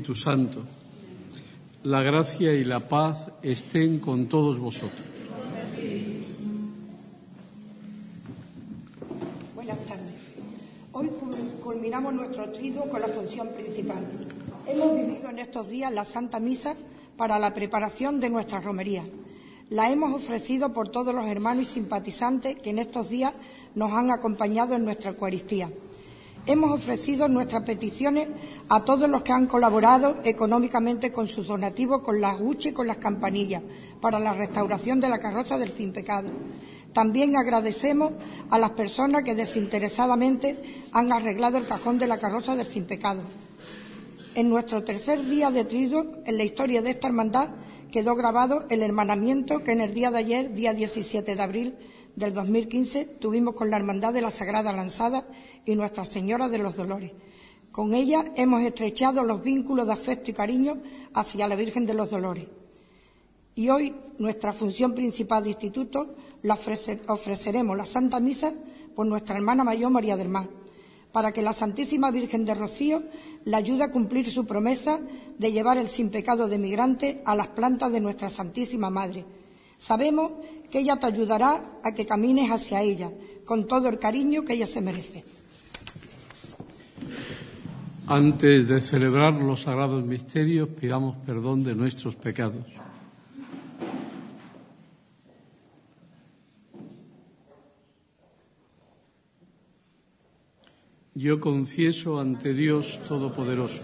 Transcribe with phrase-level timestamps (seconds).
[0.00, 0.62] Espíritu Santo.
[1.84, 5.06] La gracia y la paz estén con todos vosotros.
[9.54, 10.14] Buenas tardes.
[10.92, 11.10] Hoy
[11.62, 14.06] culminamos nuestro triduo con la función principal.
[14.66, 16.74] Hemos vivido en estos días la Santa Misa
[17.18, 19.04] para la preparación de nuestra romería.
[19.68, 23.34] La hemos ofrecido por todos los hermanos y simpatizantes que en estos días
[23.74, 25.70] nos han acompañado en nuestra Eucaristía.
[26.46, 28.28] Hemos ofrecido nuestras peticiones
[28.68, 32.86] a todos los que han colaborado económicamente con sus donativos, con las huchas y con
[32.86, 33.62] las campanillas,
[34.00, 36.30] para la restauración de la carroza del Sin Pecado.
[36.94, 38.12] También agradecemos
[38.50, 43.22] a las personas que desinteresadamente han arreglado el cajón de la carroza del Sin Pecado.
[44.34, 47.50] En nuestro tercer día de trido, en la historia de esta hermandad,
[47.92, 51.74] quedó grabado el hermanamiento que en el día de ayer, día 17 de abril,
[52.16, 55.26] del 2015 tuvimos con la Hermandad de la Sagrada Lanzada
[55.64, 57.12] y Nuestra Señora de los Dolores.
[57.72, 60.78] Con ella hemos estrechado los vínculos de afecto y cariño
[61.14, 62.46] hacia la Virgen de los Dolores.
[63.54, 66.08] Y hoy nuestra función principal de instituto
[66.42, 66.58] la
[67.08, 68.52] ofreceremos la Santa Misa
[68.94, 70.48] por nuestra hermana mayor María del Mar,
[71.12, 73.02] para que la Santísima Virgen de Rocío
[73.44, 75.00] la ayude a cumplir su promesa
[75.38, 79.24] de llevar el sin pecado de migrante a las plantas de nuestra Santísima Madre.
[79.78, 80.32] Sabemos
[80.70, 83.10] que ella te ayudará a que camines hacia ella
[83.44, 85.24] con todo el cariño que ella se merece.
[88.06, 92.66] Antes de celebrar los sagrados misterios, pidamos perdón de nuestros pecados.
[101.14, 103.82] Yo confieso ante Dios Todopoderoso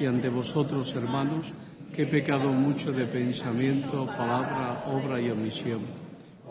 [0.00, 1.52] y ante vosotros, hermanos,
[1.94, 6.01] que he pecado mucho de pensamiento, palabra, obra y omisión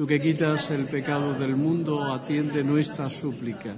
[0.00, 3.76] Tú que quitas el pecado del mundo, atiende nuestras súplicas.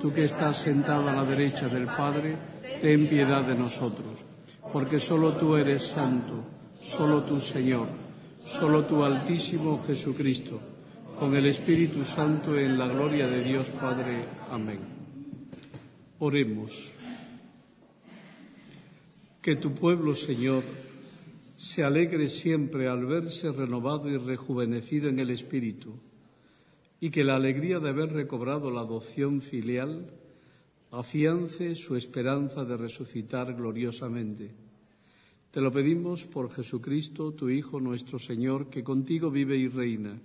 [0.00, 2.34] Tú que estás sentado a la derecha del Padre,
[2.80, 4.24] ten piedad de nosotros,
[4.72, 6.46] porque solo tú eres santo,
[6.80, 7.88] solo tú Señor,
[8.42, 10.58] solo tú Altísimo Jesucristo,
[11.18, 14.24] con el Espíritu Santo en la gloria de Dios Padre.
[14.50, 14.80] Amén.
[16.20, 16.90] Oremos.
[19.42, 20.64] Que tu pueblo, Señor,
[21.60, 25.92] se alegre siempre al verse renovado y rejuvenecido en el Espíritu,
[27.02, 30.10] y que la alegría de haber recobrado la adopción filial
[30.90, 34.54] afiance su esperanza de resucitar gloriosamente.
[35.50, 40.18] Te lo pedimos por Jesucristo, tu Hijo nuestro Señor, que contigo vive y reina,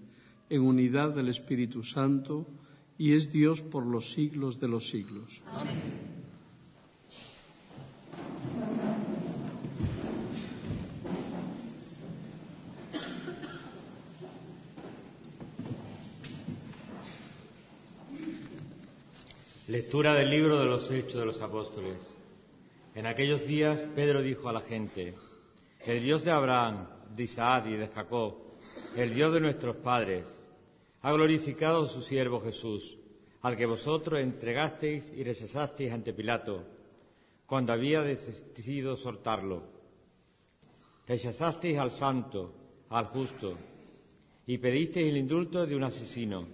[0.49, 2.47] en unidad del Espíritu Santo,
[2.97, 5.41] y es Dios por los siglos de los siglos.
[5.47, 6.15] Amén.
[19.75, 21.97] Lectura del libro de los Hechos de los Apóstoles.
[22.93, 25.15] En aquellos días Pedro dijo a la gente,
[25.85, 28.37] el Dios de Abraham, de Isaac y de Jacob,
[28.95, 30.23] el Dios de nuestros padres,
[31.01, 32.95] ha glorificado a su siervo Jesús,
[33.41, 36.63] al que vosotros entregasteis y rechazasteis ante Pilato,
[37.45, 39.61] cuando había decidido soltarlo.
[41.05, 42.53] Rechazasteis al santo,
[42.91, 43.57] al justo,
[44.47, 46.47] y pedisteis el indulto de un asesino.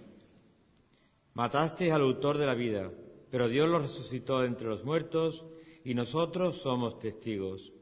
[1.34, 2.90] Matasteis al autor de la vida
[3.32, 5.46] pero Dios lo resucitó entre los muertos
[5.84, 7.72] y nosotros somos testigos.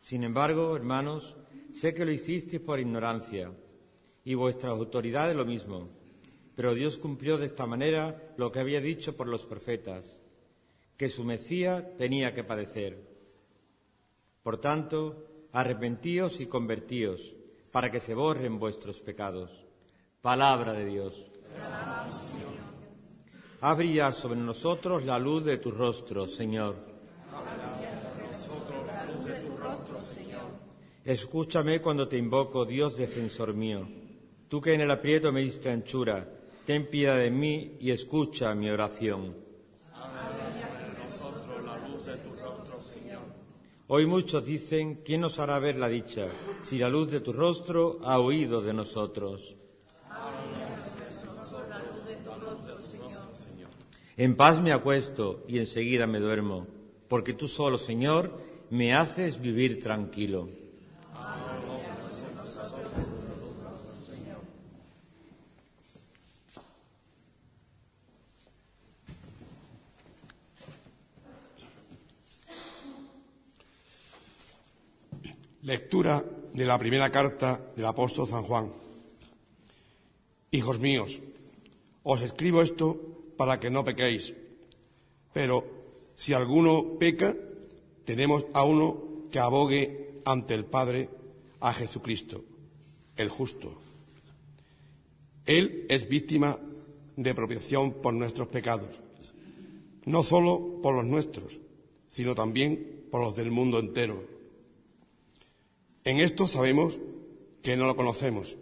[0.00, 1.36] Sin embargo, hermanos,
[1.74, 3.52] sé que lo hicisteis por ignorancia
[4.24, 5.90] y vuestras autoridades lo mismo,
[6.56, 10.18] pero Dios cumplió de esta manera lo que había dicho por los profetas,
[10.96, 13.06] que su Mesías tenía que padecer.
[14.42, 17.34] Por tanto, arrepentíos y convertíos
[17.70, 19.50] para que se borren vuestros pecados.
[20.22, 21.26] Palabra de Dios.
[23.64, 26.74] Haz brillar sobre nosotros la luz de tu rostro, Señor.
[31.04, 33.86] Escúchame cuando te invoco, Dios defensor mío.
[34.48, 36.28] Tú que en el aprieto me diste anchura,
[36.66, 39.36] ten piedad de mí y escucha mi oración.
[43.86, 46.26] Hoy muchos dicen, ¿quién nos hará ver la dicha
[46.64, 49.54] si la luz de tu rostro ha huido de nosotros?
[54.16, 56.66] En paz me acuesto y enseguida me duermo,
[57.08, 58.38] porque tú solo, Señor,
[58.68, 60.48] me haces vivir tranquilo.
[75.62, 76.22] Lectura
[76.52, 78.70] de la primera carta del apóstol San Juan.
[80.50, 81.20] Hijos míos,
[82.02, 83.11] os escribo esto
[83.42, 84.38] para que no pequéis.
[85.32, 85.66] Pero
[86.14, 87.34] si alguno peca,
[88.04, 91.10] tenemos a uno que abogue ante el Padre,
[91.58, 92.44] a Jesucristo,
[93.16, 93.74] el justo.
[95.44, 96.56] Él es víctima
[97.16, 99.02] de propiciación por nuestros pecados,
[100.04, 101.58] no solo por los nuestros,
[102.06, 104.22] sino también por los del mundo entero.
[106.04, 107.00] En esto sabemos
[107.60, 108.56] que no lo conocemos,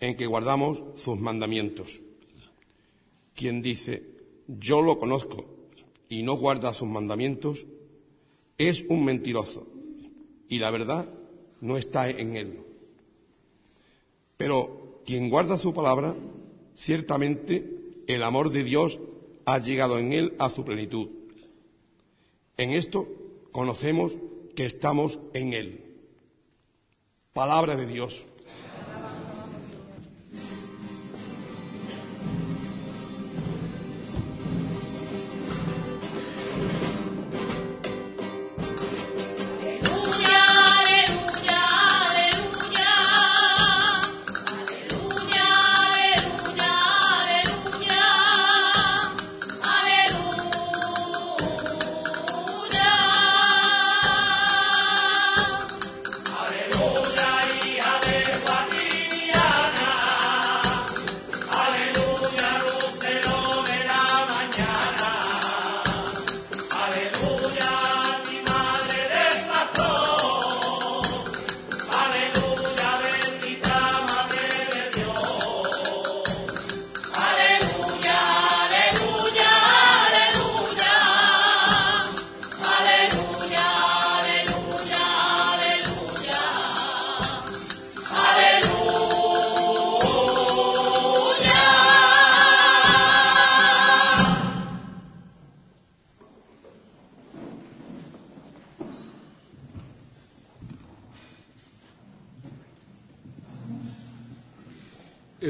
[0.00, 2.00] en que guardamos sus mandamientos.
[3.34, 4.02] Quien dice,
[4.46, 5.44] yo lo conozco
[6.08, 7.66] y no guarda sus mandamientos,
[8.58, 9.66] es un mentiroso
[10.48, 11.06] y la verdad
[11.60, 12.60] no está en él.
[14.36, 16.14] Pero quien guarda su palabra,
[16.74, 19.00] ciertamente el amor de Dios
[19.44, 21.08] ha llegado en él a su plenitud.
[22.56, 23.08] En esto
[23.50, 24.12] conocemos
[24.54, 25.84] que estamos en él.
[27.32, 28.26] Palabra de Dios.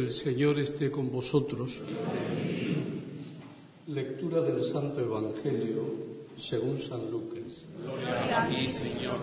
[0.02, 1.80] El Señor esté con vosotros.
[3.86, 5.94] Lectura del Santo Evangelio
[6.36, 7.62] según San Lucas.
[7.80, 9.18] Gloria a ti, Señor.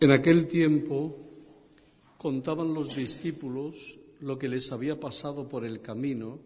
[0.00, 1.14] En aquel tiempo
[2.16, 6.38] contaban los discípulos lo que les había pasado por el camino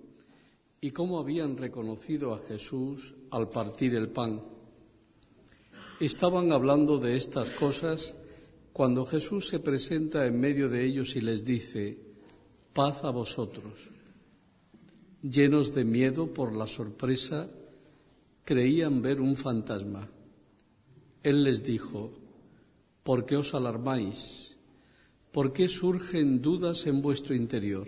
[0.80, 4.42] y cómo habían reconocido a Jesús al partir el pan.
[6.00, 8.16] Estaban hablando de estas cosas
[8.72, 12.09] cuando Jesús se presenta en medio de ellos y les dice,
[12.72, 13.88] paz a vosotros.
[15.22, 17.50] llenos de miedo por la sorpresa,
[18.44, 20.08] creían ver un fantasma.
[21.22, 22.10] Él les dijo,
[23.02, 24.56] ¿por qué os alarmáis?
[25.30, 27.86] ¿Por qué surgen dudas en vuestro interior?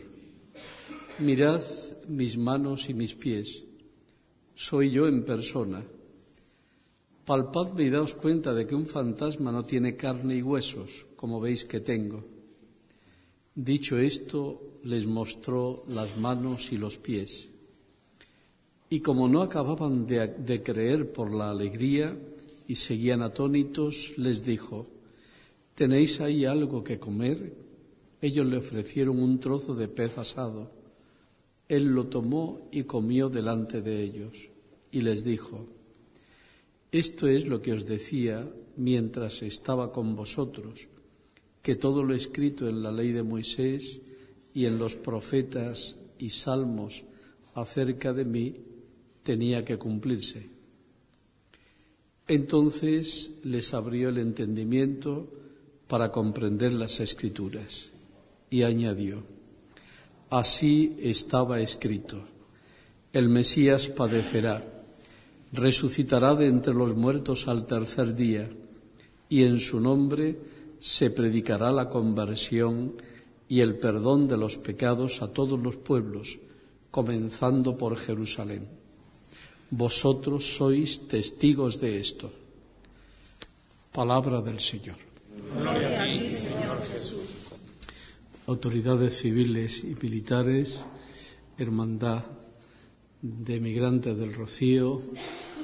[1.18, 1.62] Mirad
[2.08, 3.64] mis manos y mis pies.
[4.54, 5.82] Soy yo en persona.
[7.24, 11.64] Palpadme y daos cuenta de que un fantasma no tiene carne y huesos, como veis
[11.64, 12.24] que tengo.
[13.54, 17.48] Dicho esto, les mostró las manos y los pies.
[18.90, 22.16] Y como no acababan de, de, creer por la alegría
[22.68, 24.86] y seguían atónitos, les dijo,
[25.74, 27.54] ¿tenéis ahí algo que comer?
[28.20, 30.70] Ellos le ofrecieron un trozo de pez asado.
[31.68, 34.48] Él lo tomó y comió delante de ellos.
[34.90, 35.66] Y les dijo,
[36.92, 38.46] esto es lo que os decía
[38.76, 40.88] mientras estaba con vosotros,
[41.62, 44.02] que todo lo escrito en la ley de Moisés
[44.54, 47.02] y en los profetas y salmos
[47.54, 48.54] acerca de mí
[49.22, 50.48] tenía que cumplirse.
[52.28, 55.28] Entonces les abrió el entendimiento
[55.88, 57.90] para comprender las escrituras
[58.48, 59.22] y añadió,
[60.30, 62.22] así estaba escrito,
[63.12, 64.72] el Mesías padecerá
[65.52, 68.48] resucitará de entre los muertos al tercer día,
[69.28, 70.36] y en su nombre
[70.78, 72.94] se predicará la conversión
[73.52, 76.38] y el perdón de los pecados a todos los pueblos,
[76.90, 78.66] comenzando por Jerusalén.
[79.68, 82.32] Vosotros sois testigos de esto.
[83.92, 84.96] Palabra del Señor.
[85.52, 87.44] Gloria a ti, Señor Jesús.
[88.46, 90.80] Autoridades civiles y militares,
[91.58, 92.24] hermandad
[93.20, 95.02] de migrantes del Rocío,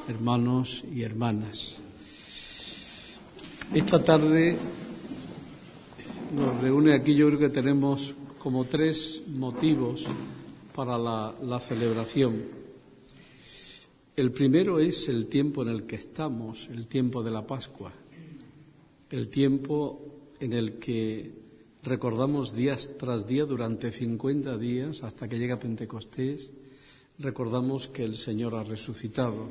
[0.09, 1.81] hermanos y hermanas.
[3.73, 4.59] Esta tarde
[6.35, 10.07] nos reúne aquí, yo creo que tenemos como tres motivos
[10.75, 12.43] para la, celebración.
[14.17, 17.93] El primero es el tiempo en el que estamos, el tiempo de la Pascua,
[19.11, 21.33] el tiempo en el que
[21.83, 26.51] recordamos días tras día durante 50 días hasta que llega Pentecostés,
[27.19, 29.49] recordamos que el Señor ha resucitado.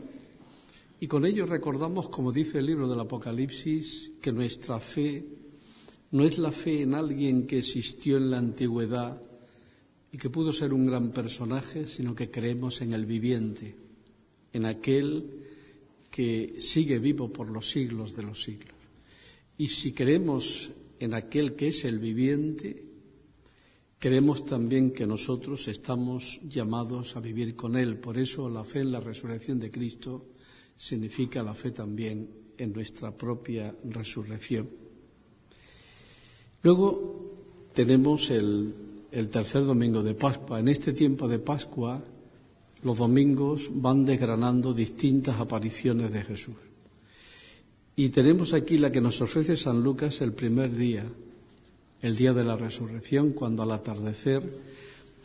[0.99, 5.36] Y con ello recordamos, como dice el libro del Apocalipsis, que nuestra fe
[6.11, 9.21] no es la fe en alguien que existió en la antigüedad
[10.11, 13.75] y que pudo ser un gran personaje, sino que creemos en el viviente,
[14.53, 15.43] en aquel
[16.09, 18.75] que sigue vivo por los siglos de los siglos.
[19.57, 22.83] Y si creemos en aquel que es el viviente,
[23.99, 27.97] creemos también que nosotros estamos llamados a vivir con Él.
[27.97, 30.29] Por eso la fe en la resurrección de Cristo
[30.75, 34.86] significa la fe también en nuestra propia resurrección.
[36.63, 38.73] Luego tenemos el,
[39.31, 40.59] tercer domingo de Pascua.
[40.59, 42.01] En este tiempo de Pascua,
[42.83, 46.55] los domingos van desgranando distintas apariciones de Jesús.
[47.95, 51.05] Y tenemos aquí la que nos ofrece San Lucas el primer día,
[52.01, 54.43] el día de la resurrección, cuando al atardecer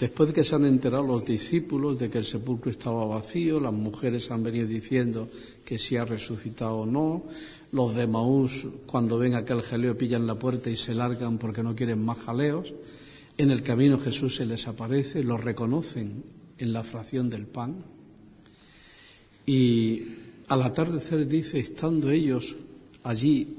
[0.03, 3.73] Después de que se han enterado los discípulos de que el sepulcro estaba vacío, las
[3.73, 5.29] mujeres han venido diciendo
[5.65, 7.23] que si ha resucitado o no,
[7.73, 11.75] los de Maús, cuando ven aquel jaleo, pillan la puerta y se largan porque no
[11.75, 12.73] quieren más jaleos.
[13.39, 16.23] En el camino Jesús se les aparece, los reconocen
[16.59, 17.83] en la fracción del pan.
[19.47, 20.03] Y
[20.49, 22.55] al atardecer dice, estando ellos
[23.03, 23.57] allí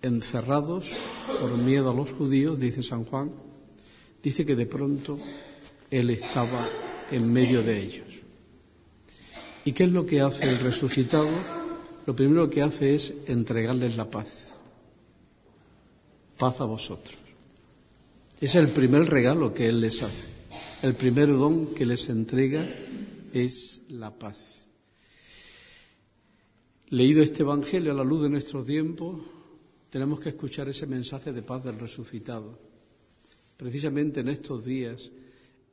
[0.00, 0.90] encerrados
[1.38, 3.30] por miedo a los judíos, dice San Juan,
[4.22, 5.18] dice que de pronto
[5.90, 6.66] él estaba
[7.10, 8.06] en medio de ellos.
[9.66, 11.61] ¿Y qué es lo que hace el resucitado?
[12.06, 14.52] Lo primero que hace es entregarles la paz.
[16.36, 17.16] Paz a vosotros.
[18.40, 20.26] Es el primer regalo que Él les hace.
[20.82, 22.64] El primer don que les entrega
[23.32, 24.66] es la paz.
[26.88, 29.24] Leído este Evangelio a la luz de nuestro tiempo,
[29.88, 32.58] tenemos que escuchar ese mensaje de paz del resucitado.
[33.56, 35.10] Precisamente en estos días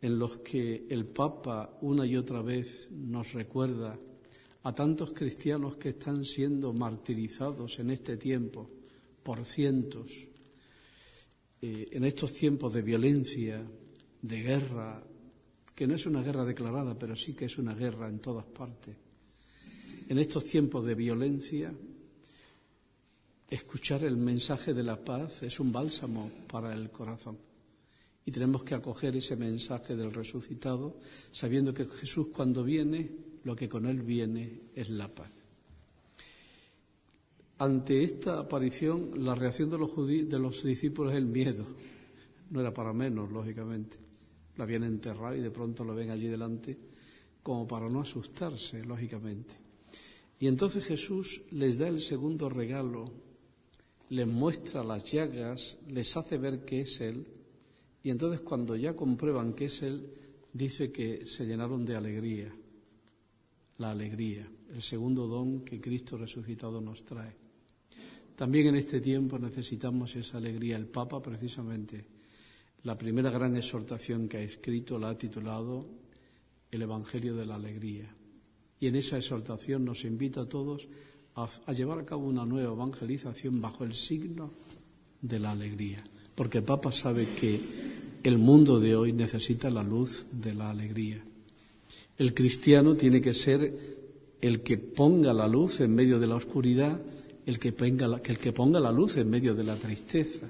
[0.02, 3.98] en los que el Papa una y otra vez nos recuerda
[4.64, 8.70] a tantos cristianos que están siendo martirizados en este tiempo
[9.24, 10.12] por cientos,
[11.62, 13.64] eh, en estos tiempos de violencia,
[14.22, 15.04] de guerra,
[15.74, 18.96] que no es una guerra declarada, pero sí que es una guerra en todas partes.
[20.10, 21.74] En estos tiempos de violencia,
[23.50, 27.38] escuchar el mensaje de la paz es un bálsamo para el corazón.
[28.26, 30.98] Y tenemos que acoger ese mensaje del resucitado
[31.32, 33.10] sabiendo que Jesús cuando viene,
[33.44, 35.32] lo que con él viene es la paz.
[37.60, 41.66] Ante esta aparición, la reacción de los, de los discípulos es el miedo.
[42.52, 43.98] No era para menos, lógicamente.
[44.56, 46.78] Lo habían enterrado y de pronto lo ven allí delante.
[47.44, 49.54] como para no asustarse, lógicamente.
[50.40, 53.12] Y entonces Jesús les da el segundo regalo,
[54.10, 57.28] les muestra las llagas, les hace ver que es Él,
[58.04, 60.08] y entonces cuando ya comprueban que es Él,
[60.54, 62.54] dice que se llenaron de alegría,
[63.80, 67.36] la alegría, el segundo don que Cristo resucitado nos trae.
[68.36, 70.78] También en este tiempo necesitamos esa alegría.
[70.78, 72.06] El Papa, precisamente,
[72.84, 75.86] la primera gran exhortación que ha escrito la ha titulado
[76.72, 78.16] El Evangelio de la Alegría.
[78.80, 80.88] Y en esa exhortación nos invita a todos
[81.36, 84.52] a, llevar a cabo una nueva evangelización bajo el signo
[85.22, 86.04] de la alegría.
[86.34, 87.60] Porque el Papa sabe que
[88.24, 91.22] el mundo de hoy necesita la luz de la alegría.
[92.20, 93.98] El cristiano tiene que ser
[94.42, 97.00] el que ponga la luz en medio de la oscuridad,
[97.46, 100.48] el que ponga la, el que ponga la luz en medio de la tristeza.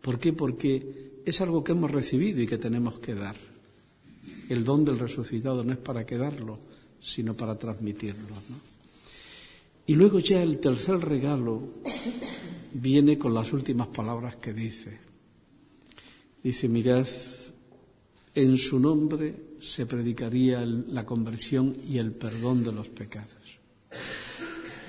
[0.00, 0.32] ¿Por qué?
[0.32, 3.36] Porque es algo que hemos recibido y que tenemos que dar.
[4.48, 6.58] El don del resucitado no es para quedarlo,
[6.98, 8.34] sino para transmitirlo.
[9.86, 11.62] Y luego ya el tercer regalo
[12.72, 14.98] viene con las últimas palabras que dice.
[16.42, 17.06] Dice, mirad,
[18.34, 23.30] en su nombre se predicaría la conversión y el perdón de los pecados.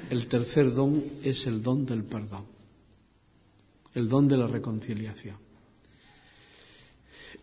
[0.10, 2.46] El tercer don es el don del perdón,
[3.94, 5.38] el don de la reconciliación.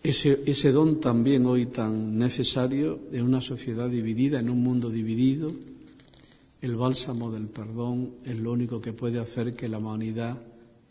[0.02, 5.52] Ese, don también hoy tan necesario en una sociedad dividida, en un mundo dividido,
[6.62, 10.38] el bálsamo del perdón es lo único que puede hacer que la humanidad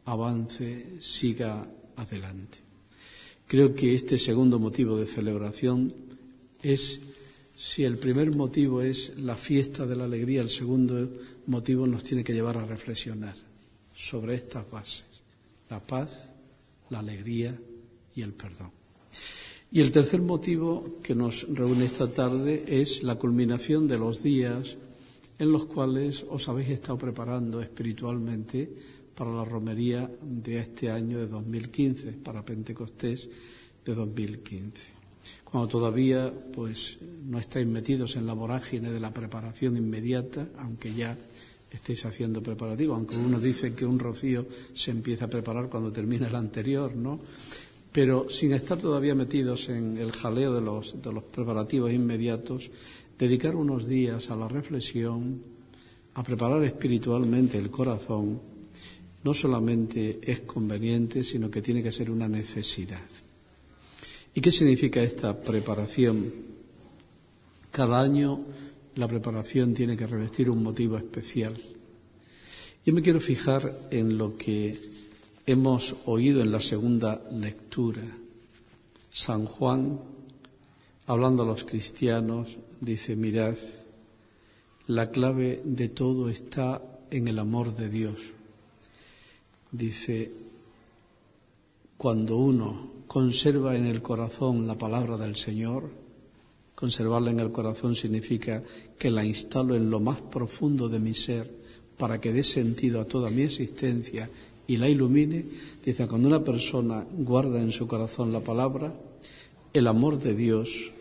[0.06, 2.60] avance, siga adelante.
[3.46, 6.09] Creo que este segundo motivo de celebración
[6.62, 7.00] es,
[7.56, 11.10] si el primer motivo es la fiesta de la alegría, el segundo
[11.48, 13.36] motivo nos tiene que llevar a reflexionar
[13.94, 15.06] sobre estas bases,
[15.70, 16.30] la paz,
[16.90, 17.58] la alegría
[18.16, 18.72] y el perdón.
[19.72, 24.78] Y el tercer motivo que nos reúne esta tarde es la culminación de los días
[25.38, 28.70] en los cuales os habéis estado preparando espiritualmente
[29.14, 33.30] para la romería de este año de 2015, para Pentecostés
[33.86, 34.99] de 2015
[35.52, 41.18] cuando todavía pues no estáis metidos en la vorágine de la preparación inmediata, aunque ya
[41.72, 46.28] estéis haciendo preparativo, aunque uno dice que un rocío se empieza a preparar cuando termina
[46.28, 47.20] el anterior, ¿no?
[47.92, 52.70] Pero sin estar todavía metidos en el jaleo de los, de los preparativos inmediatos,
[53.18, 55.42] dedicar unos días a la reflexión,
[56.14, 58.40] a preparar espiritualmente el corazón,
[59.24, 63.02] no solamente es conveniente, sino que tiene que ser una necesidad.
[64.40, 66.32] ¿Y qué significa esta preparación?
[67.72, 68.40] Cada año
[68.96, 71.54] la preparación tiene que revestir un motivo especial.
[72.86, 74.80] Yo me quiero fijar en lo que
[75.46, 78.02] hemos oído en la segunda lectura.
[79.12, 80.00] San Juan,
[81.06, 82.48] hablando a los cristianos,
[82.80, 83.58] dice, mirad,
[84.88, 88.16] la clave de todo está en el amor de Dios.
[89.74, 90.32] Dice,
[91.98, 95.90] cuando uno conserva en el corazón la palabra del Señor.
[96.76, 98.62] Conservarla en el corazón significa
[99.00, 101.50] que la instalo en lo más profundo de mi ser
[101.98, 104.30] para que dé sentido a toda mi existencia
[104.68, 105.44] y la ilumine.
[105.84, 108.94] Dice, cuando una persona guarda en su corazón la palabra,
[109.74, 110.92] el amor de Dios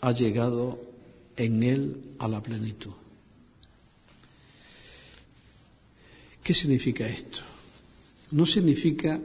[0.00, 0.80] ha llegado
[1.36, 2.92] en él a la plenitud.
[6.42, 7.40] ¿Qué significa esto?
[8.32, 9.20] No significa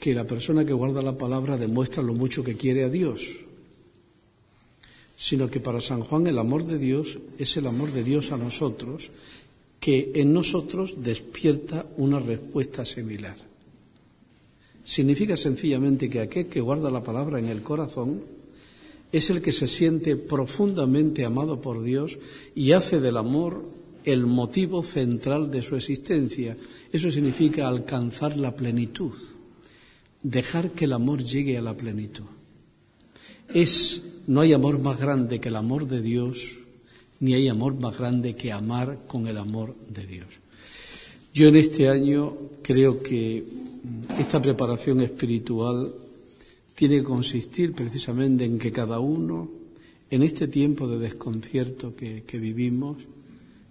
[0.00, 3.28] que la persona que guarda la palabra demuestra lo mucho que quiere a Dios,
[5.14, 8.38] sino que para San Juan el amor de Dios es el amor de Dios a
[8.38, 9.10] nosotros,
[9.78, 13.36] que en nosotros despierta una respuesta similar.
[14.82, 18.22] Significa sencillamente que aquel que guarda la palabra en el corazón
[19.12, 22.16] es el que se siente profundamente amado por Dios
[22.54, 23.62] y hace del amor
[24.04, 26.56] el motivo central de su existencia.
[26.90, 29.12] Eso significa alcanzar la plenitud
[30.22, 32.24] dejar que el amor llegue a la plenitud.
[33.52, 36.58] Es, no hay amor más grande que el amor de Dios,
[37.20, 40.28] ni hay amor más grande que amar con el amor de Dios.
[41.32, 43.44] Yo en este año creo que
[44.18, 45.92] esta preparación espiritual
[46.74, 49.48] tiene que consistir precisamente en que cada uno,
[50.10, 52.96] en este tiempo de desconcierto que, que vivimos,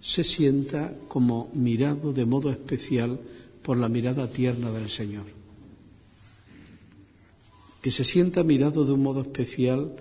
[0.00, 3.18] se sienta como mirado de modo especial
[3.62, 5.39] por la mirada tierna del Señor
[7.80, 9.96] que se sienta mirado de un modo especial,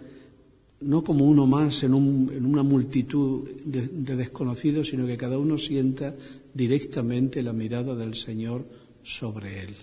[0.82, 6.16] no como uno más en, una multitud de, de, desconocidos, sino que cada uno sienta
[6.54, 8.66] directamente la mirada del Señor
[9.04, 9.76] sobre él.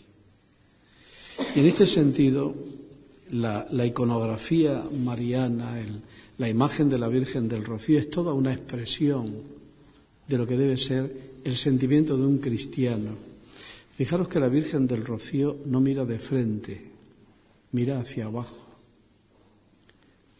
[1.54, 2.54] Y en este sentido,
[3.30, 5.74] la, iconografía mariana,
[6.38, 9.32] La imagen de la Virgen del Rocío es toda una expresión
[10.28, 11.10] de lo que debe ser
[11.44, 13.10] el sentimiento de un cristiano.
[13.96, 16.95] Fijaros que la Virgen del Rocío no mira de frente,
[17.72, 18.56] mira hacia abajo.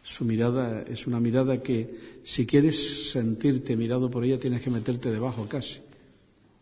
[0.03, 5.11] Su mirada es una mirada que si quieres sentirte mirado por ella tienes que meterte
[5.11, 5.79] debajo casi,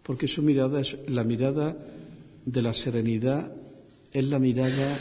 [0.02, 1.78] porque su mirada es la mirada
[2.46, 3.52] de la serenidad,
[4.12, 5.00] es la mirada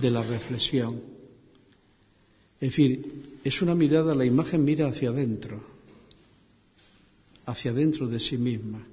[0.00, 1.00] de la reflexión.
[2.60, 5.62] Es decir, es una mirada, la imagen mira hacia adentro,
[7.44, 8.86] hacia adentro de sí misma.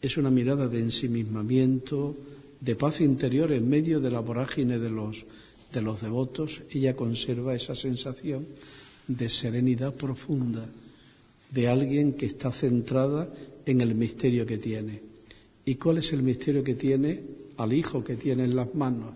[0.00, 2.14] Es una mirada de ensimismamiento,
[2.60, 5.24] de paz interior en medio de la vorágine de los
[5.72, 8.46] de los devotos, ella conserva esa sensación
[9.06, 10.68] de serenidad profunda,
[11.50, 13.32] de alguien que está centrada
[13.64, 15.02] en el misterio que tiene.
[15.64, 17.22] ¿Y cuál es el misterio que tiene?
[17.56, 19.14] Al hijo que tiene en las manos.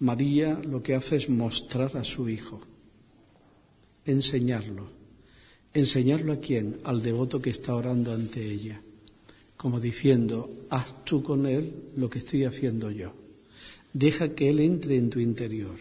[0.00, 2.60] María lo que hace es mostrar a su hijo,
[4.04, 4.88] enseñarlo.
[5.72, 6.80] ¿Enseñarlo a quién?
[6.84, 8.82] Al devoto que está orando ante ella,
[9.60, 13.12] como diciendo, haz tú con él lo que estoy haciendo yo.
[13.92, 15.76] Deja que Él entre en tu interior.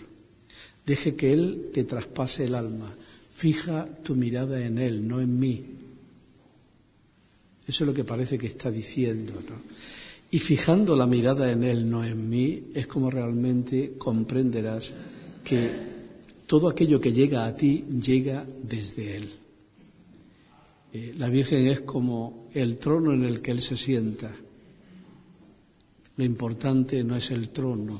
[0.85, 2.93] Deje que Él te traspase el alma.
[3.33, 5.63] Fija tu mirada en Él, no en mí.
[7.65, 9.35] Eso es lo que parece que está diciendo.
[9.35, 9.55] ¿no?
[10.29, 14.91] Y fijando la mirada en Él, no en mí, es como realmente comprenderás
[15.41, 15.69] que
[16.45, 19.29] todo aquello que llega a ti llega desde Él.
[20.93, 24.31] Eh, la Virgen es como el trono en el que Él se sienta
[26.19, 27.97] lo importante no es el trono,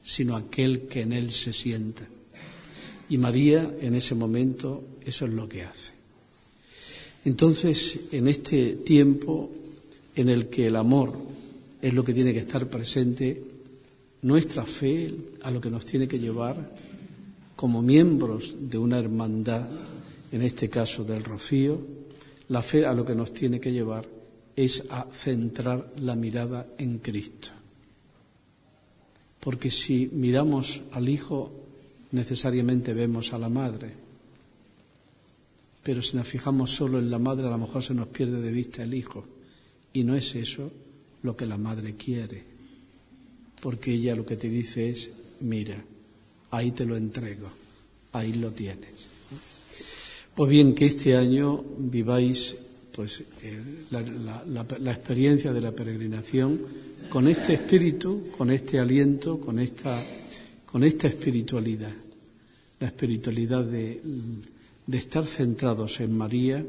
[0.00, 2.06] sino aquel que en él se sienta.
[3.08, 5.92] Y María en ese momento eso es lo que hace.
[7.24, 9.50] Entonces, en este tiempo
[10.14, 11.18] en el que el amor
[11.80, 13.42] es lo que tiene que estar presente,
[14.22, 16.76] nuestra fe a lo que nos tiene que llevar
[17.56, 19.66] como miembros de una hermandad,
[20.30, 21.80] en este caso del rocío,
[22.52, 24.06] la fe a lo que nos tiene que llevar
[24.54, 27.48] es a centrar la mirada en Cristo.
[29.40, 31.50] Porque si miramos al Hijo,
[32.10, 33.94] necesariamente vemos a la Madre.
[35.82, 38.52] Pero si nos fijamos solo en la Madre, a lo mejor se nos pierde de
[38.52, 39.24] vista el Hijo.
[39.94, 40.70] Y no es eso
[41.22, 42.44] lo que la Madre quiere.
[43.62, 45.10] Porque ella lo que te dice es,
[45.40, 45.82] mira,
[46.50, 47.48] ahí te lo entrego,
[48.12, 49.11] ahí lo tienes.
[50.34, 52.56] Pues bien, que este año viváis
[52.90, 56.58] pues eh, la, experiencia de la peregrinación
[57.10, 60.02] con este espíritu, con este aliento, con esta,
[60.64, 61.92] con esta espiritualidad,
[62.80, 64.00] la espiritualidad de,
[64.86, 66.64] de estar centrados en María,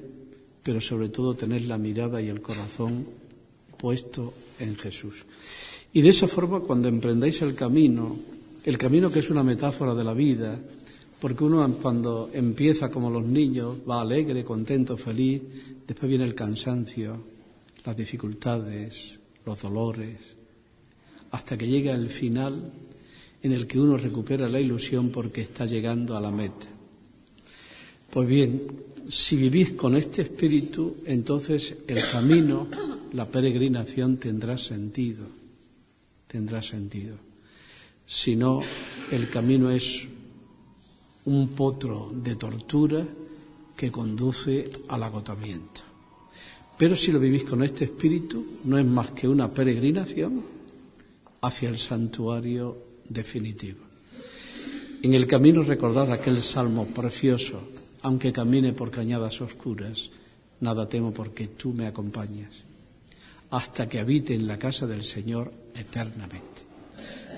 [0.61, 3.05] pero sobre todo tener la mirada y el corazón
[3.77, 5.23] puesto en Jesús.
[5.93, 8.17] Y de esa forma, cuando emprendáis el camino,
[8.65, 10.59] el camino que es una metáfora de la vida,
[11.23, 15.41] porque uno cuando empieza como los niños va alegre, contento, feliz,
[15.87, 17.17] después viene el cansancio,
[17.85, 20.35] las dificultades, los dolores,
[21.31, 22.69] hasta que llega el final
[23.41, 26.67] en el que uno recupera la ilusión porque está llegando a la meta.
[28.09, 28.67] Pues bien,
[29.07, 32.67] si vivís con este espíritu, entonces el camino,
[33.13, 35.25] la peregrinación tendrá sentido,
[36.27, 37.15] tendrá sentido.
[38.05, 38.59] Si no,
[39.09, 40.09] el camino es
[41.25, 43.05] un potro de tortura
[43.75, 45.81] que conduce al agotamiento.
[46.77, 50.43] Pero si lo vivís con este espíritu, no es más que una peregrinación
[51.41, 53.79] hacia el santuario definitivo.
[55.01, 57.59] En el camino recordad aquel salmo precioso,
[58.01, 60.09] aunque camine por cañadas oscuras,
[60.61, 62.63] nada temo porque tú me acompañas,
[63.51, 66.63] hasta que habite en la casa del Señor eternamente.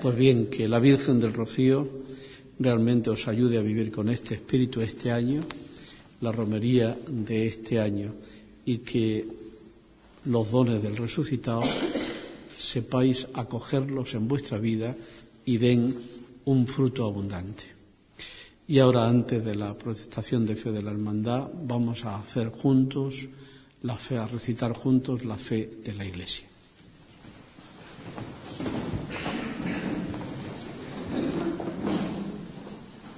[0.02, 2.05] Pues bien, que la Virgen del Rocío
[2.60, 5.44] realmente os ayude a vivir con este espíritu este año,
[6.22, 8.14] la romería de este año,
[8.66, 9.26] y que
[10.26, 11.62] los dones del resucitado
[12.58, 14.96] sepáis acogerlos en vuestra vida
[15.46, 15.94] y den
[16.46, 17.76] un fruto abundante.
[18.68, 23.28] Y ahora, antes de la protestación de fe de la hermandad, vamos a hacer juntos
[23.84, 26.48] la fe, a recitar juntos la fe de la Iglesia.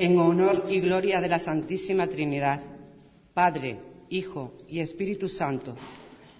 [0.00, 2.62] En honor y gloria de la Santísima Trinidad,
[3.34, 3.76] Padre,
[4.08, 5.76] Hijo y Espíritu Santo,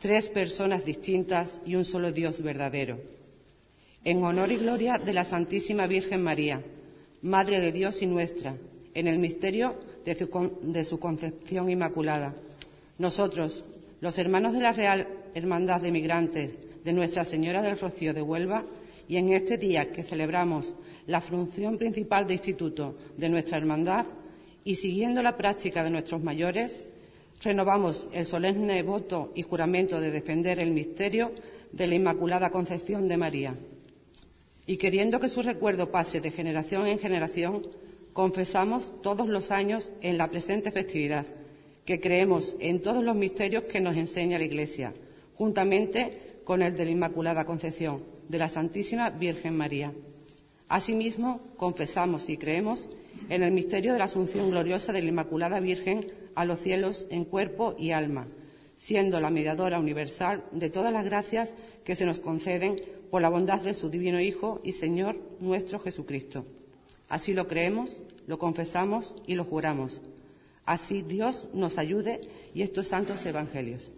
[0.01, 2.99] tres personas distintas y un solo Dios verdadero.
[4.03, 6.65] En honor y gloria de la Santísima Virgen María,
[7.21, 8.57] Madre de Dios y nuestra,
[8.95, 12.35] en el misterio de su, concepción inmaculada.
[12.97, 13.65] Nosotros,
[14.01, 18.65] los hermanos de la Real Hermandad de Migrantes de Nuestra Señora del Rocío de Huelva,
[19.07, 20.73] y en este día que celebramos
[21.11, 24.07] la función principal de instituto de nuestra hermandad
[24.63, 26.85] y siguiendo la práctica de nuestros mayores,
[27.43, 31.33] renovamos el solemne voto y juramento de defender el misterio
[31.73, 33.57] de la Inmaculada Concepción de María.
[34.67, 37.67] Y queriendo que su recuerdo pase de generación en generación,
[38.13, 41.27] confesamos todos los años en la presente festividad
[41.85, 44.95] que creemos en todos los misterios que nos enseña la Iglesia,
[45.35, 49.93] juntamente con el de la Inmaculada Concepción de la Santísima Virgen María.
[50.71, 52.89] Asimismo, confesamos y creemos
[53.29, 56.07] en el misterio de la Asunción gloriosa de la Inmaculada Virgen
[56.37, 58.29] a los cielos en cuerpo y alma,
[58.77, 62.77] siendo la mediadora universal de todas las gracias que se nos conceden
[63.11, 66.47] por la bondad de su Divino Hijo y Señor nuestro Jesucristo.
[67.09, 67.97] Así lo creemos,
[68.29, 70.01] lo confesamos y lo juramos.
[70.67, 72.21] Así Dios nos ayude
[72.55, 73.91] y estos santos evangelios.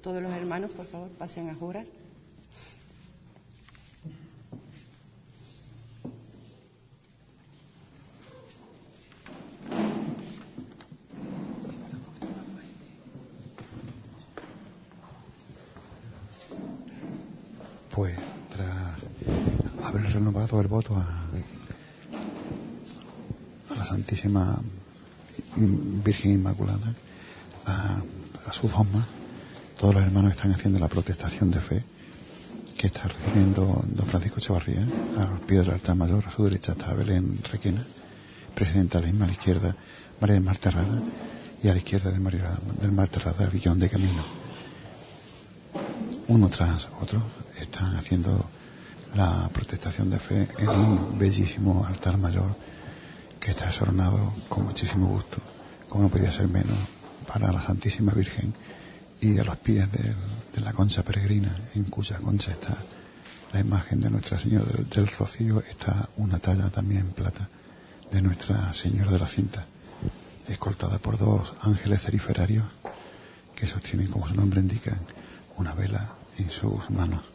[0.00, 1.86] Todos los hermanos, por favor, pasen a jurar.
[18.00, 18.16] pues
[18.56, 21.06] tras haber renovado el voto a,
[23.76, 24.58] la Santísima
[25.56, 26.94] Virgen Inmaculada,
[27.66, 28.02] a,
[28.52, 29.06] su dogma,
[29.78, 31.84] todos los hermanos están haciendo la protestación de fe
[32.76, 34.86] que está recibiendo don Francisco Chavarría
[35.18, 37.86] a los pies del altar mayor, a su derecha está Belén Requena,
[38.54, 39.76] presidenta de a la izquierda
[40.20, 41.00] María del Mar Terrada
[41.62, 44.24] y a la izquierda de María del Mar Terrada el Villón de Camino.
[46.28, 47.22] Uno tras otro,
[47.60, 48.48] están haciendo
[49.14, 52.54] la protestación de fe en un bellísimo altar mayor
[53.40, 55.38] que está desornado con muchísimo gusto,
[55.88, 56.76] como no podía ser menos,
[57.26, 58.54] para la Santísima Virgen
[59.20, 60.14] y a los pies de,
[60.62, 62.76] la concha peregrina, en cuya concha está
[63.52, 67.48] la imagen de Nuestra Señora del, Rocío, está una talla también en plata
[68.10, 69.64] de Nuestra Señora de la Cinta,
[70.48, 72.64] escoltada por dos ángeles ceriferarios
[73.54, 74.98] que sostienen, como su nombre indica,
[75.56, 77.29] una vela en sus manos.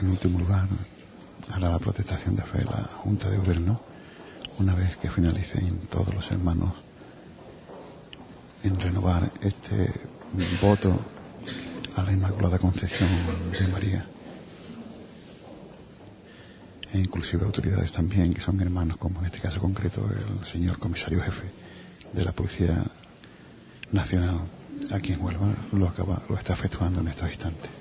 [0.00, 0.68] En último lugar,
[1.50, 3.80] hará la protestación de fe la Junta de Gobierno
[4.58, 6.72] una vez que finalicen todos los hermanos
[8.62, 9.92] en renovar este
[10.62, 11.00] voto
[11.96, 13.08] a la Inmaculada Concepción
[13.50, 14.06] de María.
[16.92, 21.20] E inclusive autoridades también que son hermanos, como en este caso concreto el señor comisario
[21.20, 21.50] jefe
[22.12, 22.84] de la Policía
[23.90, 24.38] Nacional
[24.92, 25.92] aquí en Huelva, lo,
[26.28, 27.77] lo está efectuando en estos instantes.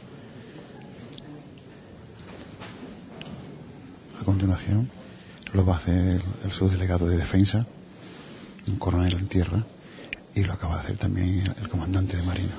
[4.38, 4.88] Continuación
[5.54, 7.66] lo va a hacer el subdelegado de defensa,
[8.68, 9.64] un coronel en tierra,
[10.36, 12.54] y lo acaba de hacer también el comandante de Marina.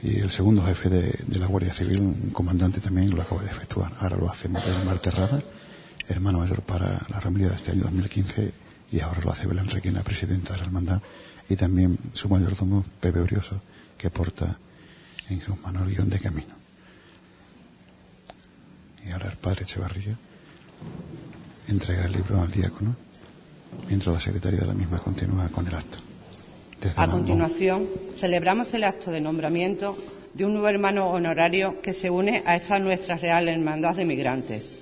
[0.00, 3.90] Y el segundo jefe de, la Guardia Civil, un comandante también, lo acaba de efectuar.
[3.98, 5.42] Ahora lo hace María Mar Terrada,
[6.08, 8.52] hermano mayor para la romería de este año 2015,
[8.92, 11.02] y ahora lo hace Belén Requena, presidenta de la hermandad,
[11.48, 13.60] y también su mayordomo, Pepe Brioso,
[13.96, 14.56] que porta
[15.30, 16.54] en sus manos el guion de camino.
[19.04, 20.16] Y ahora el padre Echevarría
[21.68, 22.96] entrega el libro al diácono,
[23.88, 25.98] mientras la secretaria de la misma continúa con el acto.
[26.96, 29.96] A continuación, celebramos el acto de nombramiento
[30.34, 34.78] de un nuevo hermano honorario que se une a esta nuestra Real Hermandad de Migrantes.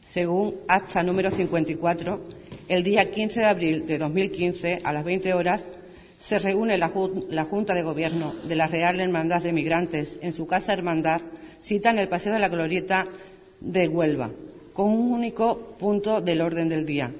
[0.00, 2.20] Según acta número 54,
[2.68, 5.66] el día 15 de abril de 2015, a las 20 horas,
[6.20, 10.72] se reúne la, Junta de Gobierno de la Real Hermandad de Migrantes en su casa
[10.72, 11.22] hermandad,
[11.60, 13.06] cita en el Paseo de la Glorieta
[13.60, 14.30] de Huelva,
[14.72, 17.12] con un único punto del orden del día.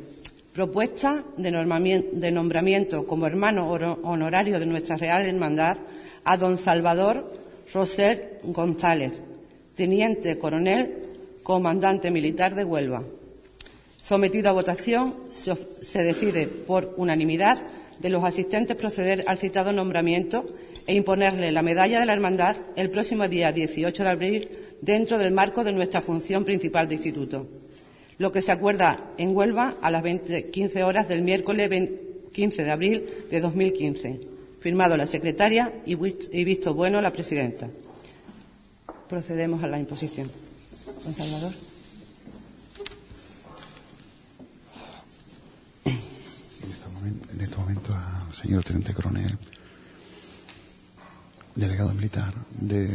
[0.52, 5.76] Propuesta de, nombramiento como hermano honorario de nuestra Real Hermandad
[6.24, 7.32] a don Salvador
[7.72, 9.12] Roser González,
[9.76, 11.10] teniente coronel,
[11.42, 13.04] comandante militar de Huelva.
[13.96, 17.58] Sometido a votación, se decide por unanimidad
[18.00, 20.46] de los asistentes proceder al citado nombramiento
[20.86, 24.48] e imponerle la medalla de la Hermandad el próximo día 18 de abril
[24.82, 27.46] dentro del marco de nuestra función principal de instituto.
[28.18, 31.70] Lo que se acuerda en Huelva a las 15 horas del miércoles
[32.32, 34.20] 15 de abril de 2015.
[34.60, 35.94] Firmado la secretaria y
[36.44, 37.68] visto bueno la presidenta.
[39.08, 40.30] Procedemos a la imposición.
[41.12, 41.52] Salvador.
[45.84, 49.38] En este momento, al señor teniente coronel,
[51.54, 52.90] delegado militar de,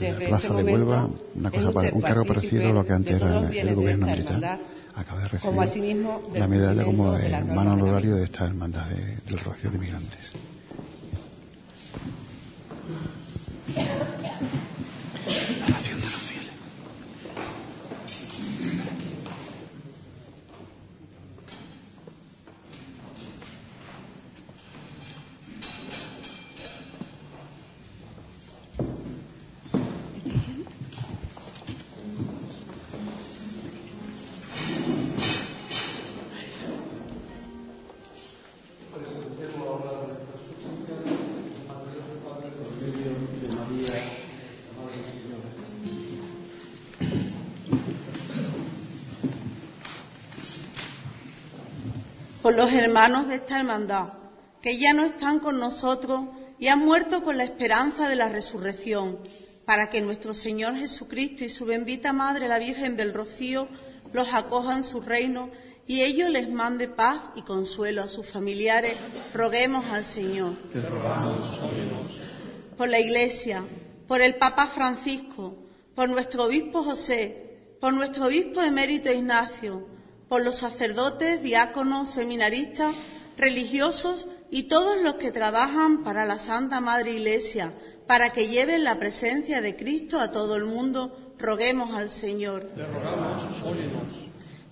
[0.00, 3.22] la este Plaza de Huelva, una cosa para, un cargo parecido a lo que antes
[3.22, 4.60] era el gobierno militar.
[4.94, 5.96] Acaba de recibir
[6.34, 10.32] la medalla como de hermano honorario de esta hermandad del Rocío de Migrantes.
[52.60, 54.08] Los hermanos de esta hermandad,
[54.60, 56.26] que ya no están con nosotros
[56.58, 59.18] y han muerto con la esperanza de la resurrección,
[59.64, 63.66] para que nuestro Señor Jesucristo y su bendita Madre, la Virgen del Rocío,
[64.12, 65.48] los acojan en su reino
[65.86, 68.94] y ellos les mande paz y consuelo a sus familiares,
[69.32, 70.52] roguemos al Señor.
[70.70, 71.58] Te rogamos,
[72.76, 73.64] Por la Iglesia,
[74.06, 75.54] por el Papa Francisco,
[75.94, 79.86] por nuestro obispo José, por nuestro obispo emérito Ignacio,
[80.30, 82.94] por los sacerdotes, diáconos, seminaristas,
[83.36, 87.74] religiosos y todos los que trabajan para la Santa Madre Iglesia,
[88.06, 92.62] para que lleven la presencia de Cristo a todo el mundo, roguemos al Señor.
[92.76, 93.42] Te rogamos,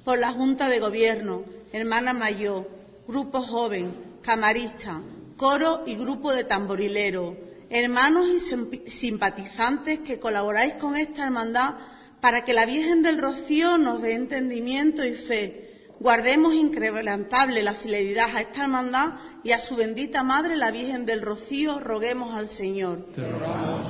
[0.05, 1.43] Por la Junta de Gobierno,
[1.73, 2.71] hermana mayor,
[3.09, 3.93] grupo joven,
[4.23, 5.01] camarista,
[5.37, 7.37] coro y grupo de tamborilero,
[7.69, 11.75] hermanos y simpatizantes que colaboráis con esta hermandad
[12.21, 15.69] para que la Virgen del Rocío nos dé entendimiento y fe.
[16.01, 21.23] Guardemos incrementable la fidelidad a esta hermandad y a su bendita Madre, la Virgen del
[21.23, 23.07] Rocío, roguemos al Señor.
[23.15, 23.89] Te rogamos,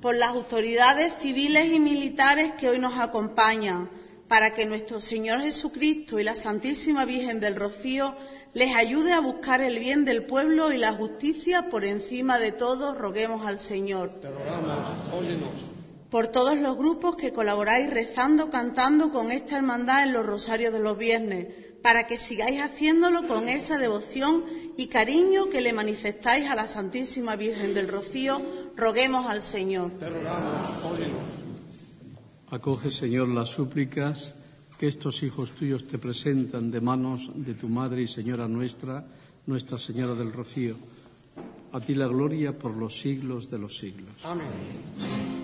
[0.00, 3.88] Por las autoridades civiles y militares que hoy nos acompañan,
[4.26, 8.14] para que nuestro Señor Jesucristo y la Santísima Virgen del Rocío
[8.52, 12.94] les ayude a buscar el bien del pueblo y la justicia por encima de todo,
[12.94, 14.20] roguemos al Señor.
[14.20, 15.77] Te rogamos, óyenos
[16.10, 20.80] por todos los grupos que colaboráis rezando, cantando con esta hermandad en los rosarios de
[20.80, 21.46] los viernes,
[21.82, 24.44] para que sigáis haciéndolo con esa devoción
[24.76, 28.40] y cariño que le manifestáis a la Santísima Virgen del Rocío,
[28.76, 29.92] roguemos al Señor.
[29.98, 30.68] Te rogamos,
[32.50, 34.32] Acoge, Señor, las súplicas
[34.78, 39.04] que estos hijos tuyos te presentan de manos de tu Madre y Señora nuestra,
[39.46, 40.76] Nuestra Señora del Rocío.
[41.72, 44.14] A ti la gloria por los siglos de los siglos.
[44.24, 45.37] Amén.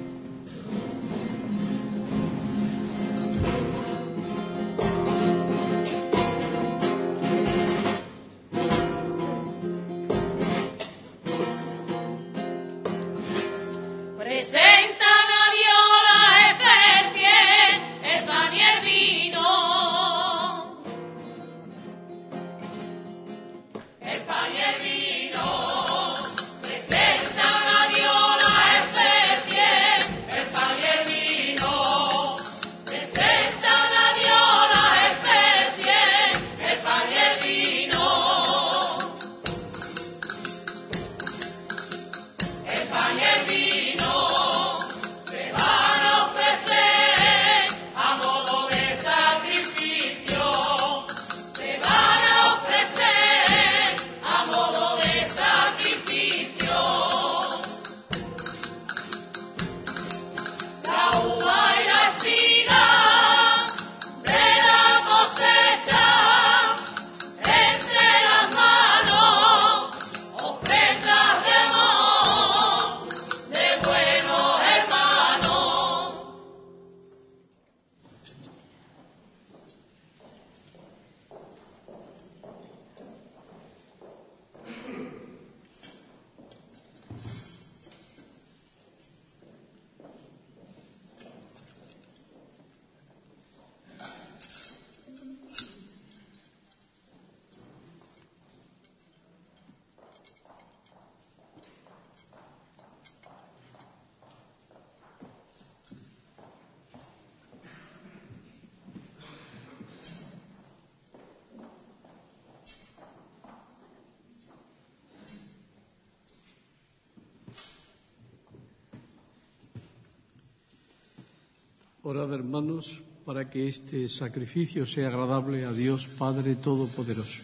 [122.07, 127.41] Orad, hermanos, para que este sacrificio sea agradable a Dios Padre Todopoderoso.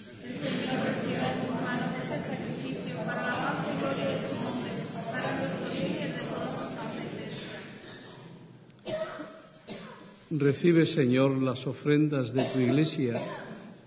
[10.28, 13.14] Recibe, Señor, las ofrendas de tu Iglesia,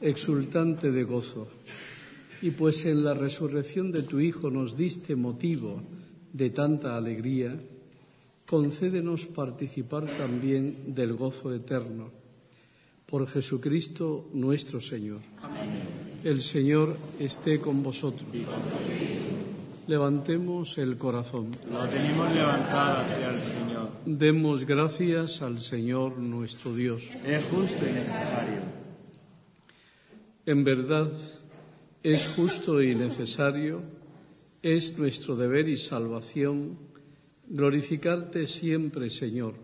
[0.02, 1.50] exultante de gozo.
[2.42, 5.84] Y pues en la resurrección de tu Hijo nos diste motivo
[6.34, 7.60] de tanta alegría,
[8.46, 12.12] concédenos participar también del gozo eterno.
[13.06, 15.22] Por Jesucristo nuestro Señor.
[16.24, 18.26] El Señor esté con vosotros.
[19.88, 21.52] Levantemos el corazón.
[21.70, 23.90] Lo tenemos levantado hacia el Señor.
[24.06, 27.10] Demos gracias al Señor nuestro Dios.
[27.26, 28.62] Es justo y necesario.
[30.46, 31.12] En verdad,
[32.04, 33.82] es justo y necesario,
[34.62, 36.78] es nuestro deber y salvación
[37.48, 39.56] glorificarte siempre, Señor,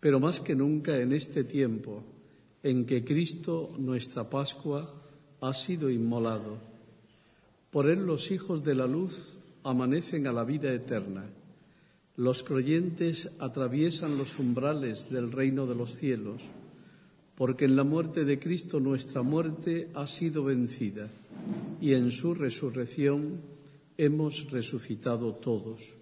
[0.00, 2.02] pero más que nunca en este tiempo
[2.62, 4.94] en que Cristo, nuestra Pascua,
[5.40, 6.58] ha sido inmolado.
[7.70, 11.24] Por él los hijos de la luz amanecen a la vida eterna.
[12.16, 16.42] Los creyentes atraviesan los umbrales del reino de los cielos,
[17.34, 21.08] porque en la muerte de Cristo nuestra muerte ha sido vencida
[21.80, 23.40] y en su resurrección
[23.96, 26.01] hemos resucitado todos.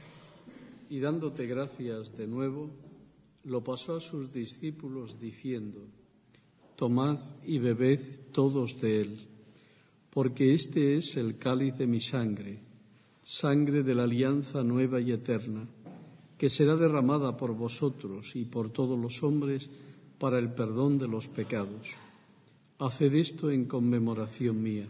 [0.91, 2.69] y dándote gracias de nuevo,
[3.45, 5.87] lo pasó a sus discípulos diciendo,
[6.75, 8.01] Tomad y bebed
[8.33, 9.17] todos de él,
[10.09, 12.59] porque este es el cáliz de mi sangre,
[13.23, 15.65] sangre de la alianza nueva y eterna,
[16.37, 19.69] que será derramada por vosotros y por todos los hombres
[20.19, 21.95] para el perdón de los pecados.
[22.79, 24.89] Haced esto en conmemoración mía.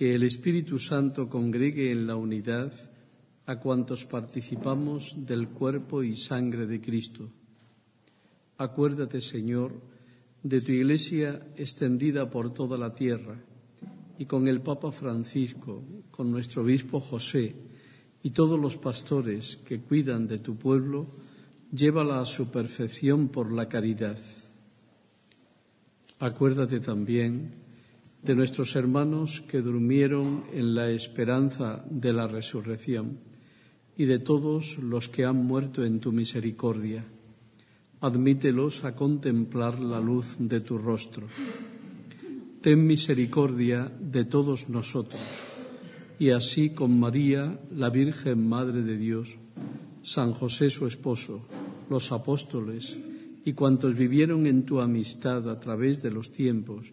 [0.00, 2.72] que el Espíritu Santo congregue en la unidad
[3.44, 7.28] a cuantos participamos del cuerpo y sangre de Cristo.
[8.56, 9.74] Acuérdate, Señor,
[10.42, 13.44] de tu Iglesia extendida por toda la tierra,
[14.16, 17.54] y con el Papa Francisco, con nuestro obispo José
[18.22, 21.08] y todos los pastores que cuidan de tu pueblo,
[21.70, 24.18] llévala a su perfección por la caridad.
[26.20, 27.60] Acuérdate también
[28.22, 33.18] de nuestros hermanos que durmieron en la esperanza de la resurrección
[33.96, 37.04] y de todos los que han muerto en tu misericordia.
[38.00, 41.28] Admítelos a contemplar la luz de tu rostro.
[42.60, 45.20] Ten misericordia de todos nosotros
[46.20, 49.38] y así con María, la Virgen Madre de Dios,
[50.02, 51.46] San José su esposo,
[51.88, 52.94] los apóstoles
[53.44, 56.92] y cuantos vivieron en tu amistad a través de los tiempos,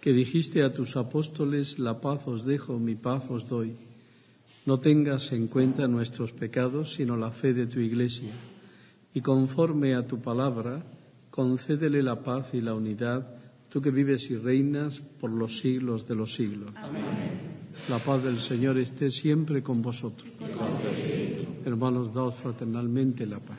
[0.00, 3.74] que dijiste a tus apóstoles, la paz os dejo, mi paz os doy.
[4.66, 8.32] No tengas en cuenta nuestros pecados, sino la fe de tu Iglesia.
[9.14, 10.84] Y conforme a tu palabra,
[11.30, 13.26] concédele la paz y la unidad,
[13.68, 16.70] tú que vives y reinas por los siglos de los siglos.
[17.88, 20.28] La paz del Señor esté siempre con vosotros.
[21.64, 23.58] Hermanos, daos fraternalmente la paz.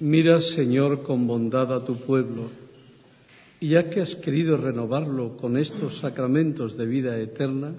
[0.00, 2.50] Mira, Señor, con bondad a tu pueblo,
[3.58, 7.74] y ya que has querido renovarlo con estos sacramentos de vida eterna,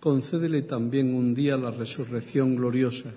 [0.00, 3.10] concédele también un día la resurrección gloriosa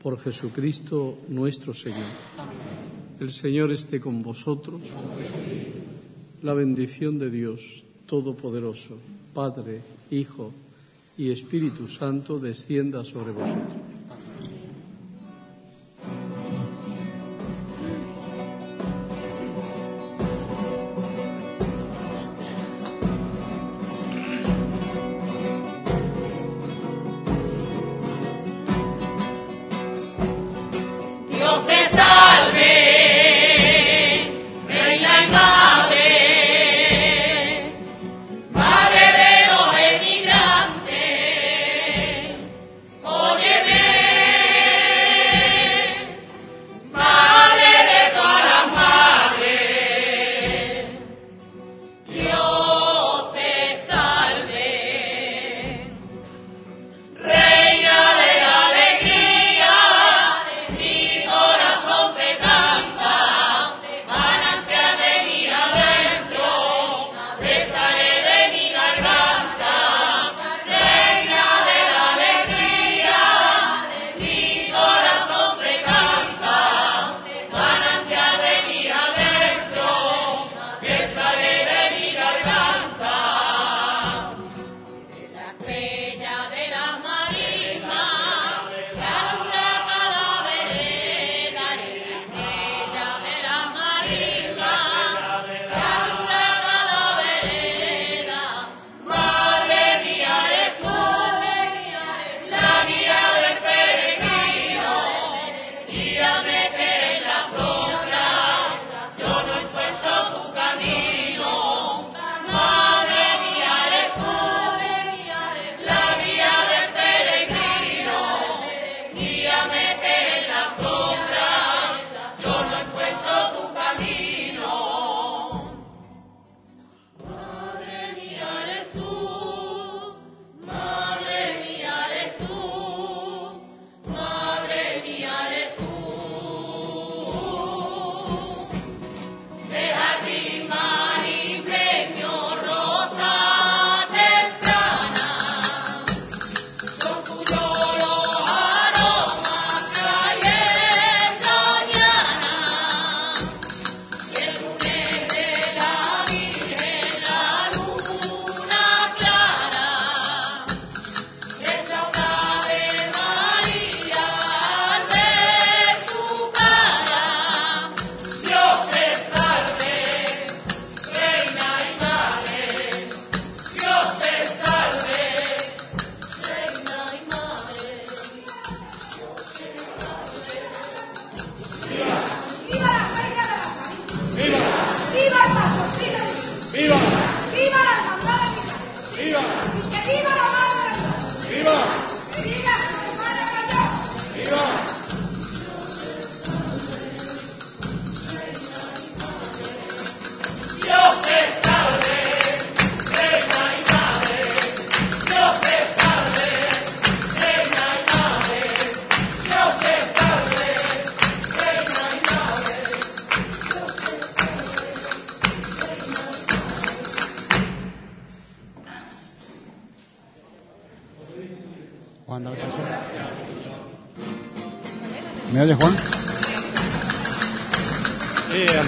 [0.00, 2.08] por Jesucristo nuestro Señor.
[3.20, 4.80] El Señor esté con vosotros.
[6.42, 8.98] La bendición de Dios Todopoderoso,
[9.34, 9.80] Padre,
[10.10, 10.52] Hijo
[11.16, 13.81] y Espíritu Santo descienda sobre vosotros.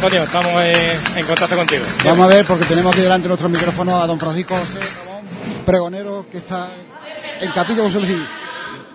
[0.04, 1.82] Antonio, estamos en, en contacto contigo.
[2.04, 5.24] Vamos a ver, porque tenemos aquí delante nuestro micrófono a don Francisco José Ramón,
[5.64, 6.66] pregonero, que está
[7.40, 8.26] en Capilla José Luis Gil.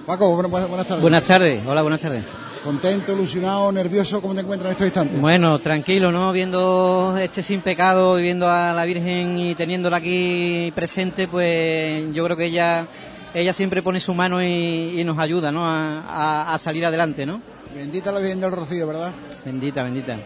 [0.05, 1.01] Paco, buenas, buenas- buenas tardes.
[1.01, 2.24] Buenas tardes, hola, buenas tardes.
[2.64, 5.20] Contento, ilusionado, nervioso, ¿cómo te encuentras en estos instantes?
[5.20, 6.32] Bueno, tranquilo, ¿no?
[6.32, 12.24] Viendo este sin pecado y viendo a la Virgen y teniéndola aquí presente, pues yo
[12.26, 12.88] creo que ella,
[13.34, 15.66] ella siempre pone su mano y, y nos ayuda, ¿no?
[15.66, 17.41] A, a- a salir adelante, ¿no?
[17.74, 19.12] Bendita la Virgen del Rocío, ¿verdad?
[19.43, 20.18] Bendita, bendita.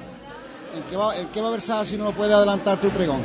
[0.76, 3.20] ¿En qué va, en qué va a versar si no lo puede adelantar tu pregón?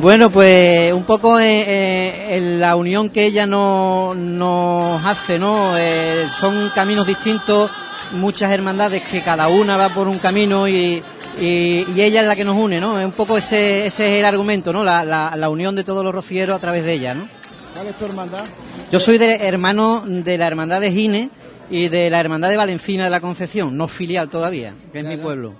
[0.00, 5.76] Bueno, pues un poco eh, eh, en la unión que ella no- nos hace, ¿no?
[5.76, 7.70] Eh, son caminos distintos,
[8.12, 11.02] muchas hermandades que cada una va por un camino y,
[11.40, 12.98] y- y ella es la que nos une, ¿no?
[12.98, 14.84] Es un poco ese, ese es el argumento, ¿no?
[14.84, 17.26] La, la- la unión de todos los rocieros a través de ella, ¿no?
[17.74, 18.44] ¿Cuál es tu hermandad?
[18.90, 21.30] Yo soy de hermano de la hermandad de Gine
[21.70, 25.10] y de la hermandad de Valencina de la Concepción, no filial todavía, que es Ya,
[25.10, 25.22] mi ya.
[25.22, 25.54] pueblo.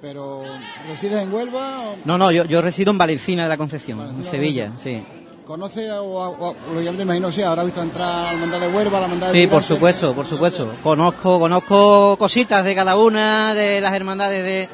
[0.00, 0.42] ¿Pero
[0.88, 1.78] resides en Huelva?
[1.80, 5.04] O No, no, yo, yo resido en Valencina de la Concepción, en Valencina Sevilla, sí.
[5.46, 8.68] ¿Conoce o, o- o- lo me imagino, sí, habrá visto entrar a la hermandad de
[8.68, 10.72] Huelva, a la hermandad de Sí, por supuesto, por supuesto.
[10.82, 14.68] Conozco, conozco cositas de cada una de las hermandades de,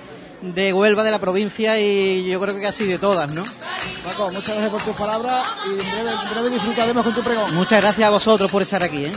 [0.54, 3.44] de Huelva, de la provincia, y yo creo que casi de todas, ¿no?
[4.02, 7.54] Paco, muchas gracias por tus palabras y en breve, en breve disfrutaremos con tu pregón.
[7.54, 9.12] Muchas gracias a vosotros por estar aquí, ¿eh?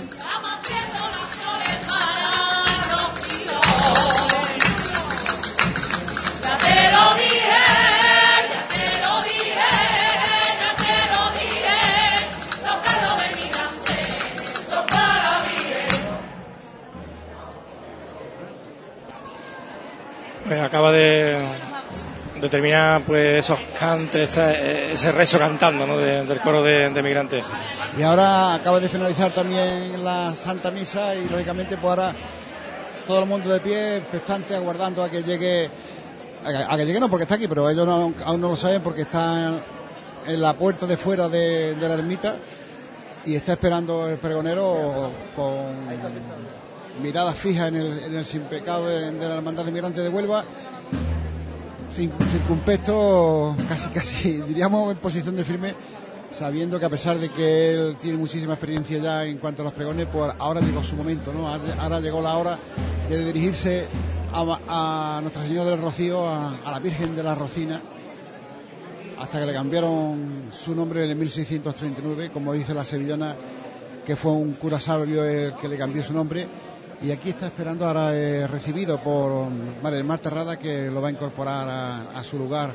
[20.48, 21.38] Pues acaba de,
[22.50, 24.54] terminar pues esos cantes, esta-
[24.92, 25.98] ese rezo cantando ¿no?
[25.98, 27.44] de- del coro de, migrantes.
[27.98, 32.14] Y ahora acaba de finalizar también la Santa Misa y lógicamente pues ahora
[33.08, 35.70] todo el mundo de pie, expectante, aguardando a que llegue,
[36.44, 39.02] a que, llegue no porque está aquí, pero ellos no- aún no lo saben porque
[39.02, 39.62] están
[40.28, 42.36] en la puerta de fuera de la ermita
[43.26, 45.88] y está esperando el pregonero con
[47.02, 50.44] mirada fija en el, en el sin pecado de, la hermandad de migrantes de Huelva
[51.96, 55.74] circunspecto, casi casi diríamos en posición de firme,
[56.30, 59.74] sabiendo que a pesar de que él tiene muchísima experiencia ya en cuanto a los
[59.74, 61.48] pregones, pues ahora llegó su momento, ¿no?
[61.48, 62.60] Ahora llegó la hora
[63.10, 63.88] de dirigirse
[64.34, 67.82] a, a Nuestra Señora del Rocío, a, a la Virgen de la Rocina,
[69.18, 73.36] hasta que le cambiaron su nombre en 1639, como dice la sevillana,
[74.06, 76.48] que fue un cura sabio el que le cambió su nombre.
[77.02, 79.50] Y aquí está esperando, ahora recibido por
[79.84, 82.72] María del Mar Terrada, que lo va a incorporar a, a su lugar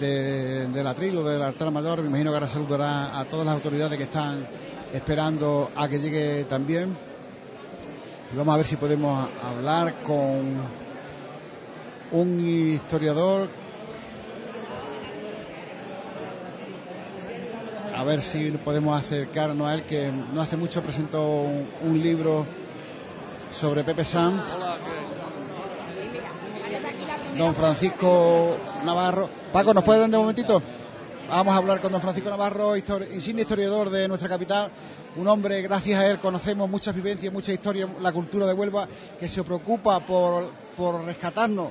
[0.00, 2.00] de, del atril o del altar mayor.
[2.02, 4.46] Me imagino que ahora saludará a todas las autoridades que están
[4.92, 6.96] esperando a que llegue también.
[8.32, 10.62] Y vamos a ver si podemos hablar con
[12.12, 13.48] un historiador.
[17.94, 22.46] A ver si podemos acercarnos a él, que no hace mucho presentó un, un libro
[23.54, 24.42] sobre Pepe San.
[27.36, 29.28] Don Francisco Navarro.
[29.52, 30.62] Paco, ¿nos puede dar un momentito?
[31.28, 34.70] Vamos a hablar con don Francisco Navarro, insigne historiador de nuestra capital.
[35.16, 38.86] Un hombre, gracias a él, conocemos muchas vivencias, mucha historia, la cultura de Huelva,
[39.18, 41.70] que se preocupa por, por rescatarnos,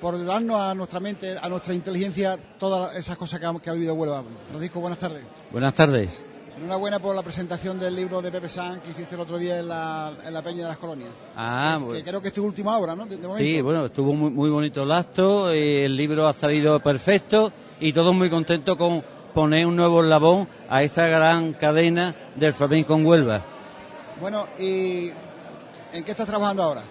[0.00, 3.74] por darnos a nuestra mente, a nuestra inteligencia, todas esas cosas que ha, que ha
[3.74, 4.24] vivido Huelva.
[4.50, 5.24] Francisco, buenas tardes.
[5.52, 6.26] Buenas tardes.
[6.56, 9.68] Enhorabuena por la presentación del libro de Pepe San que hiciste el otro día en
[9.68, 11.10] la, en la Peña de las Colonias.
[11.36, 12.04] Ah, que bueno.
[12.04, 13.04] creo que es tu última obra, ¿no?
[13.04, 13.34] De- de.
[13.36, 17.92] Sí, bueno, estuvo muy, muy bonito el acto, eh, el libro ha salido perfecto y
[17.92, 19.04] todos muy contentos con
[19.34, 23.42] poner un nuevo eslabón a esa gran cadena del flamenco en Huelva.
[24.18, 25.10] Bueno, ¿y
[25.92, 26.84] en qué estás trabajando ahora?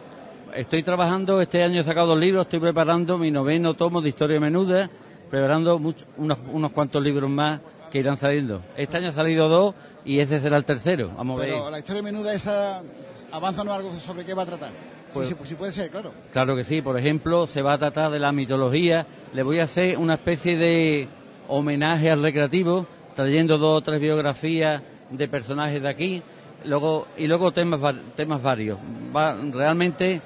[0.53, 4.39] Estoy trabajando, este año he sacado dos libros, estoy preparando mi noveno tomo de historia
[4.39, 4.87] menuda,
[5.31, 7.59] preparando mucho- unos, unos cuantos libros más
[7.91, 8.61] que irán saliendo.
[8.77, 11.11] Este año ha salido dos y ese será el tercero.
[11.17, 11.55] Vamos a ver.
[11.71, 12.81] La historia menuda esa,
[13.31, 14.71] avánzanos algo sobre qué va a tratar.
[15.13, 16.11] Pues- si, si- si puede ser, claro.
[16.33, 19.05] Claro que sí, por ejemplo, se va a tratar de la mitología.
[19.33, 21.07] Le voy a hacer una especie de
[21.47, 24.81] homenaje al recreativo trayendo dos o tres biografías
[25.11, 26.21] de personajes de aquí,
[26.65, 27.79] luego y luego temas
[28.15, 28.77] temas varios.
[29.15, 30.21] Va, realmente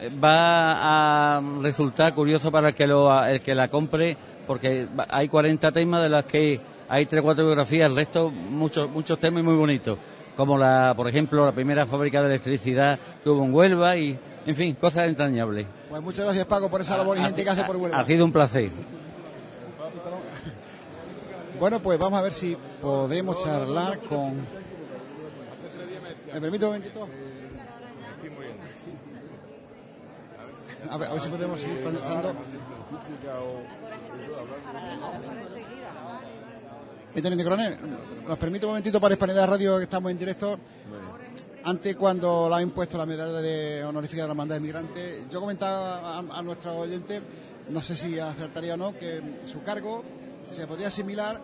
[0.00, 5.28] eh, va a resultar curioso para el que lo el que la compre porque hay
[5.28, 9.42] 40 temas de los que hay tres o cuatro biografías, el resto muchos muchos temas
[9.42, 9.98] muy bonitos,
[10.36, 14.54] como la por ejemplo la primera fábrica de electricidad que hubo en Huelva y en
[14.54, 15.66] fin, cosas entrañables.
[15.90, 17.98] Pues muchas gracias Paco por esa labor ingente que hace por Huelva.
[17.98, 18.70] Ha sido un placer.
[21.58, 24.34] Bueno, pues vamos a ver si podemos charlar con...
[26.34, 27.08] ¿Me permite un momentito?
[30.90, 32.34] A ver, a ver si podemos seguir pensando.
[37.22, 37.78] Coronel,
[38.28, 40.58] nos permite un momentito para Hispanidad Radio que estamos en directo.
[41.64, 45.40] Antes, cuando le han impuesto la medalla de honorífica de la hermandad de migrantes, yo
[45.40, 47.22] comentaba a, a nuestro oyente,
[47.70, 50.04] no sé si acertaría o no, que su cargo
[50.44, 51.40] se podría asimilar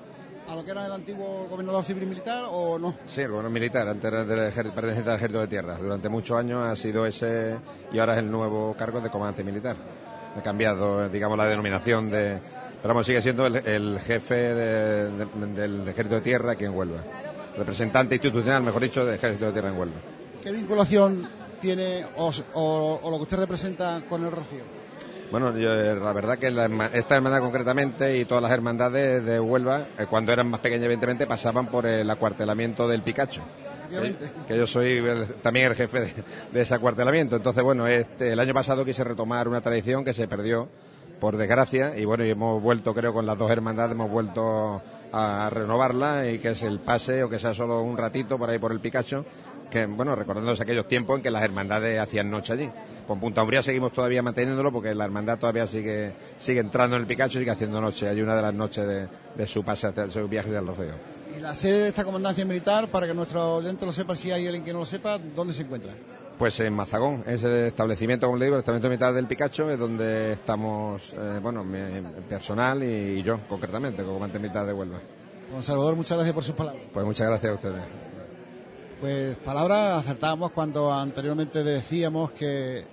[0.47, 2.95] a lo que era el antiguo gobernador civil militar o no.
[3.07, 5.79] Sí, el gobierno militar, antes era del perteneciente al ejército de tierra.
[5.79, 7.57] Durante muchos años ha sido ese
[7.93, 9.77] y ahora es el nuevo cargo de comandante militar.
[10.37, 12.62] Ha cambiado, digamos, la denominación de...
[12.83, 16.75] Pero vamos, sigue siendo el, el jefe de- de- del ejército de tierra aquí en
[16.75, 16.99] Huelva.
[17.57, 19.97] Representante institucional, mejor dicho, del ejército de tierra en Huelva.
[20.43, 21.29] ¿Qué vinculación
[21.61, 24.63] tiene o, o- o lo que usted representa con el Rocío?
[25.31, 29.39] Bueno, yo, eh, la verdad que la esta hermandad concretamente y todas las hermandades de
[29.41, 33.43] Huelva, eh, cuando eran más pequeñas evidentemente, pasaban por el acuartelamiento del Picacho.
[33.91, 34.31] Efectivamente.
[34.49, 36.15] Que, que yo soy el- también el jefe de,
[36.53, 37.37] de ese acuartelamiento.
[37.37, 40.69] Entonces, bueno, este, el año pasado quise retomar una tradición que se perdió,
[41.23, 45.49] por desgracia, y bueno, y hemos vuelto, creo, con las dos hermandades, hemos vuelto a
[45.51, 48.73] renovarla y que es el pase o que sea solo un ratito por ahí por
[48.73, 49.25] el Picacho,
[49.71, 52.69] que, bueno, recordándonos aquellos tiempos en que las hermandades hacían noche allí.
[53.07, 57.07] Con Punta Umbría seguimos todavía manteniéndolo porque la hermandad todavía sigue sigue entrando en el
[57.07, 58.09] Picacho y sigue haciendo noche.
[58.09, 59.07] Hay una de las noches de,
[59.37, 60.95] de su pase, de su viaje del Rocío.
[61.37, 64.45] Y la sede de esta comandancia militar, para que nuestro oyente lo sepa, si hay
[64.47, 65.93] alguien que no lo sepa, ¿dónde se encuentra?
[66.39, 69.79] Pues en Mazagón, es el establecimiento, como le digo, el establecimiento militar del Picacho, es
[69.79, 71.79] donde estamos, eh, bueno, mi
[72.29, 74.99] personal y yo, concretamente, como comandante militar de Huelva.
[75.53, 76.83] Don Salvador, muchas gracias por sus palabras.
[76.93, 77.83] Pues muchas gracias a ustedes.
[79.01, 82.85] Pues palabras acertábamos cuando anteriormente decíamos que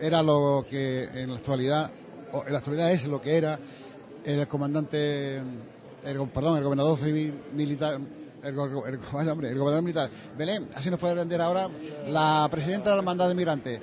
[0.00, 1.90] era lo que en la actualidad,
[2.32, 3.58] o en la actualidad es lo que era
[4.24, 7.98] el comandante, el, perdón, el gobernador civil militar,
[8.46, 10.10] el, gobernador militar.
[10.36, 11.68] Belén, así nos puede atender ahora
[12.08, 13.80] la presidenta de la hermandad de migrantes.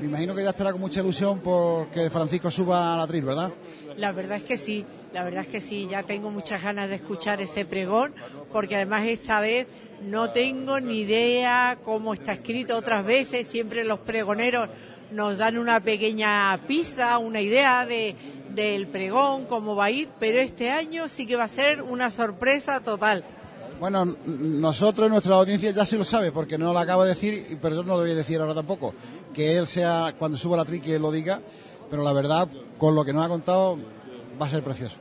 [0.00, 3.52] Me imagino que ya estará con mucha ilusión porque Francisco suba a la tril, ¿verdad?
[3.96, 6.94] La verdad es que sí, la verdad es que sí, ya tengo muchas ganas de
[6.94, 8.14] escuchar ese pregón,
[8.50, 9.66] porque además esta vez
[10.02, 14.70] no tengo ni idea cómo está escrito otras veces, siempre los pregoneros
[15.10, 18.16] nos dan una pequeña pista, una idea de,
[18.54, 22.10] del pregón, cómo va a ir, pero este año sí que va a ser una
[22.10, 23.24] sorpresa total.
[23.80, 27.76] Bueno, nosotros, nuestra audiencia ya sí lo sabe, porque no lo acabo de decir, pero
[27.76, 28.92] yo no lo voy a decir ahora tampoco.
[29.32, 31.40] Que él sea, cuando suba la tri, que lo diga,
[31.88, 33.78] pero la verdad, con lo que nos ha contado,
[34.40, 34.98] va a ser precioso.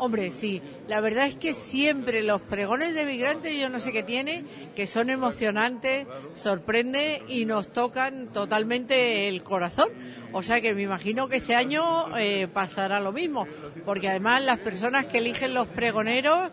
[0.00, 4.02] Hombre, sí, la verdad es que siempre los pregones de migrantes, yo no sé qué
[4.02, 4.44] tiene,
[4.76, 9.88] que son emocionantes, sorprende y nos tocan totalmente el corazón.
[10.32, 13.46] O sea que me imagino que este año eh, pasará lo mismo,
[13.84, 16.50] porque además las personas que eligen los pregoneros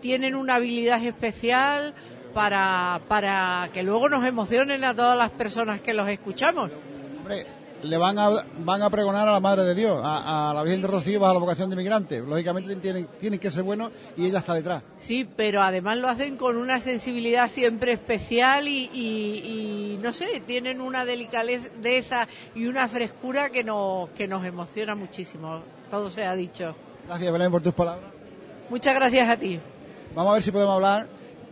[0.00, 1.94] tienen una habilidad especial
[2.34, 6.70] para, para que luego nos emocionen a todas las personas que los escuchamos.
[7.18, 7.46] Hombre,
[7.82, 10.82] le van a, van a pregonar a la Madre de Dios, a, a la Virgen
[10.82, 12.20] de Rocío, bajo la vocación de migrante.
[12.20, 14.82] Lógicamente tienen, tienen que ser buenos y ella está detrás.
[15.00, 20.42] Sí, pero además lo hacen con una sensibilidad siempre especial y, y- y, no sé,
[20.46, 25.62] tienen una delicadeza y una frescura que nos, que nos emociona muchísimo.
[25.90, 26.74] Todo se ha dicho.
[27.06, 28.10] Gracias, Belén, por tus palabras.
[28.70, 29.60] Muchas gracias a ti.
[30.14, 31.06] Vamos a ver si podemos hablar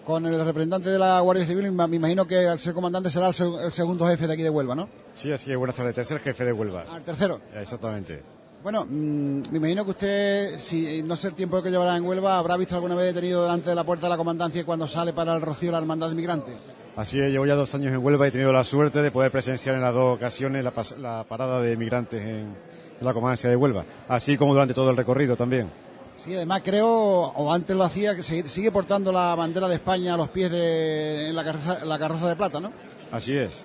[0.04, 1.70] con el representante de la Guardia Civil.
[1.72, 4.50] Me imagino que al ser comandante será el, seg- el segundo jefe de aquí de
[4.50, 4.88] Huelva, ¿no?
[5.14, 5.56] Sí, así es.
[5.56, 5.94] Buenas tardes.
[5.94, 6.84] Tercer jefe de Huelva.
[6.90, 7.40] Al tercero.
[7.54, 8.22] Exactamente.
[8.62, 12.38] Bueno, mm, me imagino que usted, si no sé el tiempo que llevará en Huelva,
[12.38, 15.34] habrá visto alguna vez detenido delante de la puerta de la comandancia cuando sale para
[15.36, 16.54] el Rocío la hermandad de migrantes.
[16.96, 19.30] Así es, llevo ya dos años en Huelva y he tenido la suerte de poder
[19.30, 22.54] presenciar en las dos ocasiones la, pas- la parada de migrantes en, en
[23.00, 25.70] la comandancia de Huelva, así como durante todo el recorrido también.
[26.16, 30.14] Sí, además creo, o antes lo hacía, que sigue, sigue portando la bandera de España
[30.14, 32.72] a los pies de en la carroza, la carroza de plata, ¿no?
[33.12, 33.60] Así es,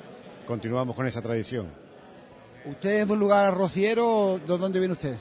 [0.48, 1.68] continuamos con esa tradición.
[2.66, 4.40] ¿Usted es de un lugar rociero?
[4.46, 5.16] ¿De dónde viene usted?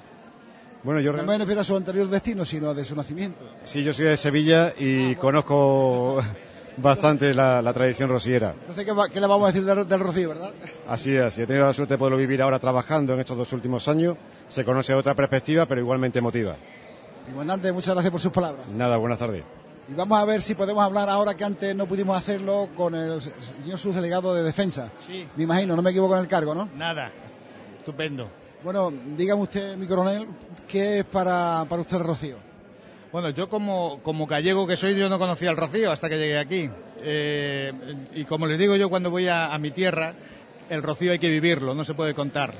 [0.82, 3.38] Bueno, yo No me refiero a su anterior destino, sino de su nacimiento.
[3.64, 6.18] sí, yo soy de Sevilla y conozco
[6.76, 8.54] bastante la, la tradición rociera.
[8.58, 10.52] Entonces, ¿qué, va- qué le vamos a decir del, del Rocío, verdad?
[10.88, 13.52] Así es, y he tenido la suerte de poderlo vivir ahora trabajando en estos dos
[13.52, 14.16] últimos años.
[14.48, 16.56] Se conoce otra perspectiva, pero igualmente emotiva.
[17.30, 18.66] Comandante, muchas gracias por sus palabras.
[18.68, 19.44] Nada, buenas tardes.
[19.88, 23.20] Y vamos a ver si podemos hablar ahora que antes no pudimos hacerlo con el
[23.20, 24.90] señor subdelegado de defensa.
[25.06, 25.26] Sí.
[25.36, 26.68] Me imagino, no me equivoco en el cargo, ¿no?
[26.76, 27.10] Nada,
[27.78, 28.28] estupendo.
[28.62, 30.26] Bueno, dígame usted, mi coronel,
[30.66, 32.36] ¿qué es para, para usted el Rocío?
[33.12, 36.38] Bueno, yo como, como gallego que soy, yo no conocía el Rocío hasta que llegué
[36.38, 36.68] aquí.
[37.00, 37.72] Eh,
[38.14, 40.12] y como les digo yo cuando voy a, a mi tierra,
[40.68, 42.52] el Rocío hay que vivirlo, no se puede contar.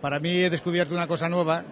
[0.00, 1.64] Para mí he descubierto una cosa nueva,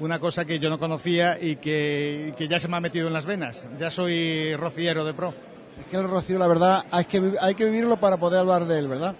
[0.00, 3.12] una cosa que yo no conocía y que, que ya se me ha metido en
[3.12, 3.66] las venas.
[3.78, 5.34] Ya soy rociero de pro.
[5.78, 8.78] Es que el Rocío, la verdad, hay que, hay que vivirlo para poder hablar de
[8.78, 9.14] él, ¿verdad?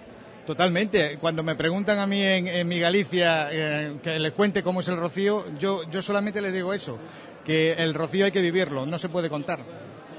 [0.45, 1.17] Totalmente.
[1.19, 4.87] Cuando me preguntan a mí en, en mi Galicia eh, que les cuente cómo es
[4.87, 6.97] el Rocío, yo, yo solamente les digo eso,
[7.45, 9.59] que el Rocío hay que vivirlo, no se puede contar.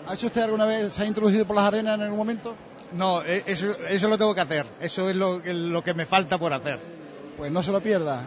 [0.07, 2.55] ¿Ha hecho usted alguna vez, se ha introducido por las arenas en algún momento?
[2.93, 6.39] No, eh, eso, eso lo tengo que hacer, eso es lo, lo que me falta
[6.39, 6.79] por hacer.
[7.37, 8.25] Pues no se lo pierda.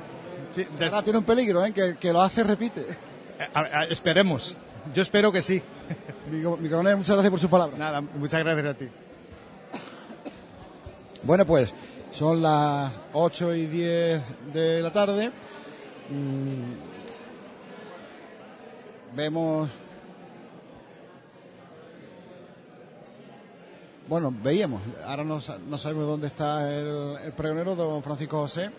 [0.54, 1.72] Sí, Ahora tiene un peligro, ¿eh?
[1.72, 2.82] Que, que lo hace, repite.
[2.82, 4.58] Eh, a- a- esperemos,
[4.94, 5.62] yo espero que sí.
[6.32, 7.78] Mi, mi coronel, muchas gracias por sus palabras.
[7.80, 8.88] Nada, muchas gracias a ti.
[11.24, 11.74] Bueno, pues
[12.12, 14.22] son las 8 y 10
[14.54, 15.32] de la tarde.
[16.10, 16.74] Mm,
[19.16, 19.70] vemos.
[24.08, 24.82] Bueno, veíamos.
[25.06, 28.70] Ahora no, no sabemos dónde está el, el pregonero, don Francisco José,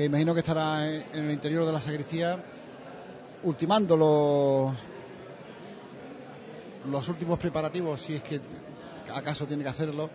[0.00, 2.42] que imagino que estará en, el interior de la sacristía
[3.42, 4.72] ultimando los,
[6.90, 8.40] los últimos preparativos, si es que
[9.14, 10.08] acaso tiene que hacerlo,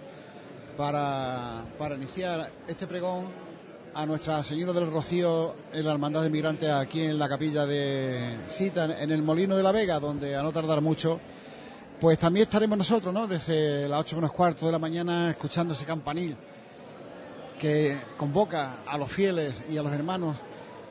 [0.76, 3.26] para, para iniciar este pregón
[3.94, 8.38] a Nuestra Señora del Rocío en la Hermandad de Migrantes aquí en la capilla de
[8.48, 11.20] Cita, en el Molino de la Vega, donde a no tardar mucho,
[12.00, 13.28] pues también estaremos nosotros, ¿no?
[13.28, 16.36] Desde las 8 menos cuarto de la mañana escuchando ese campanil
[17.60, 20.38] que convoca a los fieles y a los hermanos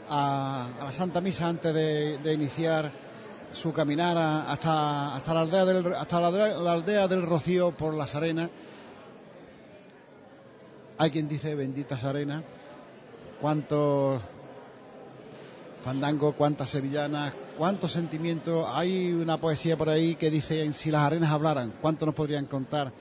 [0.09, 2.91] a, la Santa Misa antes de, iniciar
[3.53, 8.51] su caminar hasta, hasta, la, aldea del, hasta la aldea del Rocío por las arenas.
[10.99, 12.43] Hay quien dice benditas arenas,
[13.41, 14.21] cuántos
[15.85, 18.67] fandangos, cuántas sevillanas, cuántos sentimientos.
[18.73, 22.93] Hay una poesía por ahí que dice, si las arenas hablaran, ¿cuánto nos podrían contar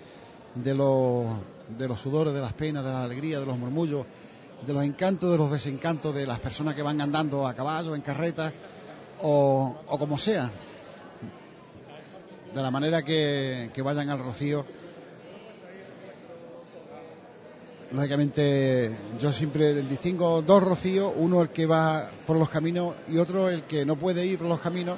[0.56, 1.28] de los,
[1.68, 4.06] de los sudores, de las penas, de la alegría, de los murmullos,
[4.66, 8.02] de los encantos, de los desencantos de las personas que van andando a caballo, en
[8.02, 8.54] carreta
[9.22, 10.52] o, o como sea?
[12.54, 14.66] De la manera que, que vayan al rocío.
[17.92, 23.50] Lógicamente, yo siempre distingo dos rocíos, uno el que va por los caminos y otro
[23.50, 24.98] el que no puede ir por los caminos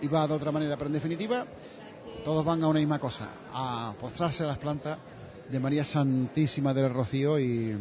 [0.00, 0.76] y va de otra manera.
[0.76, 1.46] Pero en definitiva,
[2.24, 4.98] todos van a una misma cosa, a postrarse a las plantas
[5.50, 7.76] de María Santísima del Rocío y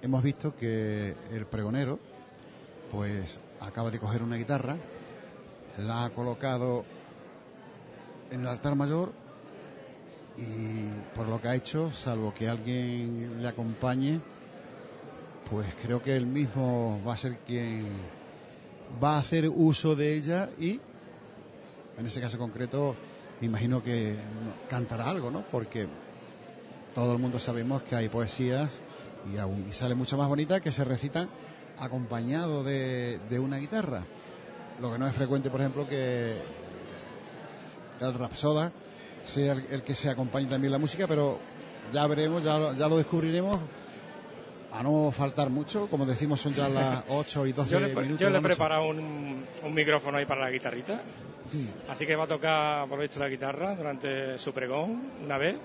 [0.00, 1.98] hemos visto que el pregonero,
[2.90, 4.76] pues acaba de coger una guitarra,
[5.78, 6.84] la ha colocado
[8.30, 9.12] en el altar mayor
[10.36, 14.20] y por lo que ha hecho, salvo que alguien le acompañe,
[15.50, 17.88] pues creo que él mismo va a ser quien
[19.02, 20.80] va a hacer uso de ella y
[21.98, 22.96] en ese caso concreto
[23.40, 24.16] me imagino que
[24.68, 25.44] cantará algo, ¿no?
[25.50, 25.88] Porque
[26.94, 28.70] todo el mundo sabemos que hay poesías
[29.32, 31.28] y aún y sale mucho más bonita que se recitan
[31.78, 34.02] acompañado de, de una guitarra.
[34.80, 36.38] Lo que no es frecuente, por ejemplo, que
[38.00, 38.72] el rapsoda
[39.24, 41.38] sea el, el que se acompañe también la música, pero
[41.92, 43.58] ya veremos, ya, lo- ya lo descubriremos.
[44.74, 48.18] A no faltar mucho, como decimos, son ya las 8 y 12 Yo le, minutos.
[48.18, 51.00] yo le he preparado un, un micrófono ahí para la guitarrita.
[51.90, 55.56] Así que va a tocar, por lo visto, la guitarra durante su pregón una vez.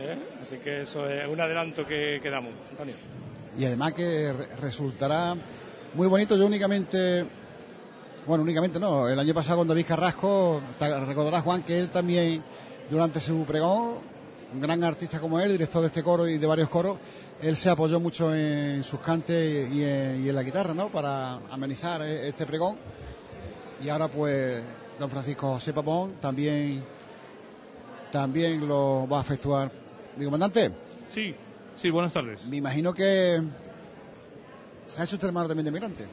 [0.00, 0.18] ¿Eh?
[0.42, 2.94] Así que eso es un adelanto que, damos, Antonio.
[3.58, 5.34] y además que re- resultará
[5.94, 6.36] muy bonito.
[6.36, 7.24] Yo únicamente,
[8.26, 12.42] bueno, únicamente no, el año pasado con David Carrasco, ta- recordará Juan que él también,
[12.88, 13.96] durante su pregón,
[14.54, 16.96] un gran artista como él, director de este coro y de varios coros,
[17.42, 20.88] él se apoyó mucho en sus cantes y en, y en la guitarra, ¿no?
[20.88, 22.76] Para amenizar eh, este pregón.
[23.84, 24.62] Y ahora, pues,
[24.98, 26.82] don Francisco José Papón también,
[28.10, 29.70] también lo va a efectuar.
[30.18, 30.72] Mi comandante.
[31.08, 31.34] Sí,
[31.76, 32.44] sí, buenas tardes.
[32.46, 33.40] Me imagino que
[34.86, 36.06] se ha hecho usted hermano también de migrante.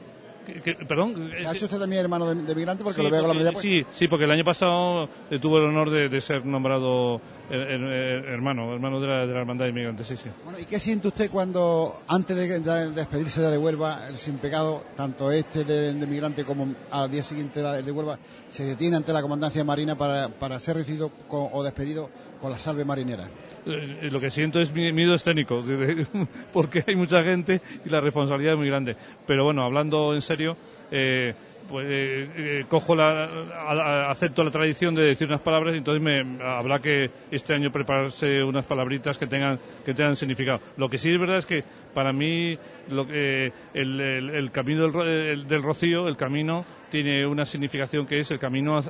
[0.46, 1.32] ¿Qué- qué- perdón.
[1.36, 3.34] Se ha hecho usted también hermano de, de migrante porque Sí, lo veo con la
[3.34, 7.20] medalla sí, sí, porque el año pasado eh, tuve el honor de, de ser nombrado
[7.50, 10.28] eh, eh, hermano, hermano de la, de la hermandad de inmigrantes, sí, sí.
[10.44, 14.82] Bueno, ¿y qué siente usted cuando, antes de, de despedirse de Huelva, el sin pecado,
[14.96, 18.18] tanto este de, de migrante como al día siguiente el de Huelva,
[18.48, 22.10] se detiene ante la comandancia marina para, para ser recibido con- o despedido
[22.40, 23.28] con la salve marinera?
[23.66, 25.62] Eh, lo que siento es mi- miedo escénico,
[26.52, 28.96] porque hay mucha gente y la responsabilidad es muy grande.
[29.26, 30.56] Pero bueno, hablando en serio,
[30.90, 31.34] eh,
[31.68, 36.02] pues eh, eh, cojo la, a- acepto la tradición de decir unas palabras y entonces
[36.02, 40.60] me habrá que este año prepararse unas palabritas que tengan que tengan significado.
[40.76, 41.64] Lo que sí es verdad es que
[41.94, 42.56] para mí
[42.90, 48.06] lo que el, el- el camino del, el- del rocío, el camino tiene una significación
[48.06, 48.80] que es el camino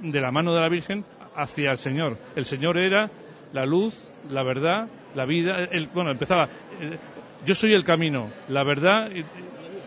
[0.00, 1.04] de la mano de la Virgen
[1.36, 2.16] hacia el Señor.
[2.36, 3.10] El Señor era
[3.52, 5.68] la luz, la verdad, la vida.
[5.94, 6.44] Bueno, empezaba.
[6.80, 6.96] eh,
[7.44, 9.10] yo soy el camino, la verdad,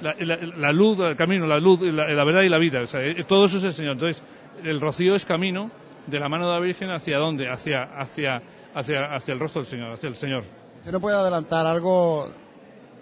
[0.02, 2.82] la, la- la luz, el camino, la luz, la, la verdad y la vida.
[2.82, 3.94] O sea, eh, todo eso es el Señor.
[3.94, 4.24] Entonces,
[4.64, 5.70] el rocío es camino
[6.08, 7.50] de la mano de la Virgen hacia dónde?
[7.50, 8.42] Hacia, hacia,
[8.74, 10.44] hacia, hacia el rostro del Señor, hacia el Señor.
[10.80, 12.30] ¿Usted no puede adelantar algo?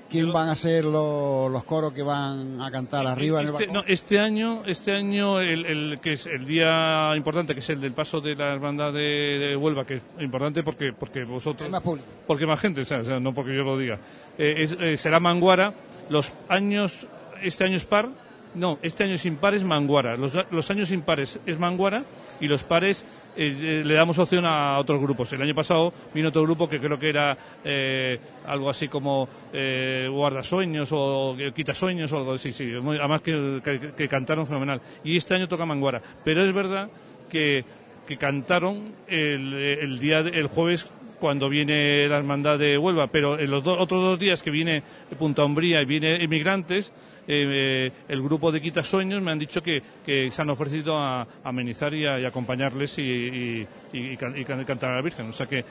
[0.09, 3.65] ¿Quién van a ser los, los coros que van a cantar arriba en el Este,
[3.65, 3.83] balcón?
[3.83, 7.81] no, este año, este año el, el- que es el día importante, que es el
[7.81, 8.99] del paso de la hermandad de,
[9.39, 12.07] de Huelva, que es importante porque porque vosotros, más público.
[12.27, 13.97] porque más gente, o sea, o sea, no porque yo lo diga,
[14.37, 15.73] Eh, es- eh, será Manguara.
[16.09, 17.07] Los años,
[17.41, 18.09] este año es par,
[18.55, 20.15] no, este año es impar es Manguara.
[20.15, 22.03] Los, los años impares es Manguara
[22.39, 23.03] y los pares
[23.35, 25.33] eh, eh, le damos opción a otros grupos.
[25.33, 30.07] El año pasado vino otro grupo que creo que era eh, algo así como eh,
[30.11, 32.65] Guardasueños o Quitasueños o algo así, sí.
[32.79, 34.79] Muy- Además que, que- que cantaron fenomenal.
[35.03, 35.99] Y este año toca Manguara.
[36.23, 36.89] Pero es verdad
[37.29, 37.65] que,
[38.07, 40.91] que cantaron el, el día, el jueves
[41.23, 44.83] cuando viene la hermandad de Huelva, pero en los do- otros dos días que viene
[45.17, 46.91] Punta Umbría y viene Inmigrantes,
[47.25, 47.45] eh,
[47.87, 49.81] eh, el grupo de Quitasueños me han dicho que,
[50.29, 54.91] se han ofrecido a, amenizar y, a, acompañarles y, y- y can- y can- cantar
[54.91, 55.29] a la Virgen.
[55.29, 55.63] O sea que,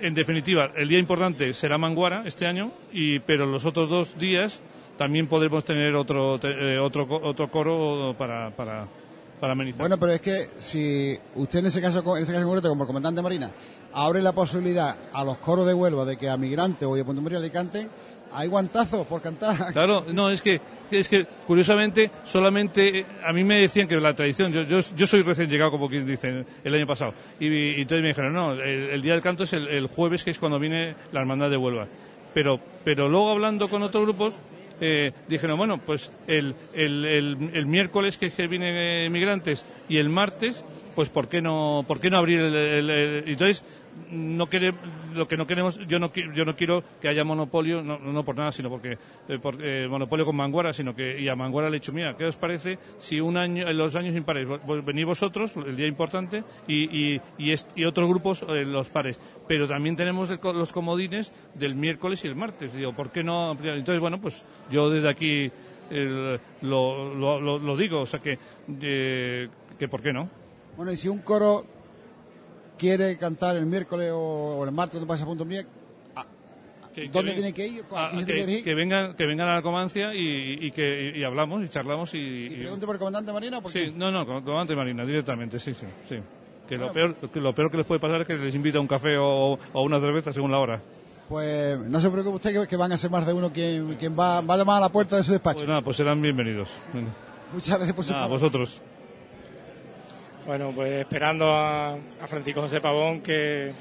[0.00, 4.60] en definitiva, el día importante será Manguara este año, y, pero los otros dos días
[4.98, 8.84] también podremos tener otro, te- eh, otro, otro coro para, para,
[9.40, 9.78] para amenizar.
[9.82, 13.22] Bueno, pero es que si usted en ese caso, en ese caso concreto, como comandante
[13.22, 13.52] Marina,
[13.96, 17.18] abre la posibilidad a los coros de Huelva de que a Migrantes o de Punta
[17.20, 17.50] Umbría le
[18.32, 19.72] hay guantazos por cantar.
[19.72, 20.60] Claro, no, es que,
[20.90, 25.22] es que curiosamente solamente eh, a mí me decían que la tradición, yo, yo, soy
[25.22, 29.00] recién llegado, como quien dice, el año pasado, y, y entonces me dijeron, no, el,
[29.00, 31.86] día del canto es el, el jueves, que es cuando viene la hermandad de Huelva.
[32.34, 34.34] Pero, pero luego hablando con otros grupos,
[34.78, 37.04] eh, dijeron, bueno, pues el, el,
[37.54, 40.62] el, miércoles que, que viene migrantes y el martes,
[40.94, 43.62] pues ¿por qué no, por qué no abrir el- entonces
[44.10, 44.74] no quere-
[45.14, 48.36] lo que no queremos yo no yo no quiero que haya monopolio no, no por
[48.36, 48.98] nada sino porque
[49.28, 52.14] eh, por, eh, monopolio con Manguara sino que y a Manguara le he dicho mira
[52.16, 55.76] qué os parece si un año en los años impares vo- vo- venís vosotros el
[55.76, 59.18] día importante y y, y, y otros grupos eh, los pares
[59.48, 63.52] pero también tenemos el los comodines del miércoles y el martes digo por qué no
[63.52, 65.50] entonces bueno pues yo desde aquí
[65.90, 68.38] el- lo, lo, lo- digo o sea que
[69.78, 70.28] que por qué no
[70.76, 71.64] Bueno, y si un coro
[72.78, 75.64] quiere cantar el miércoles o, el martes cuando pasa a Punta Umbría,
[76.94, 77.84] Que- ¿dónde que tiene que ir?
[77.92, 80.70] Ah, ¿A quién se que, tiene que vengan que vengan a la comancia y, y
[80.70, 83.80] que y hablamos y charlamos y, y- ¿Pregunte por el comandante Marina o por sí
[83.80, 83.90] qué?
[83.92, 86.16] no no comandante Marina directamente sí sí sí.
[86.66, 88.80] Que lo peor que lo peor que les puede pasar es que les invita a
[88.80, 90.80] un café o, o una cerveza según la hora.
[91.28, 94.40] Pues no se preocupe usted que, van a ser más de uno quien, quien va,
[94.40, 95.58] va a llamar a la puerta de su despacho.
[95.58, 96.70] pues nada pues serán bienvenidos.
[97.52, 98.80] Muchas gracias por su Nada, vosotros
[100.46, 103.72] Bueno, pues esperando a, a Francisco José Pavón que,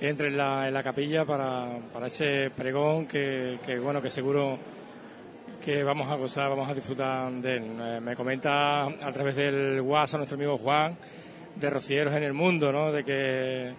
[0.00, 4.58] entre en la, en la capilla para, para ese pregón que, que, bueno, que seguro
[5.64, 7.64] que vamos a gozar, vamos a disfrutar de él.
[7.80, 10.96] Eh, me comenta a través del WhatsApp nuestro amigo Juan
[11.54, 12.90] de Rocieros en el Mundo, ¿no?
[12.90, 13.72] De que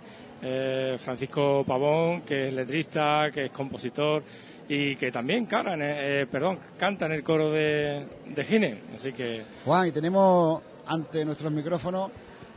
[0.43, 4.23] eh, Francisco Pavón, que es letrista, que es compositor
[4.69, 8.80] y que también cara eh, perdón, canta en el coro de, de Gine.
[8.95, 12.12] Así que Juan, y tenemos ante nuestros micrófonos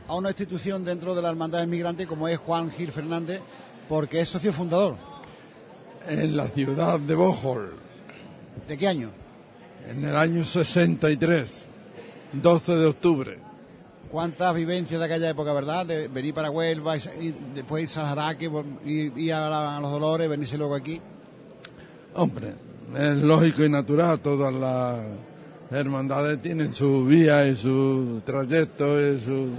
[0.07, 3.41] a una institución dentro de la Hermandad Inmigrante como es Juan Gil Fernández,
[3.87, 4.95] porque es socio fundador.
[6.07, 7.73] en la ciudad de Bohol,
[8.67, 9.11] ¿De qué año?
[9.89, 11.65] en el año 63,
[12.33, 13.39] 12 de octubre.
[14.09, 15.85] ¿Cuántas vivencias de aquella época, verdad?
[15.85, 18.49] De venir para Huelva y, después irse a Jaraque,
[18.85, 20.99] ir, ir a los Dolores, venirse luego aquí.
[22.15, 22.55] Hombre,
[22.95, 24.99] es lógico y natural, todas las
[25.71, 29.49] hermandades tienen su vía y su trayecto y su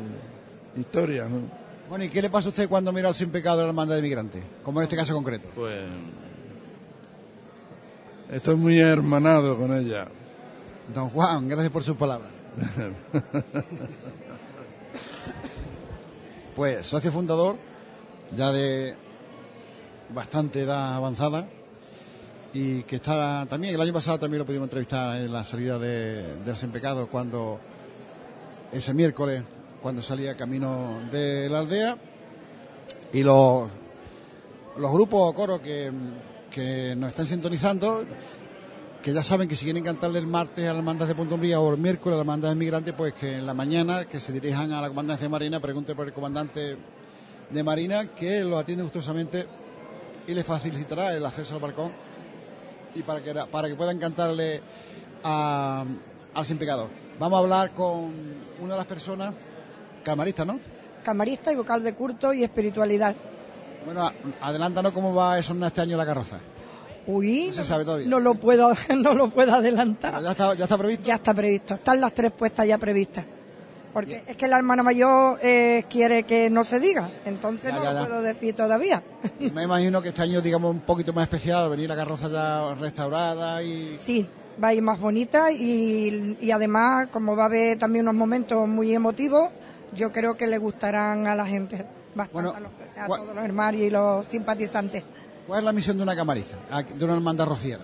[0.77, 1.43] historia, ¿no?
[1.89, 3.97] Bueno, ¿y qué le pasa a usted cuando mira al sin pecado de la Hermandad
[3.97, 4.45] de Migrantes?
[4.63, 5.49] Como en este caso concreto.
[5.55, 5.85] Pues
[8.31, 10.07] estoy muy hermanado con ella.
[10.95, 12.31] Don Juan, gracias por sus palabras.
[16.57, 17.57] Pues socio fundador,
[18.37, 18.95] ya de
[20.13, 21.49] bastante edad avanzada,
[22.53, 26.57] y que está también, el año pasado también lo pudimos entrevistar en la salida de,
[26.57, 27.61] Sin Pecado, cuando
[28.73, 29.43] ese miércoles,
[29.81, 31.97] cuando salía camino de la aldea,
[33.13, 33.69] y los,
[34.77, 35.93] los grupos o coros que,
[36.51, 38.05] que nos están sintonizando,
[39.01, 41.61] que ya saben que si quieren cantarle el martes a la hermandad de Punto Umbría
[41.61, 44.33] o el miércoles a la hermandad de Migrante, pues que en la mañana que se
[44.33, 46.77] dirijan a la comandancia de Marina, pregunten por el comandante
[47.49, 49.47] de Marina, que lo atiende gustosamente
[50.27, 52.10] y le facilitará el acceso al balcón
[52.95, 54.61] y para que, para que puedan cantarle
[55.25, 55.85] a-
[56.35, 56.89] al sin pecador.
[57.19, 58.13] Vamos a hablar con
[58.61, 59.35] una de las personas,
[60.05, 60.59] camarista, ¿no?
[61.05, 63.15] camarista y vocal de culto y espiritualidad.
[63.87, 64.11] Bueno,
[64.43, 66.39] adelántanos cómo va a sonar este año la carroza.
[67.07, 68.07] Uy, No se sabe todavía.
[68.07, 70.23] no lo puedo, no lo puedo adelantar.
[70.23, 71.05] ya está, ya está previsto.
[71.07, 71.75] Ya está previsto.
[71.75, 73.25] Están las tres puestas ya previstas.
[73.93, 77.83] Porque es que la hermana mayor eh, quiere que no se diga, entonces Ya, no
[77.85, 78.07] ya, lo ya.
[78.07, 79.03] puedo decir todavía.
[79.53, 83.61] Me imagino que este año, digamos, un poquito más especial, venir la carroza ya restaurada
[83.65, 83.99] y...
[83.99, 84.29] Sí,
[84.63, 88.69] va a ir más bonita y, y además, como va a haber también unos momentos
[88.69, 89.49] muy emotivos,
[89.93, 91.85] yo creo que le gustarán a la gente,
[92.15, 95.03] bastante a, los- a ¿cuál- todos los hermanos y los simpatizantes.
[95.49, 97.83] ¿Cuál es la misión de una camarista, a- de una hermandad rociera?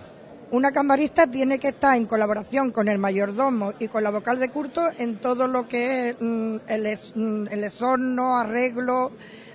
[0.49, 4.49] Una camarista tiene que estar en colaboración con el mayordomo y con la vocal de
[4.49, 9.11] culto en todo lo que es mm, el, es- mm, esorno, arreglo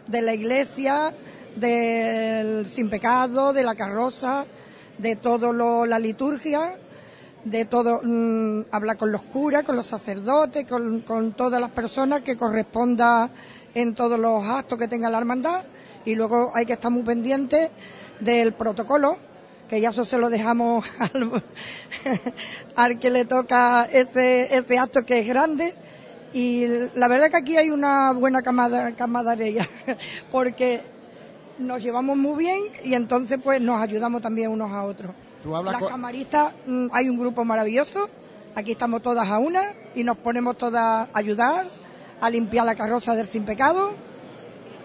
[0.07, 1.15] de la iglesia,
[1.57, 4.45] del sin pecado, de la carroza,
[4.99, 6.75] de todo lo, la liturgia,
[7.45, 12.21] de todo, mm, habla con los curas, con los sacerdotes, con, con todas las personas
[12.21, 13.31] que corresponda
[13.75, 15.65] en todos los actos que tenga la hermandad.
[16.05, 17.71] Y luego hay que estar muy pendientes
[18.21, 19.17] del protocolo
[19.73, 21.43] que ya eso se lo dejamos al,
[22.77, 25.73] al que le toca ese, ese acto que es grande.
[26.35, 29.67] Y la verdad que aquí hay una buena camada, camaradería,
[30.31, 30.83] porque
[31.59, 35.13] nos llevamos muy bien y entonces pues nos ayudamos también unos a otros.
[35.43, 38.11] Tú hablas Las camaristas, mm, hay un grupo maravilloso,
[38.55, 41.71] aquí estamos todas a una y nos ponemos todas a ayudar,
[42.21, 43.93] a limpiar la carroza del sin pecado,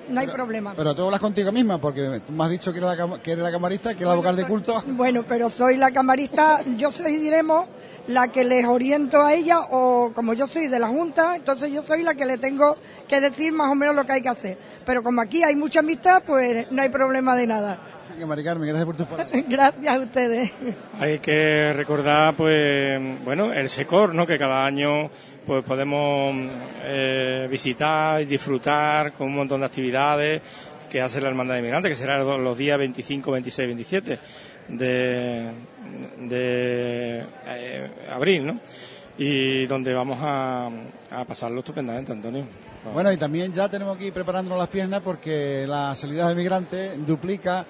[0.10, 0.74] no hay problema.
[0.76, 3.32] Pero tú hablas contigo misma, porque tú me has dicho que eres la, cam- que
[3.32, 4.84] eres la camarista, que eres la vocal de culto.
[4.88, 7.68] Bueno, pero soy la camarista, yo soy, diremos,
[8.08, 11.82] la que les oriento a ella, o como yo soy de la Junta, entonces yo
[11.82, 12.78] soy la que le tengo
[13.08, 14.58] que decir más o menos lo que hay que hacer.
[14.86, 17.80] Pero como aquí hay mucha amistad, pues no hay problema de nada.
[18.18, 19.44] Que Mari Carmen, gracias por tus palabras.
[19.48, 20.52] Gracias a ustedes.
[21.00, 24.26] Hay que recordar, pues, bueno, el SECOR, ¿no?
[24.26, 25.12] Que cada año,
[25.48, 26.36] pues, podemos
[26.84, 30.42] eh, visitar y disfrutar con un montón de actividades
[30.90, 34.20] que hace la Hermandad de Inmigrantes, que será los días 25, 26, 27
[34.70, 35.52] de,
[36.20, 38.60] de eh, abril, ¿no?
[39.18, 40.68] Y donde vamos a,
[41.12, 42.46] a pasarlo estupendamente, Antonio.
[42.94, 47.66] Bueno, y también ya tenemos aquí preparándonos las piernas porque la salida de migrantes duplica,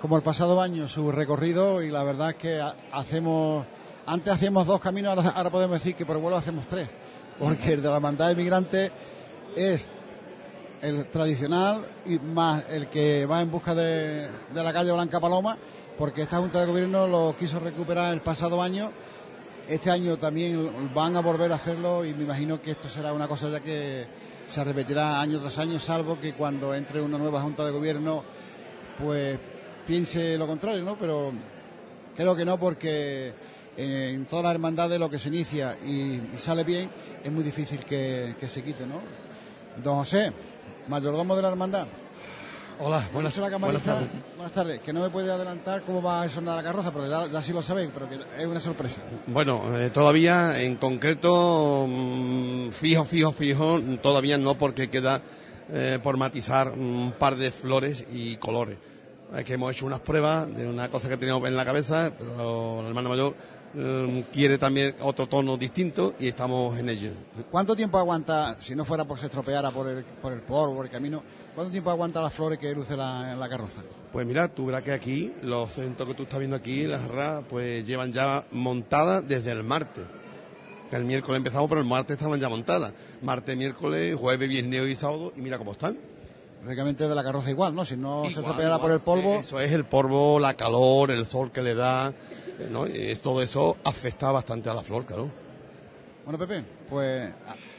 [0.00, 3.64] como el pasado año, su recorrido y la verdad es que ha- hacemos,
[4.06, 6.88] antes hacíamos dos caminos, ahora podemos decir que por vuelo hacemos tres,
[7.40, 8.92] porque el de la hermandad de migrantes
[9.56, 9.88] es
[10.82, 15.56] el tradicional y más el que va en busca de, de la calle Blanca Paloma,
[15.96, 18.90] porque esta Junta de Gobierno lo quiso recuperar el pasado año.
[19.66, 23.26] Este año también van a volver a hacerlo y me imagino que esto será una
[23.26, 24.04] cosa ya que
[24.48, 28.22] se repetirá año tras año, salvo que cuando entre una nueva Junta de Gobierno,
[28.98, 29.38] pues
[29.86, 30.96] piense lo contrario, ¿no?
[30.96, 31.32] Pero
[32.16, 33.32] creo que no, porque
[33.80, 36.88] en, todas las hermandades lo que se inicia y, y sale bien
[37.22, 39.00] es muy difícil que, que se quite, ¿no?
[39.82, 40.32] Don José,
[40.88, 41.86] mayordomo de la hermandad.
[42.82, 43.60] Hola, buenas, tardes.
[44.36, 44.80] Buenas tardes.
[44.80, 47.52] Que no me puede adelantar cómo va a sonar la carroza, porque ya, ya sí
[47.52, 49.02] lo sabéis, pero que es una sorpresa.
[49.26, 55.20] Bueno, eh, todavía en concreto, mm, fijo, fijo, fijo, todavía no porque queda
[55.70, 58.78] eh, por matizar un par de flores y colores.
[59.36, 62.80] Es que hemos hecho unas pruebas de una cosa que teníamos en la cabeza, pero
[62.82, 63.34] la hermana mayor
[63.74, 67.10] eh, quiere también otro tono distinto y estamos en ello.
[67.50, 70.86] ¿Cuánto tiempo aguanta, si no fuera por se estropeara por el, por el polvo, por
[70.86, 71.22] el camino,
[71.54, 73.80] cuánto tiempo aguanta las flores que luce la, la carroza?
[74.12, 77.44] Pues mira, tú verás que aquí, los centros que tú estás viendo aquí, las jarras,
[77.48, 80.04] pues llevan ya montadas desde el martes.
[80.90, 82.92] El miércoles empezamos, pero el martes estaban ya montadas.
[83.22, 85.96] Martes, miércoles, jueves, viernes y sábado, y mira cómo están.
[86.64, 87.84] Prácticamente de la carroza igual, ¿no?
[87.84, 88.80] Si no se Igual, estropeara igual.
[88.80, 89.34] por el polvo.
[89.40, 92.12] Eso es el polvo, la calor, el sol que le da,
[92.68, 92.86] ¿no?
[92.86, 95.30] Y todo eso afecta bastante a la flor, claro.
[96.24, 97.32] Bueno, Pepe, pues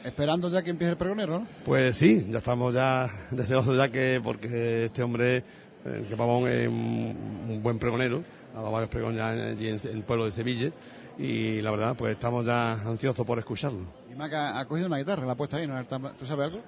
[0.04, 1.46] esperando ya que empiece el pregonero, ¿no?
[1.64, 5.44] Pues sí, ya estamos ya deseosos ya que, porque este hombre,
[5.84, 8.22] eh, que Pavón es un, un buen pregonero,
[8.54, 10.70] ha dado varios pregones ya allí en, en el pueblo de Sevilla,
[11.18, 13.80] y la verdad, pues estamos ya ansiosos por escucharlo.
[14.10, 15.82] Y Maca ha cogido una guitarra, la ha puesto ahí, ¿no?
[15.84, 16.62] ¿Tú sabes algo?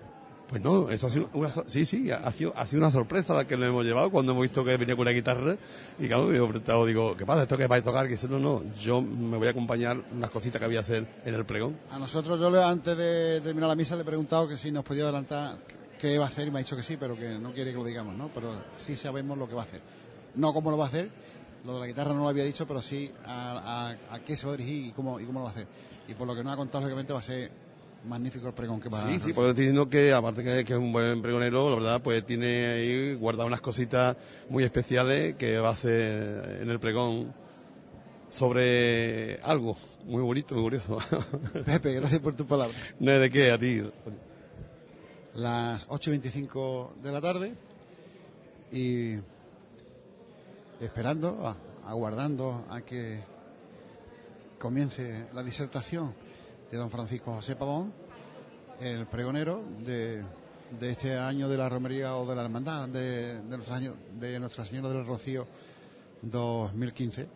[0.49, 3.47] Pues no, eso ha sido una, sí, sí, ha sido, ha sido una sorpresa la
[3.47, 5.57] que le hemos llevado cuando hemos visto que venía con una guitarra.
[5.99, 7.43] Y claro, preguntado, digo, ¿qué pasa?
[7.43, 8.05] ¿Esto que vais a tocar?
[8.07, 11.07] Que dice, no, no, yo me voy a acompañar unas cositas que voy a hacer
[11.25, 11.77] en el pregón.
[11.91, 15.05] A nosotros, yo antes de terminar la misa le he preguntado que si nos podía
[15.05, 15.57] adelantar
[15.99, 17.79] qué iba a hacer y me ha dicho que sí, pero que no quiere que
[17.79, 18.29] lo digamos, ¿no?
[18.35, 19.81] Pero sí sabemos lo que va a hacer.
[20.35, 21.09] No cómo lo va a hacer,
[21.65, 24.47] Lo de la guitarra no lo había dicho, pero sí a, a- a qué se
[24.47, 25.67] va a dirigir y cómo, y cómo lo va a hacer.
[26.07, 27.51] Y por lo que nos ha contado, lógicamente va a ser
[28.07, 30.79] magnífico el pregón que va a Sí, sí, estoy diciendo que aparte que, que es
[30.79, 34.17] un buen pregonero, la verdad, pues tiene ahí guardado unas cositas
[34.49, 37.33] muy especiales que va a hacer en el pregón
[38.29, 39.77] sobre algo
[40.07, 40.99] muy bonito, muy curioso.
[41.65, 42.77] Pepe, gracias por tu palabra.
[42.99, 43.83] No es de qué, a ti.
[45.35, 47.55] Las 8.25 de la tarde
[48.73, 49.15] y
[50.81, 51.57] esperando,
[51.87, 53.23] aguardando a que
[54.59, 56.15] comience la disertación
[56.75, 57.93] de don Francisco José Pavón,
[58.81, 60.25] el pregonero de,
[60.81, 64.41] de este año de la romería o de la hermandad de, de, nuestro año- de
[64.41, 65.47] Nuestra Señora del Rocío
[66.23, 67.29] 2015.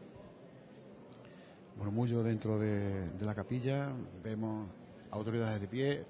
[1.76, 3.90] Murmullo dentro de, de la capilla,
[4.24, 4.66] vemos
[5.12, 6.04] autoridades de pie,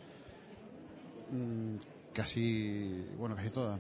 [1.31, 1.75] mm,
[2.15, 3.79] casi, bueno, casi todas.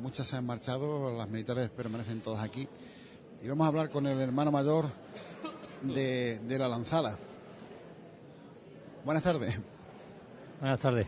[0.00, 2.66] Muchas se han marchado, las militares permanecen todas aquí.
[3.42, 4.86] Y vamos a hablar con el hermano mayor
[5.82, 7.18] de, de la lanzada.
[9.04, 9.58] Buenas tardes.
[10.60, 11.06] Buenas tardes.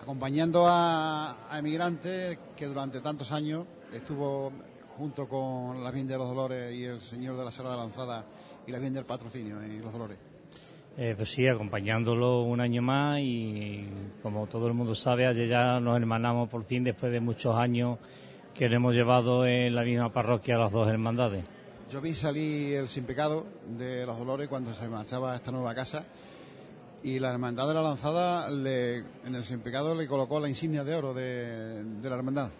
[0.00, 4.50] Acompañando a, a emigrantes que durante tantos años estuvo
[4.96, 7.82] junto con la Virgen de los Dolores y el Señor de la Sierra de la
[7.82, 8.24] Lanzada
[8.66, 10.16] y la Virgen del Patrocinio en Los Dolores.
[10.96, 13.86] Eh, pues sí, acompañándolo un año más y
[14.22, 17.98] como todo el mundo sabe, ayer ya nos hermanamos por fin después de muchos años
[18.54, 21.44] que lo hemos llevado en la misma parroquia las dos hermandades.
[21.90, 23.46] Yo vi salir el Sin Pecado
[23.76, 26.04] de Los Dolores cuando se marchaba a esta nueva casa
[27.02, 30.84] y la Hermandad de la Lanzada le- en el Sin Pecado le colocó la insignia
[30.84, 32.50] de oro de, de la Hermandad.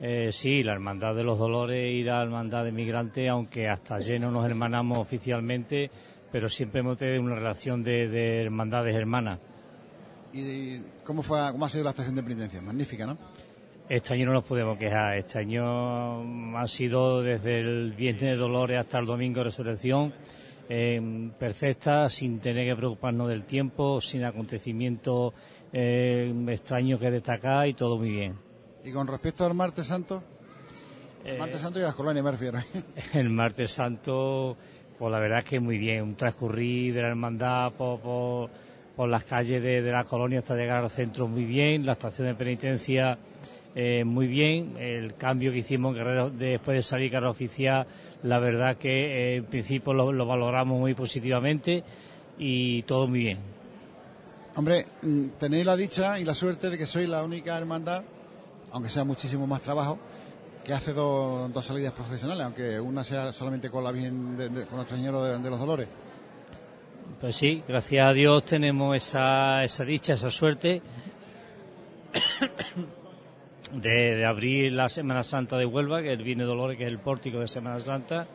[0.00, 4.20] Eh, sí, la Hermandad de los Dolores y la Hermandad de Migrantes, aunque hasta ayer
[4.20, 5.90] no nos hermanamos oficialmente,
[6.30, 9.40] pero siempre hemos tenido una relación de, de hermandades hermanas.
[10.32, 12.62] ¿Y de- cómo, fue, cómo ha sido la estación de penitencia?
[12.62, 13.18] Magnífica, ¿no?
[13.88, 15.16] Este año no nos podemos quejar.
[15.16, 20.12] Este año ha sido desde el Viernes de Dolores hasta el Domingo de Resurrección
[20.68, 25.32] eh, perfecta, sin tener que preocuparnos del tiempo, sin acontecimientos
[25.72, 28.36] eh, extraños que destacar y todo muy bien.
[28.84, 30.22] Y con respecto al Martes Santo,
[31.24, 32.58] Eh, Martes Santo y las colonias me refiero.
[33.12, 34.56] El martes santo,
[34.98, 38.50] pues la verdad es que muy bien, un transcurrir de la hermandad por, por,
[38.94, 42.28] por las calles de, de la colonia hasta llegar al centro muy bien, la estación
[42.28, 43.18] de penitencia
[43.74, 47.86] eh, muy bien, el cambio que hicimos en Guerrero después de salir carrera oficial,
[48.22, 51.84] la verdad que eh, en principio lo, lo valoramos muy positivamente
[52.38, 53.38] y todo muy bien.
[54.56, 58.02] Hombre, mm, tenéis la dicha y la suerte de que sois la única hermandad,
[58.72, 59.98] aunque sea muchísimo más trabajo,
[60.64, 64.66] que hace dos, dos salidas profesionales, aunque una sea solamente con la Virgen de, de-
[64.66, 65.88] con Nuestro Señor de, de los Dolores.
[67.20, 70.82] Pues sí, gracias a Dios tenemos esa, esa dicha, esa suerte
[73.72, 76.90] de, de abrir la Semana Santa de Huelva, que es el Viene Dolores, que es
[76.90, 78.26] el pórtico de Semana Santa,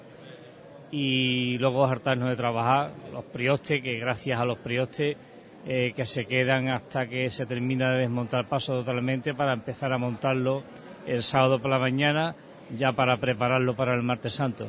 [0.92, 5.18] y luego hartarnos de trabajar los priostes, que gracias a los priostes
[5.66, 9.94] eh, que se quedan hasta que se termina de desmontar el paso totalmente para empezar
[9.94, 10.62] a montarlo
[11.08, 12.36] el sábado por la mañana,
[12.76, 14.68] ya para prepararlo para el martes santo.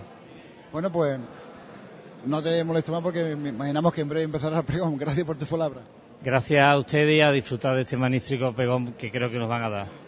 [0.72, 1.18] Bueno, pues
[2.26, 4.96] no te molesto más porque me imaginamos que en breve empezará el pregón.
[4.96, 5.84] Gracias por tus palabras.
[6.22, 9.62] Gracias a ustedes y a disfrutar de este magnífico pegón que creo que nos van
[9.62, 10.03] a dar.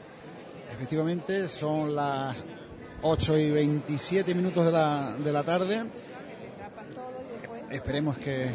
[0.77, 2.37] Efectivamente, son las
[3.01, 5.85] 8 y 27 minutos de la, de la tarde.
[7.71, 8.51] Esperemos que,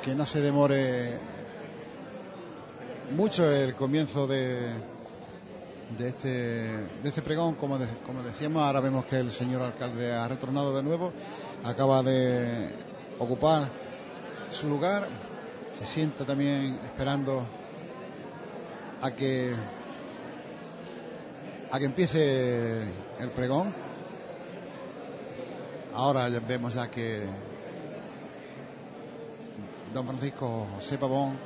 [0.00, 1.18] que no se demore
[3.16, 4.74] mucho el comienzo de,
[5.98, 7.56] de, este, de este pregón.
[7.56, 7.76] Como,
[8.06, 11.12] como decíamos, ahora vemos que el señor alcalde ha retornado de nuevo,
[11.64, 12.70] acaba de
[13.18, 13.68] ocupar
[14.50, 15.08] su lugar,
[15.76, 17.44] se sienta también esperando
[19.02, 19.52] a que
[21.74, 22.82] a que empiece
[23.18, 23.74] el pregón.
[25.92, 27.24] Ahora vemos ya que
[29.92, 31.36] don Francisco José Pavón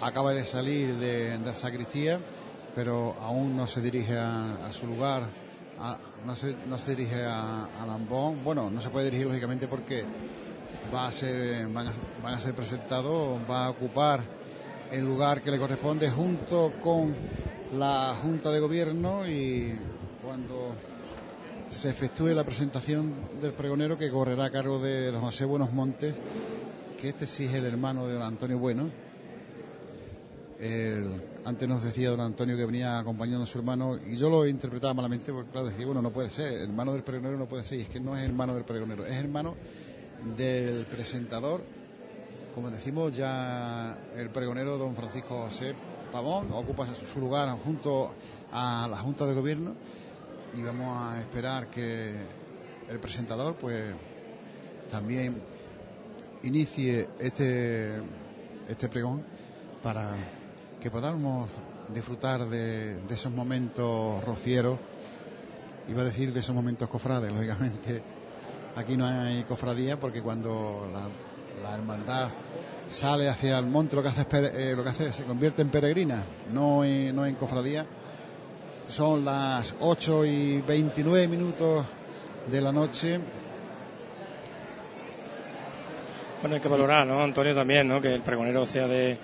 [0.00, 2.20] acaba de salir de, la sacristía,
[2.76, 5.24] pero aún no se dirige a, a su lugar,
[5.80, 8.44] a- no, se, no se dirige a, a Lambón.
[8.44, 10.04] Bueno, no se puede dirigir lógicamente porque
[10.94, 11.92] va a ser, van, a,
[12.22, 14.20] van a ser presentados, va a ocupar
[14.92, 17.12] el lugar que le corresponde junto con
[17.74, 19.74] la Junta de Gobierno y
[20.22, 20.74] cuando
[21.70, 26.14] se efectúe la presentación del pregonero que correrá a cargo de don José Buenos Montes,
[27.00, 28.90] que este sí es el hermano de don Antonio Bueno.
[31.44, 34.94] Antes nos decía don Antonio que venía acompañando a su hermano y yo lo interpretaba
[34.94, 37.82] malamente porque claro decía bueno no puede ser hermano del pregonero no puede ser y
[37.82, 39.54] es que no es hermano del pregonero es hermano
[40.36, 41.60] del presentador
[42.54, 45.74] como decimos ya el pregonero don Francisco José
[46.14, 48.14] Pavón ocupa su lugar junto
[48.52, 49.74] a la Junta de Gobierno
[50.56, 52.14] y vamos a esperar que
[52.88, 53.92] el presentador pues
[54.92, 55.42] también
[56.44, 58.00] inicie este,
[58.68, 59.24] este pregón
[59.82, 60.14] para
[60.80, 61.50] que podamos
[61.92, 64.78] disfrutar de, esos momentos rocieros,
[65.88, 68.00] iba a decir de esos momentos cofrades, lógicamente.
[68.76, 70.86] Aquí no hay cofradía porque cuando
[71.60, 72.30] la hermandad
[72.88, 76.24] sale hacia el monte lo que hace, eh, lo que hace se convierte en peregrina,
[76.52, 77.86] no en, no en cofradía.
[78.86, 81.86] Son las 8 y 29 minutos
[82.50, 83.18] de la noche.
[86.40, 88.00] Bueno, hay que valorar, ¿no, Antonio, también, ¿no?
[88.00, 89.16] Que el pregonero sea de,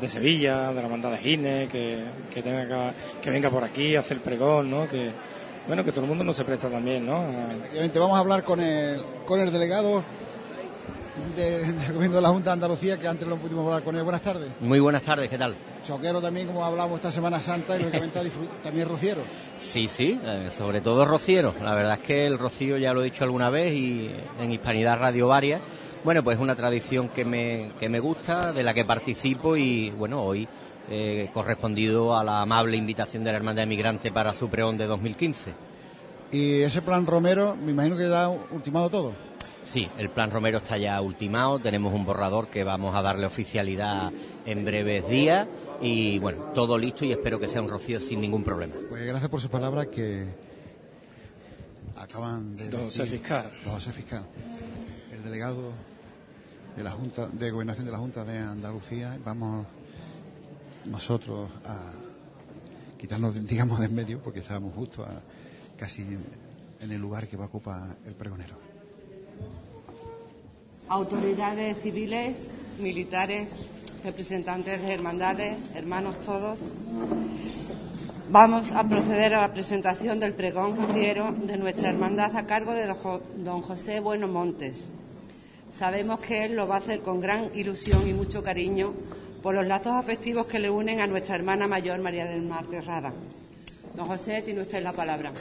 [0.00, 2.02] de Sevilla, de la hermandad de Gine, que,
[2.32, 4.88] que tenga que, que venga por aquí a hacer pregón, ¿no?
[4.88, 5.12] Que,
[5.68, 7.16] bueno, que todo el mundo no se presta también, ¿no?
[7.18, 10.02] A- vamos a hablar con el, con el delegado
[11.34, 14.02] de- gobierno de la Junta de Andalucía, que antes no pudimos hablar con él.
[14.02, 14.50] Buenas tardes.
[14.60, 15.56] Muy buenas tardes, ¿qué tal?
[15.84, 18.20] Choquero también, como hablamos esta Semana Santa, y lógicamente
[18.62, 19.20] también rociero.
[19.58, 21.54] Sí, sí, eh, sobre todo rociero.
[21.62, 24.10] La verdad es que el rocío ya lo he dicho alguna vez y
[24.40, 25.60] en Hispanidad Radio varias.
[26.04, 29.90] Bueno, pues es una tradición que me, que me gusta, de la que participo y
[29.90, 30.46] bueno, hoy
[30.88, 34.86] he correspondido a la amable invitación de la Hermandad de Migrante para su pregón de
[34.86, 35.52] 2015.
[36.30, 39.12] Y ese plan Romero, me imagino que ya ha ultimado todo.
[39.66, 44.12] Sí, el plan Romero está ya ultimado, tenemos un borrador que vamos a darle oficialidad
[44.46, 45.46] en breves días
[45.82, 48.74] y bueno, todo listo y espero que sea un rocío sin ningún problema.
[48.88, 50.32] Pues gracias por sus palabras que
[51.96, 53.50] acaban de Don José decir- Fiscal.
[53.64, 54.24] Don José Fiscal.
[55.12, 55.72] El delegado
[56.76, 59.18] de la Junta de Gobernación de la Junta de Andalucía.
[59.24, 59.66] Vamos
[60.84, 61.90] nosotros a
[62.98, 65.22] quitarnos, digamos, de en medio, porque estábamos justo a-
[65.76, 66.02] casi
[66.80, 68.65] en el lugar que va a ocupar el pregonero.
[70.88, 72.48] Autoridades civiles,
[72.78, 73.48] militares,
[74.04, 76.60] representantes de hermandades, hermanos todos.
[78.30, 82.86] Vamos a proceder a la presentación del pregón rociero de nuestra hermandad a cargo de
[82.86, 84.86] don Jo- don José Bueno Montes.
[85.78, 88.92] Sabemos que él lo va a hacer con gran ilusión y mucho cariño
[89.42, 93.12] por los lazos afectivos que le unen a nuestra hermana mayor María del Mar Terrada.
[93.94, 95.32] Don José, tiene usted la palabra.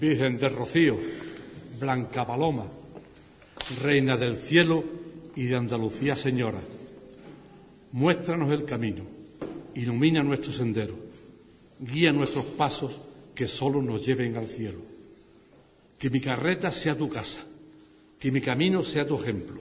[0.00, 0.96] Virgen del Rocío,
[1.78, 2.64] Blanca Paloma,
[3.82, 4.82] Reina del Cielo
[5.36, 6.58] y de Andalucía Señora,
[7.92, 9.04] muéstranos el camino,
[9.74, 10.94] ilumina nuestro sendero,
[11.78, 12.96] guía nuestros pasos
[13.34, 14.78] que solo nos lleven al cielo.
[15.98, 17.44] Que mi carreta sea tu casa,
[18.18, 19.60] que mi camino sea tu ejemplo,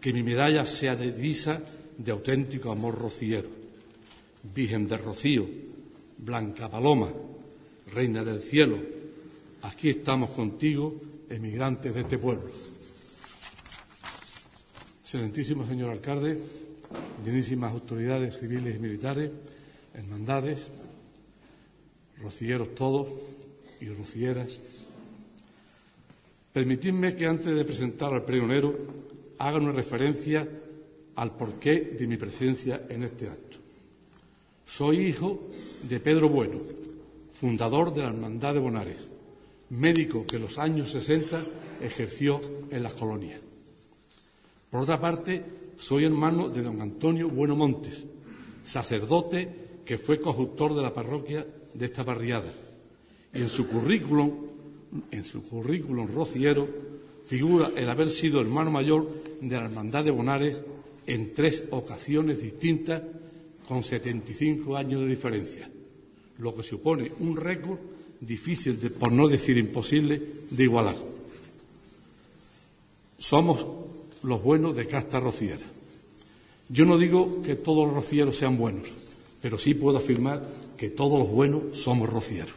[0.00, 1.60] que mi medalla sea de divisa
[1.96, 3.48] de auténtico amor rociero.
[4.54, 5.48] Virgen del Rocío,
[6.18, 7.12] Blanca Paloma,
[7.92, 8.97] Reina del Cielo,
[9.62, 12.50] aquí estamos contigo, emigrantes de este pueblo.
[15.02, 16.38] Excelentísimo señor alcalde,
[17.24, 19.30] bienísimas autoridades civiles y militares,
[19.94, 20.68] hermandades,
[22.20, 23.08] rocieros todos
[23.80, 24.60] y rocieras.
[26.52, 28.76] Permitidme que antes de presentar al pregonero
[29.38, 30.48] haga una referencia
[31.14, 33.58] al porqué de mi presencia en este acto.
[34.64, 35.48] Soy hijo
[35.88, 36.60] de Pedro Bueno,
[37.32, 39.07] fundador de la Hermandad de Bonares,
[39.70, 41.42] médico que en los años 60
[41.82, 42.40] ejerció
[42.70, 43.40] en las colonias.
[44.70, 45.42] Por otra parte,
[45.76, 48.04] soy hermano de don Antonio Bueno Montes,
[48.62, 49.48] sacerdote
[49.84, 52.52] que fue coadjutor de la parroquia de esta barriada.
[53.32, 54.30] Y en su currículum,
[55.10, 56.68] en su currículum rociero,
[57.24, 59.08] figura el haber sido hermano mayor
[59.40, 60.62] de la Hermandad de Bonares
[61.06, 63.02] en tres ocasiones distintas
[63.66, 65.70] con 75 años de diferencia,
[66.38, 67.78] lo que supone un récord
[68.20, 70.20] difícil, de, por no decir imposible,
[70.50, 70.96] de igualar.
[73.18, 73.64] Somos
[74.22, 75.64] los buenos de casta rociera.
[76.68, 78.88] Yo no digo que todos los rocieros sean buenos,
[79.40, 80.46] pero sí puedo afirmar
[80.76, 82.54] que todos los buenos somos rocieros.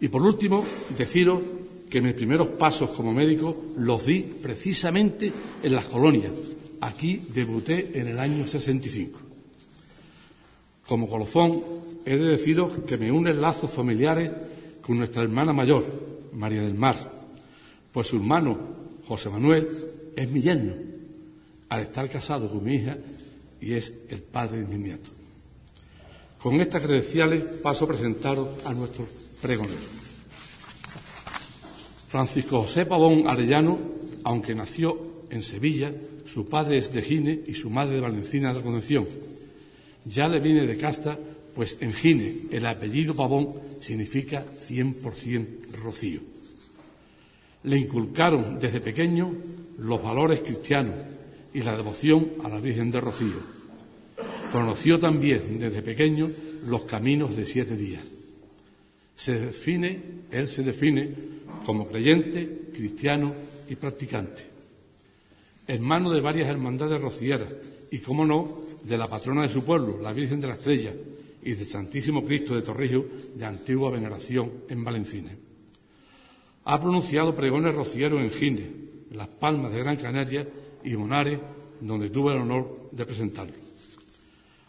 [0.00, 0.64] Y por último,
[0.96, 1.42] deciros
[1.88, 5.30] que mis primeros pasos como médico los di precisamente
[5.62, 6.32] en las colonias.
[6.80, 9.20] Aquí debuté en el año 65.
[10.86, 11.62] Como colofón,
[12.04, 14.30] he de deciros que me unen lazos familiares
[14.80, 15.84] con nuestra hermana mayor,
[16.32, 16.96] María del Mar,
[17.92, 18.58] pues su hermano,
[19.06, 19.68] José Manuel,
[20.16, 20.74] es mi yerno,
[21.68, 22.96] al estar casado con mi hija
[23.60, 25.10] y es el padre de mi nieto.
[26.42, 29.06] Con estas credenciales paso a presentaros a nuestro
[29.40, 30.02] pregonero.
[32.08, 33.78] Francisco José Pavón Arellano,
[34.24, 35.92] aunque nació en Sevilla,
[36.26, 39.06] su padre es de Gine y su madre de Valencina de la Concepción.
[40.04, 41.18] Ya le viene de casta,
[41.54, 46.20] pues en Gine el apellido Pavón significa 100% rocío.
[47.64, 49.32] Le inculcaron desde pequeño
[49.78, 50.94] los valores cristianos
[51.54, 53.62] y la devoción a la Virgen de Rocío.
[54.50, 56.30] Conoció también desde pequeño
[56.66, 58.02] los caminos de siete días.
[59.14, 60.00] Se define,
[60.30, 61.10] él se define
[61.64, 63.32] como creyente, cristiano
[63.68, 64.44] y practicante.
[65.66, 67.48] Hermano de varias hermandades rocieras
[67.90, 70.92] y, como no, de la patrona de su pueblo, la Virgen de la Estrella,
[71.42, 73.04] y del Santísimo Cristo de Torrijos
[73.34, 75.30] de antigua veneración en Valencina.
[76.64, 78.70] Ha pronunciado pregones rocieros en Gine,
[79.10, 80.48] Las Palmas de Gran Canaria
[80.84, 81.38] y Monares,
[81.80, 83.54] donde tuve el honor de presentarlo.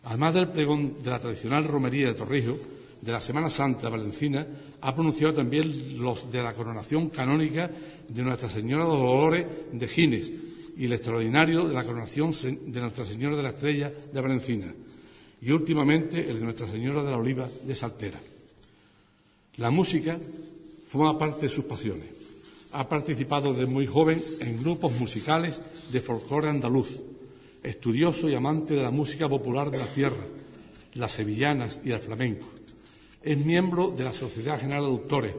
[0.06, 2.58] Además del pregón de la tradicional romería de Torrijos,
[3.00, 4.45] de la Semana Santa Valencina,
[4.82, 7.70] ha pronunciado también los de la coronación canónica
[8.08, 10.32] de Nuestra Señora de los Dolores de Gines
[10.76, 12.32] y el extraordinario de la coronación
[12.66, 14.74] de Nuestra Señora de la Estrella de Valencina
[15.44, 18.20] y últimamente el de Nuestra Señora de la Oliva de Saltera.
[19.57, 20.18] La música
[20.88, 22.07] forma parte de sus pasiones.
[22.72, 25.60] Ha participado desde muy joven en grupos musicales
[25.91, 26.90] de folclore andaluz,
[27.61, 30.24] estudioso y amante de la música popular de la tierra,
[30.94, 32.48] las sevillanas y el flamenco.
[33.22, 35.36] Es miembro de la Sociedad General de Autores.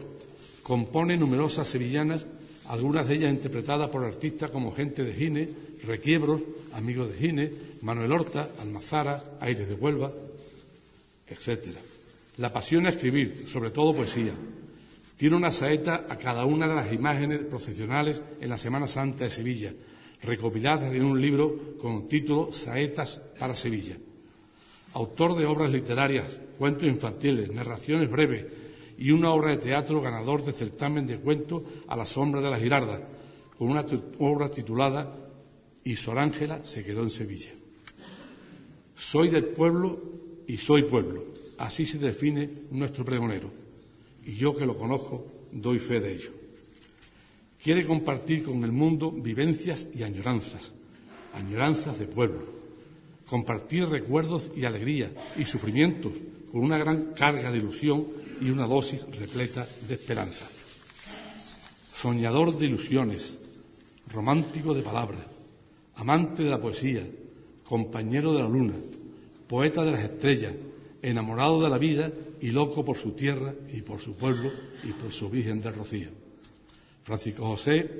[0.62, 2.26] Compone numerosas sevillanas,
[2.66, 5.48] algunas de ellas interpretadas por artistas como Gente de Gine,
[5.86, 6.40] Requiebros,
[6.72, 7.52] Amigos de Gine,
[7.82, 10.12] Manuel Horta, Almazara, Aires de Huelva,
[11.28, 11.68] etc.
[12.38, 14.34] La pasión a escribir, sobre todo poesía.
[15.16, 19.30] Tiene una saeta a cada una de las imágenes procesionales en la Semana Santa de
[19.30, 19.72] Sevilla,
[20.22, 23.96] recopiladas en un libro con el título Saetas para Sevilla.
[24.94, 28.44] Autor de obras literarias, cuentos infantiles, narraciones breves
[28.98, 32.58] y una obra de teatro ganador de certamen de cuentos a la sombra de la
[32.58, 33.00] girarda,
[33.58, 33.84] con una
[34.18, 35.23] obra titulada
[35.84, 37.50] Y Sor Ángela se quedó en Sevilla.
[38.96, 40.00] Soy del pueblo
[40.46, 41.24] y soy pueblo.
[41.58, 43.50] Así se define nuestro pregonero.
[44.24, 46.30] Y yo que lo conozco, doy fe de ello.
[47.62, 50.72] Quiere compartir con el mundo vivencias y añoranzas,
[51.34, 52.44] añoranzas de pueblo.
[53.26, 56.12] Compartir recuerdos y alegría y sufrimientos
[56.50, 58.06] con una gran carga de ilusión
[58.40, 60.46] y una dosis repleta de esperanza.
[61.96, 63.38] Soñador de ilusiones,
[64.12, 65.33] romántico de palabras,
[65.96, 67.06] amante de la poesía,
[67.64, 68.74] compañero de la luna,
[69.46, 70.52] poeta de las estrellas,
[71.02, 72.10] enamorado de la vida
[72.40, 74.50] y loco por su tierra y por su pueblo
[74.82, 76.08] y por su Virgen del Rocío.
[77.02, 77.90] Francisco José,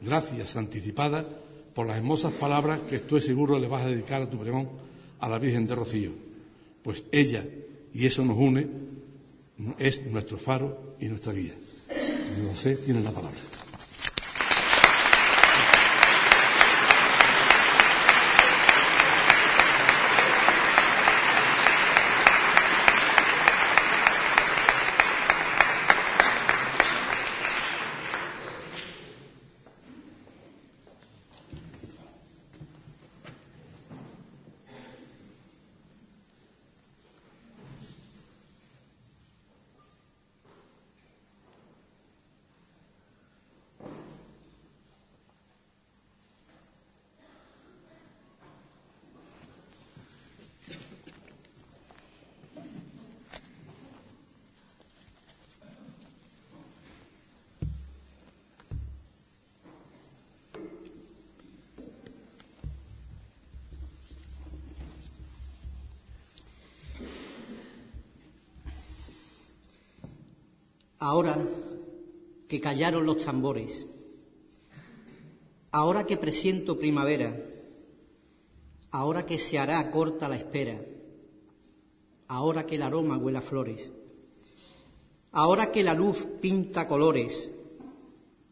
[0.00, 1.24] gracias anticipadas
[1.74, 4.68] por las hermosas palabras que estoy seguro le vas a dedicar a tu pregón
[5.20, 6.10] a la Virgen de Rocío,
[6.82, 7.44] pues ella,
[7.94, 8.66] y eso nos une,
[9.78, 11.54] es nuestro faro y nuestra guía.
[12.48, 13.49] José tiene la palabra.
[71.00, 71.34] Ahora
[72.46, 73.86] que callaron los tambores,
[75.72, 77.34] ahora que presiento primavera,
[78.90, 80.78] ahora que se hará corta la espera,
[82.28, 83.90] ahora que el aroma huele a flores,
[85.32, 87.50] ahora que la luz pinta colores,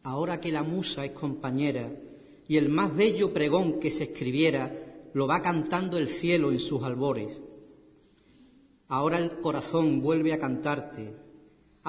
[0.01, 1.91] ahora que la musa es compañera
[2.47, 4.73] y el más bello pregón que se escribiera
[5.13, 7.43] lo va cantando el cielo en sus albores.
[8.87, 11.28] Ahora el corazón vuelve a cantarte,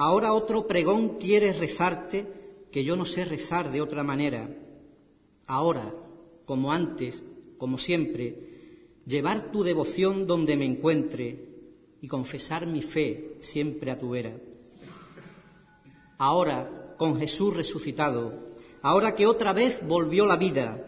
[0.03, 2.25] Ahora otro pregón quiere rezarte
[2.71, 4.49] que yo no sé rezar de otra manera.
[5.45, 5.93] Ahora,
[6.43, 7.23] como antes,
[7.59, 8.35] como siempre,
[9.05, 11.45] llevar tu devoción donde me encuentre
[12.01, 14.33] y confesar mi fe siempre a tu vera.
[16.17, 18.33] Ahora, con Jesús resucitado,
[18.81, 20.83] ahora que otra vez volvió la vida,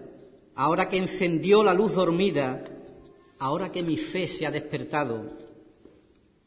[0.56, 2.64] ahora que encendió la luz dormida,
[3.38, 5.38] ahora que mi fe se ha despertado,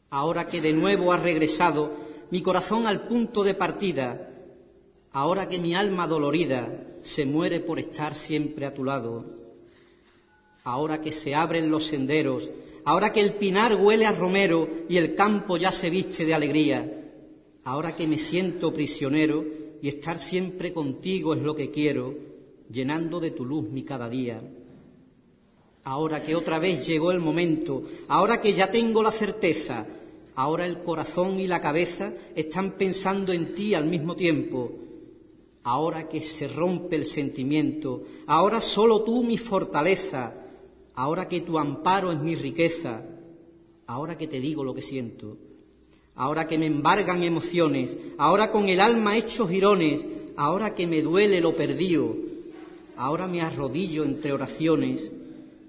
[0.09, 4.29] ahora que de nuevo ha regresado, mi corazón al punto de partida,
[5.11, 9.25] ahora que mi alma dolorida se muere por estar siempre a tu lado,
[10.63, 12.49] ahora que se abren los senderos,
[12.83, 17.11] ahora que el pinar huele a romero y el campo ya se viste de alegría,
[17.63, 19.45] ahora que me siento prisionero
[19.81, 22.15] y estar siempre contigo es lo que quiero,
[22.69, 24.41] llenando de tu luz mi cada día.
[25.83, 29.85] Ahora que otra vez llegó el momento, ahora que ya tengo la certeza,
[30.37, 34.71] ahora el corazón y la cabeza están pensando en ti al mismo tiempo.
[35.63, 40.35] Ahora que se rompe el sentimiento, ahora solo tú mi fortaleza,
[40.93, 43.03] ahora que tu amparo es mi riqueza,
[43.87, 45.37] ahora que te digo lo que siento,
[46.13, 50.05] ahora que me embargan emociones, ahora con el alma hecho jirones,
[50.35, 52.15] ahora que me duele lo perdido,
[52.95, 55.11] ahora me arrodillo entre oraciones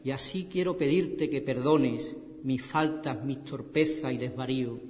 [0.04, 4.80] y así quiero pedirte que perdones mis faltas, mis torpezas y desvarío.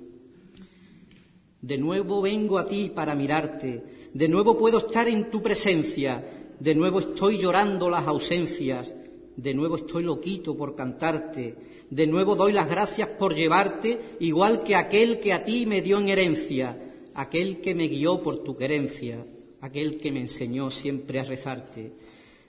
[1.61, 6.25] De nuevo vengo a ti para mirarte, de nuevo puedo estar en tu presencia,
[6.59, 8.95] de nuevo estoy llorando las ausencias,
[9.37, 11.57] de nuevo estoy loquito por cantarte,
[11.91, 15.99] de nuevo doy las gracias por llevarte, igual que aquel que a ti me dio
[15.99, 16.79] en herencia,
[17.15, 19.25] aquel que me guió por tu querencia,
[19.61, 21.93] aquel que me enseñó siempre a rezarte.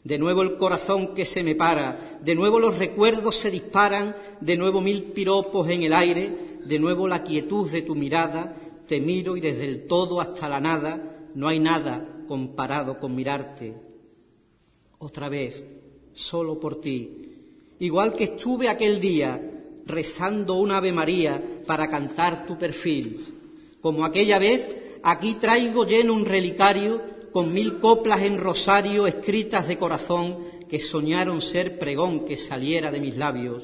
[0.09, 4.57] De nuevo el corazón que se me para, de nuevo los recuerdos se disparan, de
[4.57, 8.55] nuevo mil piropos en el aire, de nuevo la quietud de tu mirada,
[8.87, 13.75] te miro y desde el todo hasta la nada no hay nada comparado con mirarte.
[14.97, 15.63] Otra vez,
[16.11, 19.39] solo por ti, igual que estuve aquel día
[19.85, 23.77] rezando una Ave María para cantar tu perfil.
[23.79, 29.77] Como aquella vez, aquí traigo lleno un relicario con mil coplas en rosario escritas de
[29.77, 30.37] corazón
[30.67, 33.63] que soñaron ser pregón que saliera de mis labios.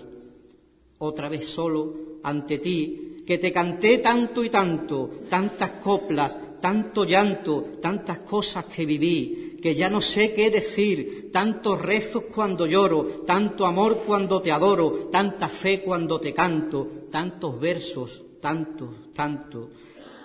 [0.98, 7.64] Otra vez solo ante ti, que te canté tanto y tanto, tantas coplas, tanto llanto,
[7.82, 13.66] tantas cosas que viví, que ya no sé qué decir, tantos rezos cuando lloro, tanto
[13.66, 19.70] amor cuando te adoro, tanta fe cuando te canto, tantos versos, tantos, tanto,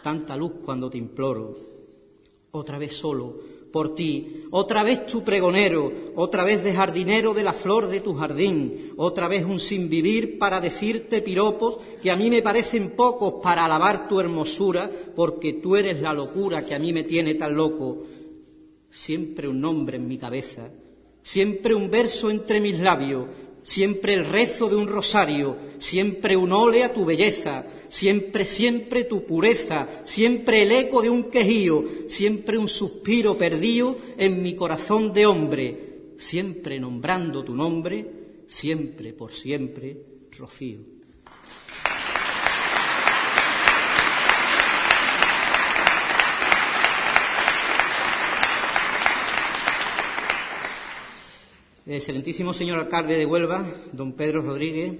[0.03, 1.69] tanta luz cuando te imploro
[2.52, 3.36] otra vez solo,
[3.70, 8.14] por ti, otra vez tu pregonero, otra vez de jardinero de la flor de tu
[8.14, 13.35] jardín, otra vez un sin vivir para decirte piropos que a mí me parecen pocos
[13.43, 17.55] para alabar tu hermosura, porque tú eres la locura que a mí me tiene tan
[17.55, 18.05] loco.
[18.90, 20.68] Siempre un nombre en mi cabeza,
[21.22, 23.27] siempre un verso entre mis labios,
[23.70, 29.24] siempre el rezo de un rosario, siempre un ole a tu belleza, siempre, siempre tu
[29.24, 35.24] pureza, siempre el eco de un quejío, siempre un suspiro perdido en mi corazón de
[35.24, 35.78] hombre,
[36.18, 38.05] siempre nombrando tu nombre,
[38.48, 39.97] siempre por siempre,
[40.36, 40.99] Rocío.
[51.91, 54.95] Excelentísimo señor alcalde de Huelva, don Pedro Rodríguez,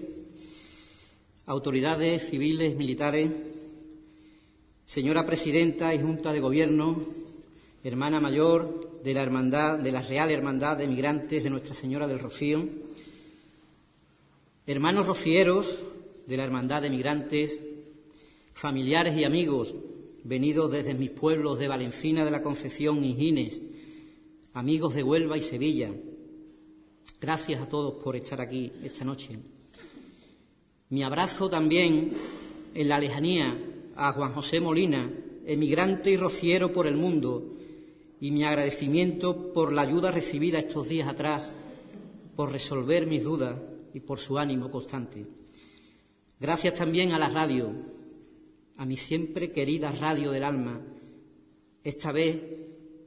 [1.47, 3.31] autoridades civiles, militares,
[4.87, 7.01] señora presidenta y junta de gobierno,
[7.85, 12.19] hermana mayor de la hermandad, de la Real Hermandad de Migrantes de Nuestra Señora del
[12.19, 12.69] Rocío,
[14.67, 15.79] hermanos rocieros
[16.27, 17.61] de la Hermandad de Migrantes,
[18.53, 19.77] familiares y amigos
[20.25, 23.61] venidos desde mis pueblos de Valencina de la Concepción y Gines,
[24.55, 25.93] amigos de Huelva y Sevilla,
[27.21, 29.39] Gracias a todos por estar aquí esta noche.
[30.89, 32.13] Mi abrazo también
[32.75, 33.55] en la lejanía
[33.95, 35.13] a Juan José Molina,
[35.45, 37.57] emigrante y rociero por el mundo,
[38.23, 41.55] y mi agradecimiento por la ayuda recibida estos días atrás,
[42.37, 43.55] por resolver mis dudas
[43.93, 45.27] y por su ánimo constante.
[46.41, 47.71] Gracias también a la radio,
[48.79, 50.81] a mi siempre querida radio del alma,
[51.85, 52.39] esta vez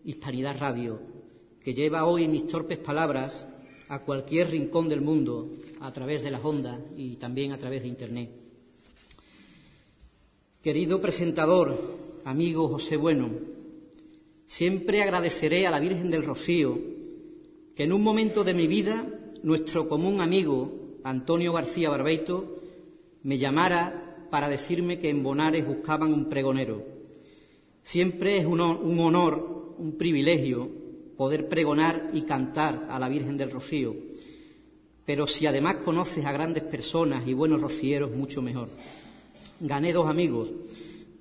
[0.06, 1.00] Hispanidad Radio,
[1.60, 3.48] que lleva hoy mis torpes palabras
[3.90, 5.50] a cualquier rincón del mundo
[5.82, 8.30] a través de las ondas y también a través de Internet.
[10.62, 11.78] Querido presentador,
[12.24, 13.30] amigo José Bueno,
[14.48, 16.80] siempre agradeceré a la Virgen del Rocío
[17.76, 19.06] que en un momento de mi vida
[19.42, 20.72] nuestro común amigo
[21.04, 22.62] Antonio García Barbeito
[23.24, 26.84] me llamara para decirme que en Bonares buscaban un pregonero.
[27.84, 30.83] Siempre es un honor, un privilegio
[31.18, 33.96] poder pregonar y cantar a la Virgen del Rocío.
[35.06, 38.70] Pero si además conoces a grandes personas y buenos rocieros, mucho mejor.
[39.60, 40.50] Gané dos amigos,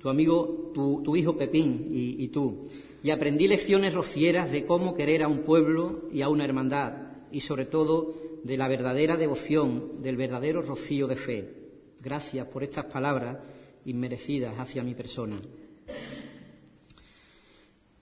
[0.00, 2.64] tu amigo, tu, hijo Pepín y, y tú,
[3.02, 6.94] y aprendí lecciones rocieras de cómo querer a un pueblo y a una hermandad,
[7.32, 8.14] y sobre todo
[8.44, 11.54] de la verdadera devoción, del verdadero rocío de fe.
[12.00, 13.38] Gracias por estas palabras
[13.84, 15.40] inmerecidas hacia mi persona.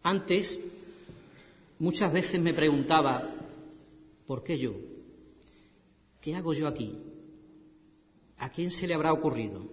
[0.03, 0.59] Antes,
[1.81, 3.27] Muchas veces me preguntaba,
[4.27, 4.75] ¿por qué yo?
[6.21, 6.95] ¿Qué hago yo aquí?
[8.37, 9.67] ¿A quién se le habrá ocurrido?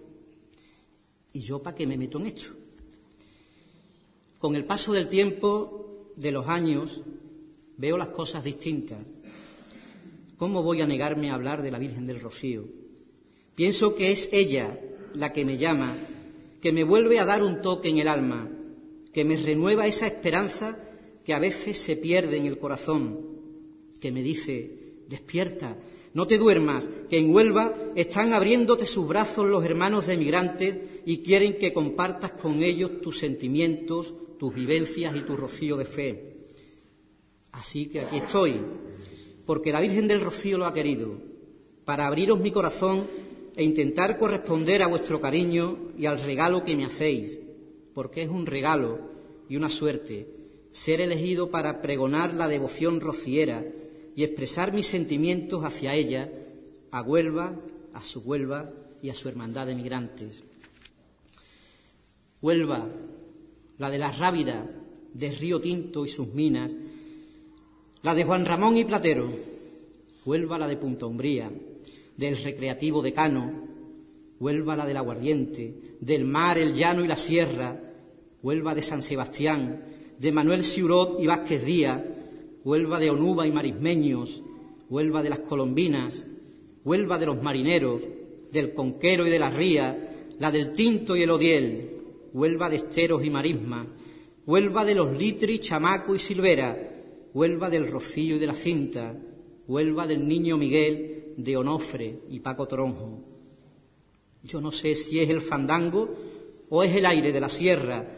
[1.34, 2.48] ¿Y yo para qué me meto en esto?
[4.38, 7.02] Con el paso del tiempo, de los años,
[7.76, 9.02] veo las cosas distintas.
[10.38, 12.64] ¿Cómo voy a negarme a hablar de la Virgen del Rocío?
[13.54, 14.80] Pienso que es ella
[15.12, 15.94] la que me llama,
[16.62, 18.48] que me vuelve a dar un toque en el alma,
[19.12, 20.87] que me renueva esa esperanza
[21.28, 23.20] que a veces se pierde en el corazón,
[24.00, 25.76] que me dice, despierta,
[26.14, 31.18] no te duermas, que en Huelva están abriéndote sus brazos los hermanos de migrantes y
[31.18, 36.46] quieren que compartas con ellos tus sentimientos, tus vivencias y tu rocío de fe.
[37.52, 38.54] Así que aquí estoy,
[39.44, 41.12] porque la Virgen del Rocío lo ha querido,
[41.84, 43.06] para abriros mi corazón
[43.54, 47.38] e intentar corresponder a vuestro cariño y al regalo que me hacéis,
[47.92, 48.98] porque es un regalo
[49.46, 50.37] y una suerte
[50.78, 53.66] ser elegido para pregonar la devoción rociera
[54.14, 56.30] y expresar mis sentimientos hacia ella,
[56.92, 57.52] a Huelva,
[57.94, 58.70] a su Huelva
[59.02, 60.44] y a su hermandad de migrantes.
[62.40, 62.86] Huelva,
[63.78, 64.70] la de la Rábida,
[65.14, 66.72] de Río Tinto y sus minas,
[68.02, 69.28] la de Juan Ramón y Platero,
[70.24, 71.50] Huelva la de Punta Umbría,
[72.16, 73.52] del recreativo de Cano,
[74.38, 77.80] Huelva la del Aguardiente, del mar, el llano y la sierra,
[78.44, 82.02] Huelva de San Sebastián, de Manuel Siurot y Vázquez Díaz,
[82.64, 84.42] Huelva de Onuba y Marismeños,
[84.88, 86.26] Huelva de las Colombinas,
[86.84, 88.02] Huelva de los Marineros,
[88.52, 91.90] del Conquero y de la Ría, la del Tinto y el Odiel,
[92.32, 93.86] Huelva de Esteros y Marisma,
[94.46, 96.76] Huelva de los Litri, Chamaco y Silvera,
[97.34, 99.14] Huelva del Rocío y de la Cinta,
[99.66, 103.22] Huelva del Niño Miguel, de Onofre y Paco Toronjo.
[104.42, 106.08] Yo no sé si es el fandango
[106.70, 108.08] o es el aire de la sierra.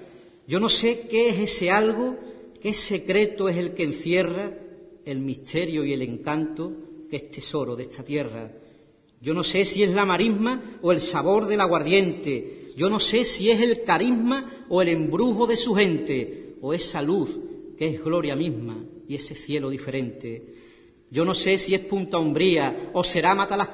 [0.50, 2.16] Yo no sé qué es ese algo,
[2.60, 4.52] qué secreto es el que encierra
[5.04, 6.72] el misterio y el encanto
[7.08, 8.50] que es tesoro de esta tierra.
[9.20, 12.72] Yo no sé si es la marisma o el sabor del aguardiente.
[12.76, 17.00] Yo no sé si es el carisma o el embrujo de su gente, o esa
[17.00, 17.30] luz
[17.78, 20.46] que es gloria misma y ese cielo diferente.
[21.12, 23.72] Yo no sé si es Punta Umbría o será Mata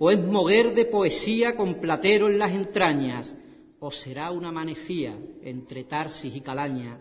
[0.00, 3.36] o es moguer de poesía con platero en las entrañas,
[3.84, 6.98] o será una manecía entre Tarsis y Calaña.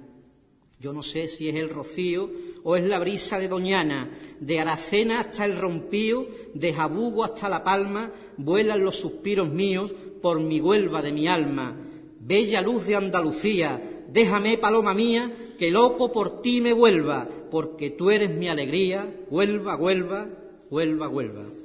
[0.81, 2.29] Yo no sé si es el rocío
[2.65, 4.09] o es la brisa de Doñana,
[4.41, 10.41] de Aracena hasta el rompío, de Jabugo hasta La Palma, vuelan los suspiros míos por
[10.41, 11.73] mi Huelva de mi alma.
[12.19, 18.11] Bella luz de Andalucía, déjame, paloma mía, que loco por ti me vuelva, porque tú
[18.11, 20.27] eres mi alegría, Huelva, Huelva,
[20.69, 21.62] Huelva, Huelva.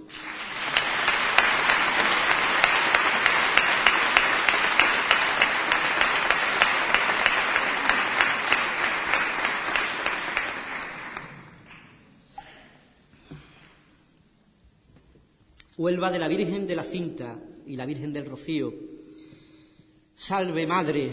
[15.78, 18.74] Huelva de la Virgen de la Cinta y la Virgen del Rocío.
[20.12, 21.08] Salve Madre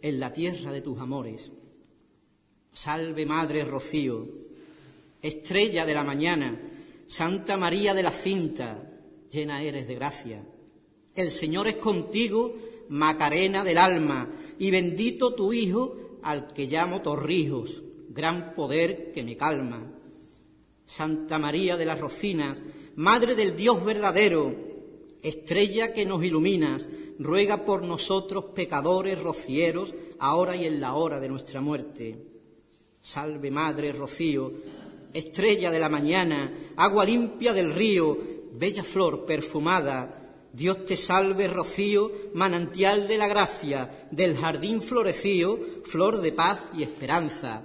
[0.00, 1.50] en la tierra de tus amores.
[2.72, 4.24] Salve Madre Rocío,
[5.20, 6.56] estrella de la mañana,
[7.08, 8.88] Santa María de la Cinta,
[9.28, 10.44] llena eres de gracia.
[11.16, 12.54] El Señor es contigo,
[12.90, 14.30] Macarena del alma,
[14.60, 19.92] y bendito tu Hijo, al que llamo Torrijos, gran poder que me calma.
[20.86, 22.62] Santa María de las Rocinas,
[22.98, 24.52] Madre del Dios verdadero,
[25.22, 26.88] estrella que nos iluminas,
[27.20, 32.18] ruega por nosotros pecadores rocieros, ahora y en la hora de nuestra muerte.
[33.00, 34.52] Salve Madre Rocío,
[35.14, 38.18] estrella de la mañana, agua limpia del río,
[38.54, 46.20] bella flor perfumada, Dios te salve, rocío, manantial de la gracia, del jardín florecío, flor
[46.20, 47.64] de paz y esperanza.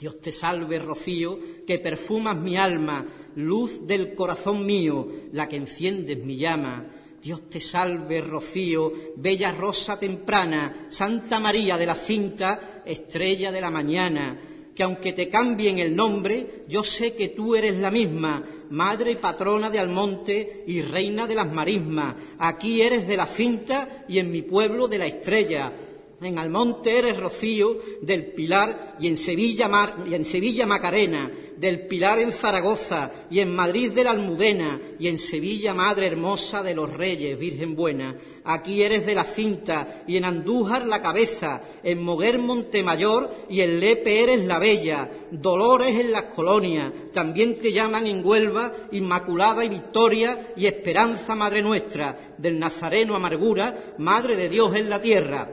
[0.00, 3.06] Dios te salve, rocío, que perfumas mi alma,
[3.36, 6.86] luz del corazón mío, la que enciendes mi llama.
[7.20, 13.70] Dios te salve, rocío, bella rosa temprana, Santa María de la cinta, estrella de la
[13.70, 14.38] mañana,
[14.74, 19.70] que aunque te cambien el nombre, yo sé que tú eres la misma, madre patrona
[19.70, 22.14] de Almonte y reina de las marismas.
[22.38, 25.72] Aquí eres de la cinta y en mi pueblo de la estrella.
[26.20, 29.70] En Almonte eres Rocío, del Pilar y en Sevilla,
[30.04, 35.06] y en Sevilla Macarena, del Pilar en Zaragoza y en Madrid de la Almudena y
[35.06, 38.16] en Sevilla Madre Hermosa de los Reyes, Virgen Buena.
[38.42, 43.78] Aquí eres de la Cinta y en Andújar la Cabeza, en Moguer Montemayor y en
[43.78, 46.92] Lepe eres la Bella, Dolores en las colonias.
[47.12, 53.94] También te llaman en Huelva Inmaculada y Victoria y Esperanza Madre Nuestra, del Nazareno Amargura,
[53.98, 55.48] Madre de Dios en la tierra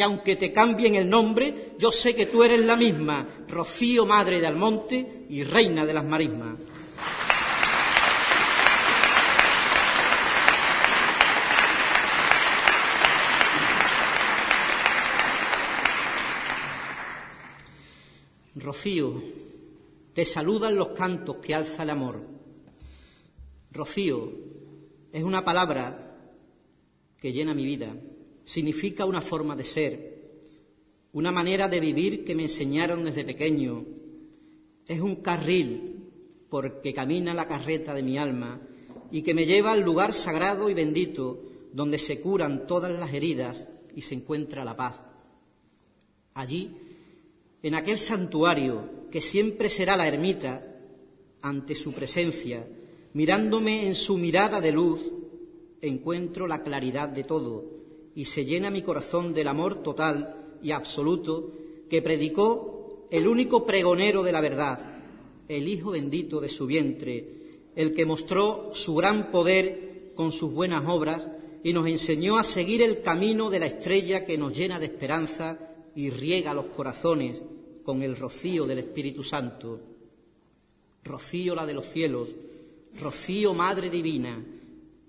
[0.00, 4.40] que aunque te cambien el nombre, yo sé que tú eres la misma, Rocío Madre
[4.40, 6.58] de Almonte y Reina de las Marismas.
[18.54, 19.22] Rocío,
[20.14, 22.22] te saludan los cantos que alza el amor.
[23.70, 24.32] Rocío
[25.12, 26.16] es una palabra
[27.18, 27.94] que llena mi vida,
[28.50, 29.92] significa una forma de ser,
[31.12, 33.84] una manera de vivir que me enseñaron desde pequeño.
[34.88, 36.10] Es un carril
[36.48, 38.60] porque camina la carreta de mi alma
[39.12, 41.40] y que me lleva al lugar sagrado y bendito
[41.72, 45.00] donde se curan todas las heridas y se encuentra la paz.
[46.34, 46.72] Allí,
[47.62, 50.66] en aquel santuario que siempre será la ermita,
[51.42, 52.66] ante su presencia,
[53.12, 55.00] mirándome en su mirada de luz,
[55.80, 57.79] encuentro la claridad de todo
[58.14, 61.52] y se llena mi corazón del amor total y absoluto
[61.88, 65.02] que predicó el único pregonero de la verdad,
[65.48, 67.40] el Hijo bendito de su vientre,
[67.74, 71.30] el que mostró su gran poder con sus buenas obras
[71.62, 75.58] y nos enseñó a seguir el camino de la estrella que nos llena de esperanza
[75.94, 77.42] y riega los corazones
[77.84, 79.80] con el rocío del Espíritu Santo.
[81.02, 82.28] Rocío la de los cielos,
[83.00, 84.44] rocío Madre Divina,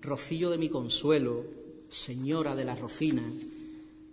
[0.00, 1.44] rocío de mi consuelo,
[1.92, 3.34] Señora de las rocinas,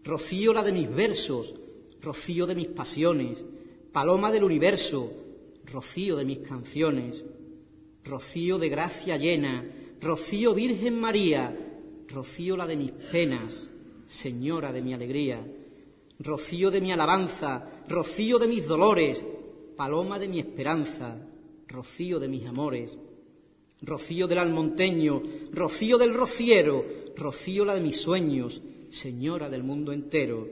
[0.04, 1.56] rocío la de mis versos,
[2.02, 3.46] rocío de mis pasiones,
[3.94, 5.14] paloma del universo,
[5.66, 7.24] rocío de mis canciones,
[8.04, 9.64] rocío de gracia llena,
[10.02, 11.56] rocío Virgen María,
[12.10, 13.70] rocío la de mis penas,
[14.08, 15.40] Señora de mi alegría,
[16.20, 19.24] rocío de mi alabanza, rocío de mis dolores,
[19.78, 21.16] paloma de mi esperanza,
[21.68, 22.98] rocío de mis amores,
[23.82, 25.24] rocío del almonteño,
[25.54, 30.48] rocío del rociero, rocío la de mis sueños, Señora del mundo entero,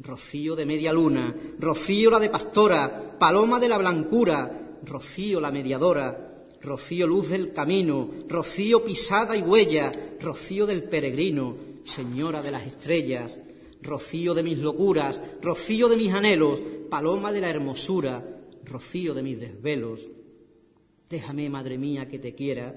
[0.00, 6.44] rocío de media luna, rocío la de pastora, paloma de la blancura, rocío la mediadora,
[6.62, 13.38] rocío luz del camino, rocío pisada y huella, rocío del peregrino, señora de las estrellas,
[13.82, 16.60] rocío de mis locuras, rocío de mis anhelos,
[16.90, 18.24] paloma de la hermosura,
[18.64, 20.00] rocío de mis desvelos.
[21.08, 22.74] Déjame, madre mía, que te quiera,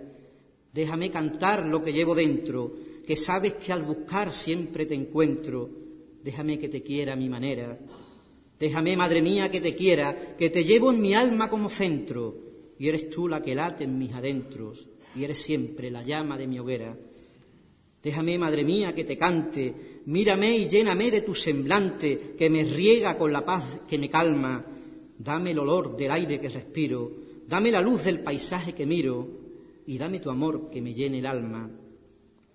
[0.71, 5.67] déjame cantar lo que llevo dentro, que sabes que al buscar siempre te encuentro,
[6.23, 7.75] déjame que te quiera a mi manera.
[8.59, 12.37] Déjame, madre mía, que te quiera, que te llevo en mi alma como centro,
[12.77, 16.45] y eres tú la que late en mis adentros, y eres siempre la llama de
[16.45, 16.95] mi hoguera.
[18.03, 23.17] Déjame, madre mía, que te cante, mírame y lléname de tu semblante, que me riega
[23.17, 24.63] con la paz que me calma.
[25.17, 27.11] Dame el olor del aire que respiro,
[27.47, 29.27] dame la luz del paisaje que miro,
[29.87, 31.71] y dame tu amor que me llene el alma.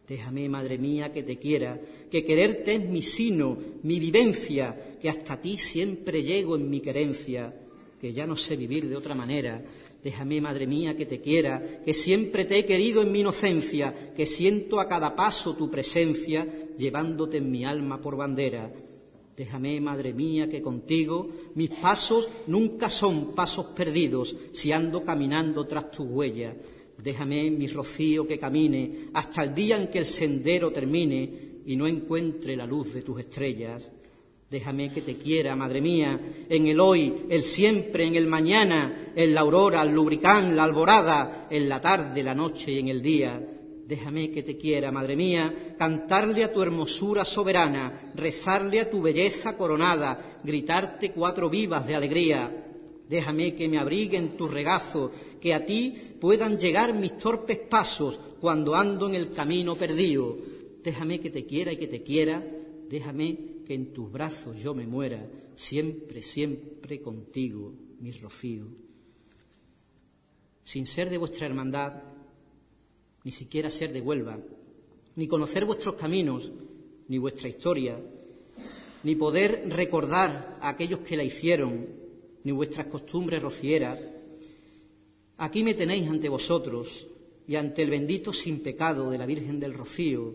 [0.09, 5.41] Déjame, madre mía, que te quiera, que quererte es mi sino, mi vivencia, que hasta
[5.41, 7.55] ti siempre llego en mi querencia,
[7.99, 9.63] que ya no sé vivir de otra manera,
[10.05, 14.27] Déjame, madre mía, que te quiera, que siempre te he querido en mi inocencia, que
[14.27, 18.71] siento a cada paso tu presencia, llevándote en mi alma por bandera.
[19.35, 25.91] Déjame, madre mía, que contigo mis pasos nunca son pasos perdidos, si ando caminando tras
[25.91, 26.55] tus huellas.
[27.05, 31.87] Déjame, mi rocío, que camine hasta el día en que el sendero termine y no
[31.87, 33.93] encuentre la luz de tus estrellas.
[34.51, 36.19] Déjame que te quiera, madre mía,
[36.49, 41.47] en el hoy, el siempre, en el mañana, en la aurora, el lubricán, la alborada,
[41.51, 43.49] en la tarde, la noche y en el día.
[43.87, 49.59] Déjame que te quiera, madre mía, cantarle a tu hermosura soberana, rezarle a tu belleza
[49.59, 52.64] coronada, gritarte cuatro vivas de alegría.
[53.09, 58.19] Déjame que me abrigue en tu regazo, que a ti puedan llegar mis torpes pasos
[58.41, 60.37] cuando ando en el camino perdido.
[60.83, 62.43] Déjame que te quiera y que te quiera,
[62.89, 68.67] déjame que en tus brazos yo me muera, siempre, siempre contigo, mi rocío.
[70.63, 72.03] Sin ser de vuestra hermandad,
[73.23, 74.39] ni siquiera ser de Huelva,
[75.17, 76.53] ni conocer vuestros caminos,
[77.09, 77.99] ni vuestra historia,
[79.03, 82.04] ni poder recordar a aquellos que la hicieron,
[82.45, 84.05] ni vuestras costumbres rocieras,
[85.39, 87.07] aquí me tenéis ante vosotros
[87.47, 90.33] y ante el bendito sin pecado de la Virgen del Rocío,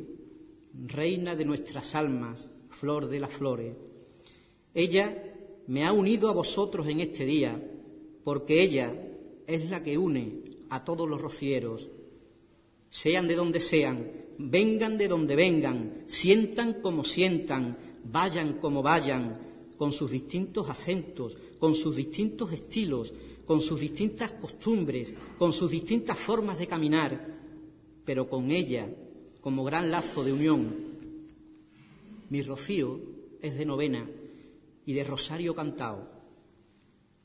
[0.73, 3.76] reina de nuestras almas, flor de las flores.
[4.73, 5.23] Ella
[5.68, 7.61] me ha unido a vosotros en este día,
[8.23, 8.94] porque ella
[9.48, 11.90] es la que une a todos los rocieros,
[12.90, 19.48] sean de donde sean, vengan de donde vengan, sientan como sientan, vayan como vayan,
[19.80, 23.14] con sus distintos acentos, con sus distintos estilos,
[23.45, 27.39] con sus distintas costumbres, con sus distintas formas de caminar,
[28.03, 28.89] pero con ella
[29.39, 30.89] como gran lazo de unión,
[32.30, 32.99] mi rocío
[33.41, 34.06] es de novena
[34.85, 36.10] y de rosario cantao.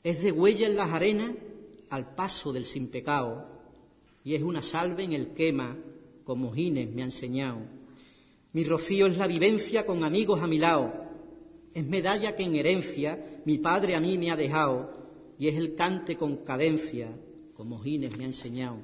[0.01, 1.33] Es de huella en las arenas
[1.89, 3.47] al paso del sin pecado
[4.23, 5.77] y es una salve en el quema
[6.23, 7.59] como Gines me ha enseñado.
[8.53, 11.04] Mi rocío es la vivencia con amigos a mi lado.
[11.75, 14.95] Es medalla que en herencia mi padre a mí me ha dejado.
[15.37, 17.09] y es el cante con cadencia,
[17.57, 18.77] como Gines me ha enseñado.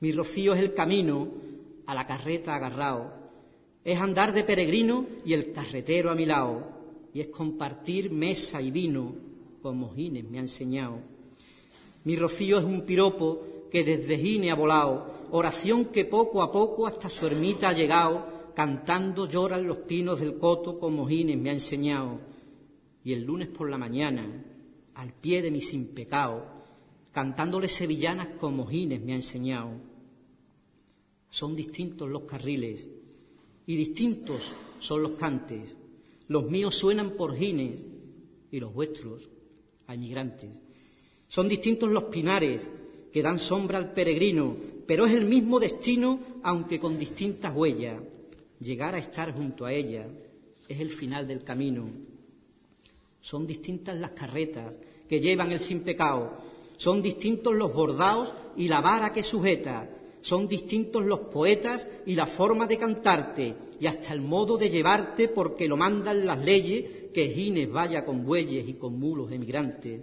[0.00, 1.28] Mi rocío es el camino
[1.84, 3.12] a la carreta agarrado,
[3.84, 6.66] es andar de peregrino y el carretero a mi lado,
[7.12, 9.14] y es compartir mesa y vino,
[9.60, 11.00] como Gines me ha enseñado.
[12.04, 16.86] Mi rocío es un piropo que desde Gine ha volado, oración que poco a poco
[16.86, 21.52] hasta su ermita ha llegado, cantando lloran los pinos del coto como Gines me ha
[21.52, 22.18] enseñado.
[23.04, 24.24] Y el lunes por la mañana,
[24.94, 26.42] al pie de mi sin pecado,
[27.12, 29.72] cantándole sevillanas como Gines me ha enseñado.
[31.28, 32.88] Son distintos los carriles
[33.66, 35.76] y distintos son los cantes.
[36.28, 37.86] Los míos suenan por Gines
[38.50, 39.28] y los vuestros
[39.86, 40.62] a inmigrantes.
[41.28, 42.70] Son distintos los pinares
[43.12, 44.56] que dan sombra al peregrino,
[44.86, 48.00] pero es el mismo destino, aunque con distintas huellas.
[48.60, 50.06] Llegar a estar junto a ella
[50.68, 51.88] es el final del camino.
[53.20, 54.78] Son distintas las carretas
[55.08, 56.38] que llevan el sin pecado,
[56.76, 59.88] son distintos los bordados y la vara que sujeta,
[60.20, 65.28] son distintos los poetas y la forma de cantarte y hasta el modo de llevarte
[65.28, 70.00] porque lo mandan las leyes que Gines vaya con bueyes y con mulos emigrantes.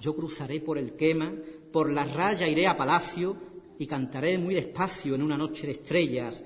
[0.00, 1.32] Yo cruzaré por el quema,
[1.70, 3.36] por la raya iré a palacio
[3.78, 6.42] y cantaré muy despacio en una noche de estrellas.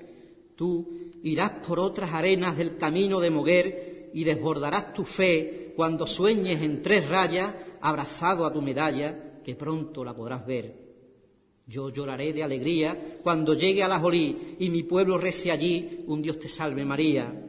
[0.55, 0.87] Tú
[1.23, 6.81] irás por otras arenas del camino de Moguer y desbordarás tu fe cuando sueñes en
[6.81, 10.87] tres rayas abrazado a tu medalla, que pronto la podrás ver.
[11.67, 16.21] Yo lloraré de alegría cuando llegue a la Jolí y mi pueblo rece allí un
[16.21, 17.43] Dios te salve María.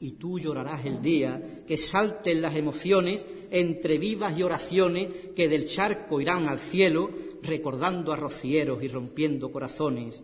[0.00, 5.64] Y tú llorarás el día que salten las emociones entre vivas y oraciones que del
[5.64, 7.10] charco irán al cielo
[7.42, 10.22] recordando a rocieros y rompiendo corazones.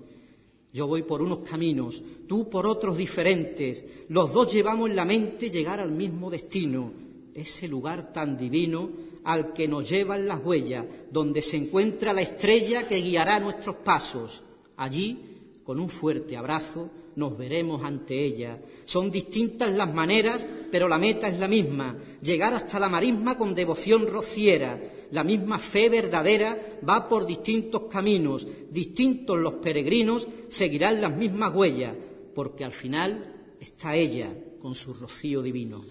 [0.72, 3.84] Yo voy por unos caminos, tú por otros diferentes.
[4.08, 6.92] Los dos llevamos en la mente llegar al mismo destino,
[7.34, 8.88] ese lugar tan divino
[9.24, 14.42] al que nos llevan las huellas, donde se encuentra la estrella que guiará nuestros pasos.
[14.76, 15.18] Allí,
[15.64, 18.58] con un fuerte abrazo, nos veremos ante ella.
[18.84, 23.54] Son distintas las maneras, pero la meta es la misma, llegar hasta la marisma con
[23.54, 24.80] devoción rociera.
[25.10, 26.56] La misma fe verdadera
[26.88, 31.94] va por distintos caminos, distintos los peregrinos seguirán las mismas huellas,
[32.34, 34.28] porque al final está ella
[34.60, 35.82] con su rocío divino.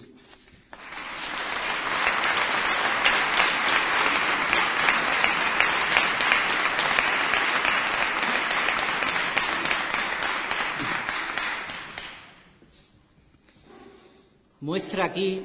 [14.62, 15.42] Muestra aquí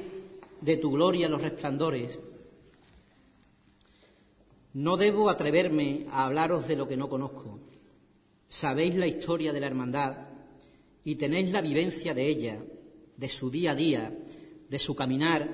[0.59, 2.19] de tu gloria los resplandores.
[4.73, 7.59] No debo atreverme a hablaros de lo que no conozco.
[8.49, 10.17] Sabéis la historia de la hermandad
[11.05, 12.61] y tenéis la vivencia de ella,
[13.15, 14.19] de su día a día,
[14.69, 15.49] de su caminar,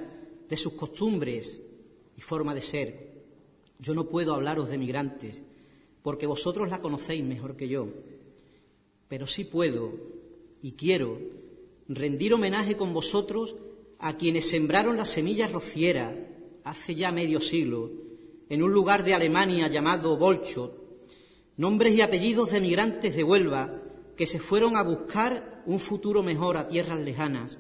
[0.50, 1.62] de sus costumbres
[2.18, 3.12] y forma de ser.
[3.78, 5.44] Yo no puedo hablaros de migrantes,
[6.02, 7.90] porque vosotros la conocéis mejor que yo,
[9.08, 9.94] pero sí puedo
[10.64, 11.20] y quiero
[11.96, 13.56] rendir homenaje con vosotros
[14.00, 16.14] a quienes sembraron las semillas rocieras
[16.64, 17.92] hace ya medio siglo
[18.50, 20.74] en un lugar de Alemania llamado Bolchot,
[21.58, 23.82] nombres y apellidos de migrantes de Huelva
[24.18, 27.58] que se fueron a buscar un futuro mejor a tierras lejanas,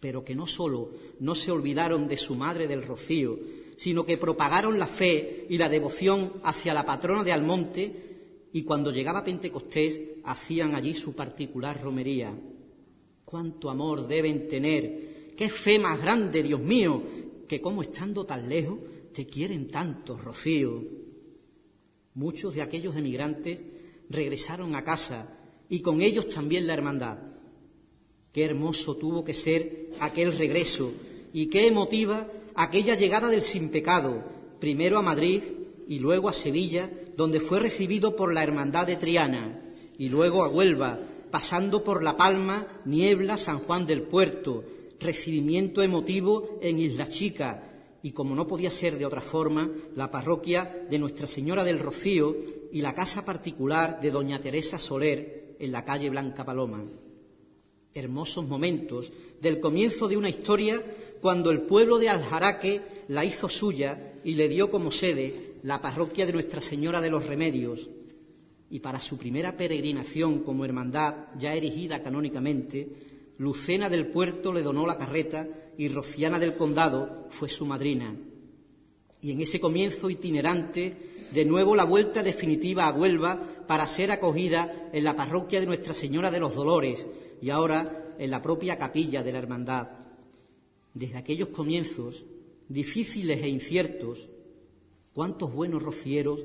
[0.00, 3.38] pero que no solo no se olvidaron de su madre del Rocío,
[3.76, 8.92] sino que propagaron la fe y la devoción hacia la patrona de Almonte y cuando
[8.92, 12.32] llegaba Pentecostés hacían allí su particular romería.
[13.32, 17.02] Cuánto amor deben tener, qué fe más grande, Dios mío,
[17.48, 18.78] que como estando tan lejos
[19.14, 20.84] te quieren tanto, Rocío.
[22.12, 23.64] Muchos de aquellos emigrantes
[24.10, 25.34] regresaron a casa
[25.70, 27.20] y con ellos también la hermandad.
[28.30, 30.92] Qué hermoso tuvo que ser aquel regreso
[31.32, 34.22] y qué emotiva aquella llegada del sin pecado,
[34.60, 35.40] primero a Madrid
[35.88, 39.58] y luego a Sevilla, donde fue recibido por la hermandad de Triana,
[39.96, 41.00] y luego a Huelva,
[41.32, 44.62] pasando por La Palma, Niebla, San Juan del Puerto,
[45.00, 47.64] recibimiento emotivo en Isla Chica,
[48.02, 52.36] y como no podía ser de otra forma, la parroquia de Nuestra Señora del Rocío
[52.70, 56.84] y la casa particular de Doña Teresa Soler en la calle Blanca Paloma.
[57.94, 59.10] Hermosos momentos
[59.40, 60.82] del comienzo de una historia
[61.22, 66.26] cuando el pueblo de Aljaraque la hizo suya y le dio como sede la parroquia
[66.26, 67.88] de Nuestra Señora de los Remedios.
[68.72, 72.88] Y para su primera peregrinación como hermandad ya erigida canónicamente,
[73.36, 75.46] Lucena del Puerto le donó la carreta
[75.76, 78.16] y Rociana del Condado fue su madrina.
[79.20, 80.96] Y en ese comienzo itinerante,
[81.34, 85.92] de nuevo la vuelta definitiva a Huelva para ser acogida en la parroquia de Nuestra
[85.92, 87.06] Señora de los Dolores
[87.42, 89.88] y ahora en la propia capilla de la Hermandad.
[90.94, 92.24] Desde aquellos comienzos,
[92.70, 94.30] difíciles e inciertos,
[95.12, 96.40] cuántos buenos rocieros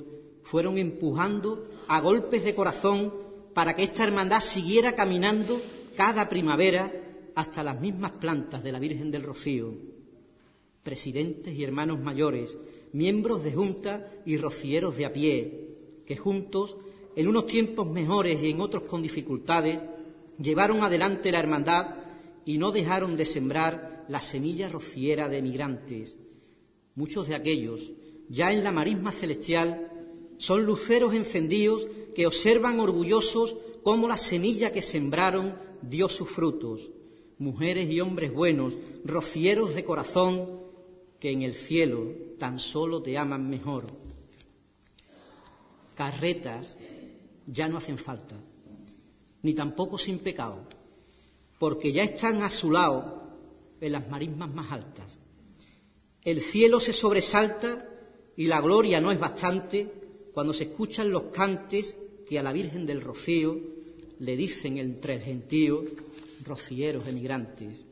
[0.47, 3.13] fueron empujando a golpes de corazón
[3.53, 5.61] para que esta hermandad siguiera caminando
[5.97, 6.89] cada primavera
[7.35, 9.73] hasta las mismas plantas de la Virgen del Rocío.
[10.83, 12.57] Presidentes y hermanos mayores,
[12.93, 15.67] miembros de junta y rocieros de a pie,
[16.05, 16.77] que juntos,
[17.17, 19.81] en unos tiempos mejores y en otros con dificultades,
[20.41, 21.95] llevaron adelante la hermandad
[22.45, 26.15] y no dejaron de sembrar la semilla rociera de emigrantes.
[26.95, 27.91] Muchos de aquellos,
[28.29, 29.96] ya en la marisma celestial,
[30.37, 36.89] son luceros encendidos que observan orgullosos cómo la semilla que sembraron dio sus frutos.
[37.39, 40.61] Mujeres y hombres buenos, rocieros de corazón,
[41.19, 43.85] que en el cielo tan solo te aman mejor.
[45.95, 46.77] Carretas
[47.45, 48.35] ya no hacen falta,
[49.41, 50.67] ni tampoco sin pecado,
[51.57, 53.23] porque ya están a su lado
[53.81, 55.17] en las marismas más altas.
[56.23, 57.89] El cielo se sobresalta
[58.35, 59.96] y la gloria no es bastante
[60.37, 61.95] cuando se escuchan los cantes
[62.29, 63.59] que a la Virgen del Rocío
[64.19, 65.83] le dicen entre el gentío
[66.45, 67.83] rocieros emigrantes.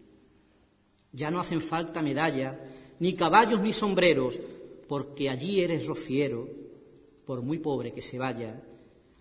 [1.11, 2.55] Ya no hacen falta medallas,
[2.99, 4.39] ni caballos ni sombreros,
[4.87, 6.47] porque allí eres rociero,
[7.25, 8.61] por muy pobre que se vaya.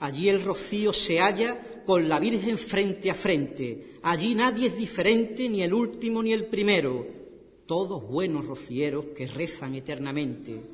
[0.01, 3.95] Allí el rocío se halla con la Virgen frente a frente.
[4.03, 7.07] Allí nadie es diferente, ni el último ni el primero.
[7.65, 10.74] Todos buenos rocieros que rezan eternamente.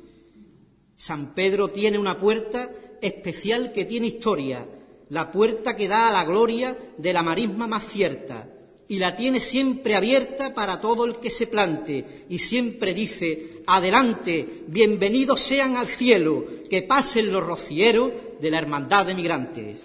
[1.01, 2.69] San Pedro tiene una puerta
[3.01, 4.63] especial que tiene historia,
[5.09, 8.47] la puerta que da a la gloria de la marisma más cierta,
[8.87, 14.47] y la tiene siempre abierta para todo el que se plante, y siempre dice, adelante,
[14.67, 19.81] bienvenidos sean al cielo, que pasen los rocieros de la Hermandad de Migrantes.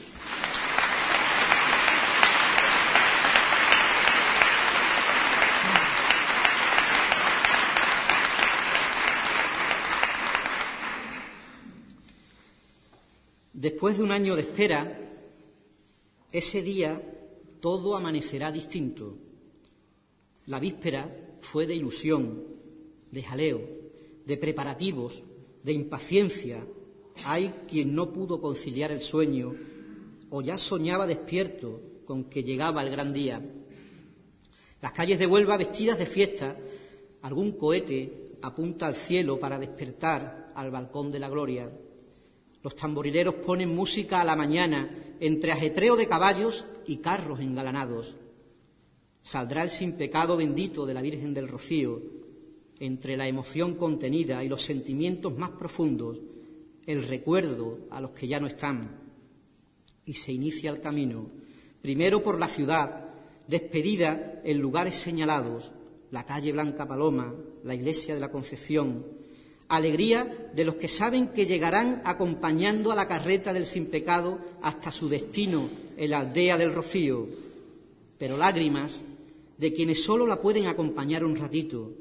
[13.56, 15.00] Después de un año de espera,
[16.30, 17.00] ese día
[17.58, 19.16] todo amanecerá distinto.
[20.44, 22.44] La víspera fue de ilusión,
[23.10, 23.62] de jaleo,
[24.26, 25.22] de preparativos,
[25.62, 26.66] de impaciencia.
[27.24, 29.54] Hay quien no pudo conciliar el sueño
[30.28, 33.40] o ya soñaba despierto con que llegaba el gran día.
[34.82, 36.58] Las calles de Huelva vestidas de fiesta,
[37.22, 41.72] algún cohete apunta al cielo para despertar al balcón de la gloria.
[42.66, 44.90] Los tamborileros ponen música a la mañana
[45.20, 48.16] entre ajetreo de caballos y carros engalanados.
[49.22, 52.02] Saldrá el sin pecado bendito de la Virgen del Rocío,
[52.80, 56.18] entre la emoción contenida y los sentimientos más profundos,
[56.86, 58.98] el recuerdo a los que ya no están.
[60.04, 61.30] Y se inicia el camino,
[61.80, 63.10] primero por la ciudad,
[63.46, 65.70] despedida en lugares señalados,
[66.10, 67.32] la calle Blanca Paloma,
[67.62, 69.15] la iglesia de la Concepción,
[69.68, 74.90] alegría de los que saben que llegarán acompañando a la carreta del sin pecado hasta
[74.90, 77.26] su destino en la aldea del Rocío,
[78.18, 79.02] pero lágrimas
[79.58, 81.92] de quienes solo la pueden acompañar un ratito,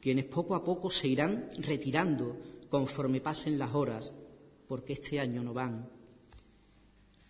[0.00, 2.36] quienes poco a poco se irán retirando
[2.68, 4.12] conforme pasen las horas,
[4.66, 5.88] porque este año no van.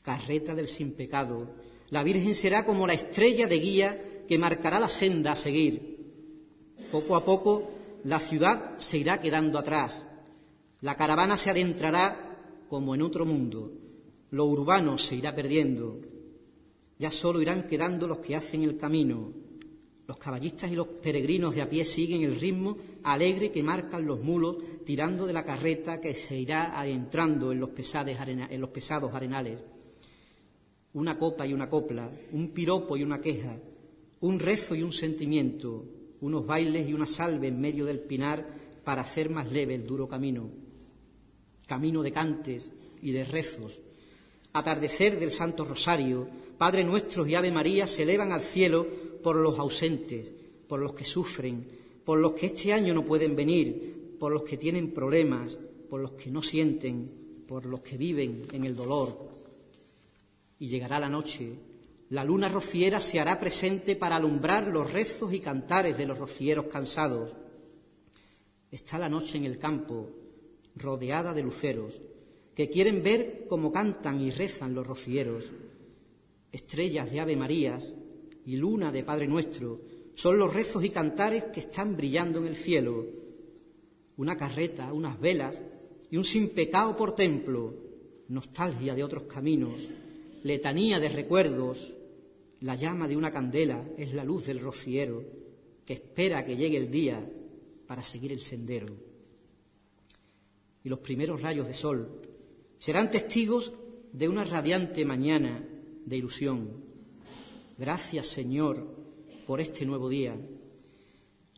[0.02, 1.54] Carreta del sin pecado,
[1.90, 5.96] la Virgen será como la estrella de guía que marcará la senda a seguir.
[6.90, 10.06] Poco a poco la ciudad se irá quedando atrás,
[10.80, 13.72] la caravana se adentrará como en otro mundo,
[14.30, 16.00] lo urbano se irá perdiendo,
[16.98, 19.32] ya solo irán quedando los que hacen el camino,
[20.08, 24.20] los caballistas y los peregrinos de a pie siguen el ritmo alegre que marcan los
[24.20, 24.56] mulos
[24.86, 29.62] tirando de la carreta que se irá adentrando en los, en los pesados arenales.
[30.94, 33.60] Una copa y una copla, un piropo y una queja,
[34.20, 35.84] un rezo y un sentimiento,
[36.20, 38.46] unos bailes y una salve en medio del pinar
[38.84, 40.50] para hacer más leve el duro camino.
[41.66, 42.72] Camino de cantes
[43.02, 43.80] y de rezos.
[44.52, 46.26] Atardecer del Santo Rosario,
[46.56, 48.86] Padre nuestro y Ave María se elevan al cielo
[49.22, 50.32] por los ausentes,
[50.66, 51.66] por los que sufren,
[52.04, 55.58] por los que este año no pueden venir, por los que tienen problemas,
[55.88, 59.16] por los que no sienten, por los que viven en el dolor.
[60.58, 61.52] Y llegará la noche
[62.10, 66.66] la luna rociera se hará presente para alumbrar los rezos y cantares de los rocieros
[66.66, 67.34] cansados.
[68.70, 70.08] Está la noche en el campo,
[70.76, 72.00] rodeada de luceros,
[72.54, 75.44] que quieren ver cómo cantan y rezan los rocieros.
[76.50, 77.94] Estrellas de Ave Marías
[78.46, 79.80] y luna de Padre Nuestro
[80.14, 83.06] son los rezos y cantares que están brillando en el cielo.
[84.16, 85.62] Una carreta, unas velas
[86.10, 87.74] y un sin pecado por templo,
[88.28, 89.74] nostalgia de otros caminos,
[90.42, 91.94] letanía de recuerdos,
[92.60, 95.24] la llama de una candela es la luz del rociero
[95.84, 97.24] que espera que llegue el día
[97.86, 98.86] para seguir el sendero.
[100.84, 102.20] y los primeros rayos de sol
[102.78, 103.72] serán testigos
[104.12, 105.66] de una radiante mañana
[106.04, 106.84] de ilusión.
[107.76, 108.86] Gracias, Señor,
[109.46, 110.36] por este nuevo día.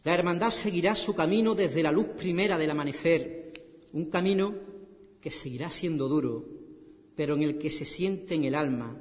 [0.04, 3.52] La hermandad seguirá su camino desde la luz primera del amanecer,
[3.92, 4.54] un camino
[5.20, 6.46] que seguirá siendo duro,
[7.14, 8.98] pero en el que se siente en el alma,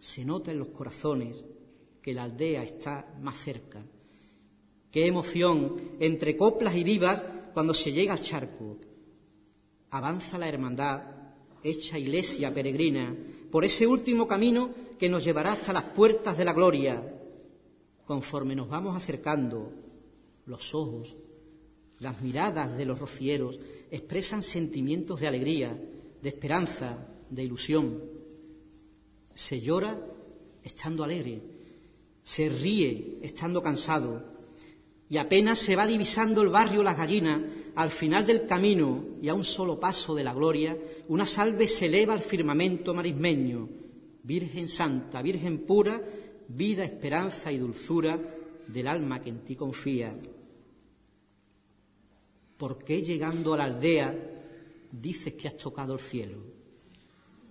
[0.00, 1.44] se nota en los corazones
[2.02, 3.84] que la aldea está más cerca.
[4.90, 8.78] Qué emoción entre coplas y vivas cuando se llega al charco.
[9.90, 11.02] Avanza la hermandad,
[11.62, 13.14] hecha iglesia peregrina,
[13.50, 17.14] por ese último camino que nos llevará hasta las puertas de la gloria.
[18.04, 19.72] Conforme nos vamos acercando,
[20.46, 21.14] los ojos,
[22.00, 23.58] las miradas de los rocieros
[23.90, 25.78] expresan sentimientos de alegría,
[26.22, 28.02] de esperanza, de ilusión.
[29.38, 29.96] Se llora
[30.64, 31.40] estando alegre,
[32.24, 34.20] se ríe estando cansado
[35.08, 37.40] y apenas se va divisando el barrio Las Gallinas,
[37.76, 41.86] al final del camino y a un solo paso de la gloria, una salve se
[41.86, 43.68] eleva al firmamento marismeño.
[44.24, 46.02] Virgen Santa, Virgen pura,
[46.48, 48.18] vida, esperanza y dulzura
[48.66, 50.16] del alma que en ti confía.
[52.56, 54.18] ¿Por qué llegando a la aldea
[54.90, 56.38] dices que has tocado el cielo?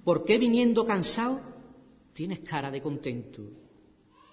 [0.03, 1.55] ¿Por qué viniendo cansado
[2.17, 3.43] tienes cara de contento?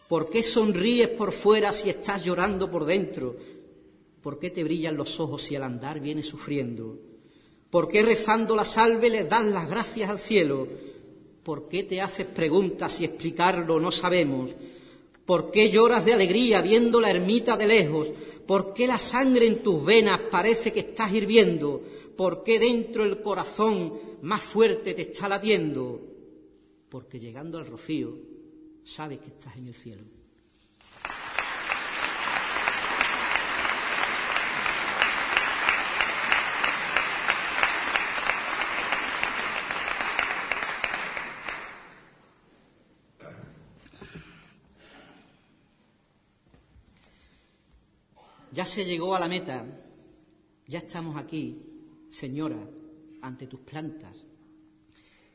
[0.08, 3.36] ¿Por qué sonríes por fuera si estás llorando por dentro?
[4.22, 6.98] ¿Por qué te brillan los ojos si al andar vienes sufriendo?
[7.68, 10.66] ¿Por qué rezando la salve le das las gracias al cielo?
[11.42, 14.52] ¿Por qué te haces preguntas y explicarlo no sabemos?
[15.26, 18.08] ¿Por qué lloras de alegría viendo la ermita de lejos?
[18.46, 21.82] ¿Por qué la sangre en tus venas parece que estás hirviendo?
[22.16, 23.92] ¿Por qué dentro el corazón
[24.22, 26.13] más fuerte te está latiendo?
[26.94, 28.16] Porque llegando al rocío
[28.84, 30.04] sabes que estás en el cielo.
[48.52, 49.66] Ya se llegó a la meta,
[50.68, 51.60] ya estamos aquí,
[52.08, 52.70] Señora,
[53.20, 54.24] ante tus plantas.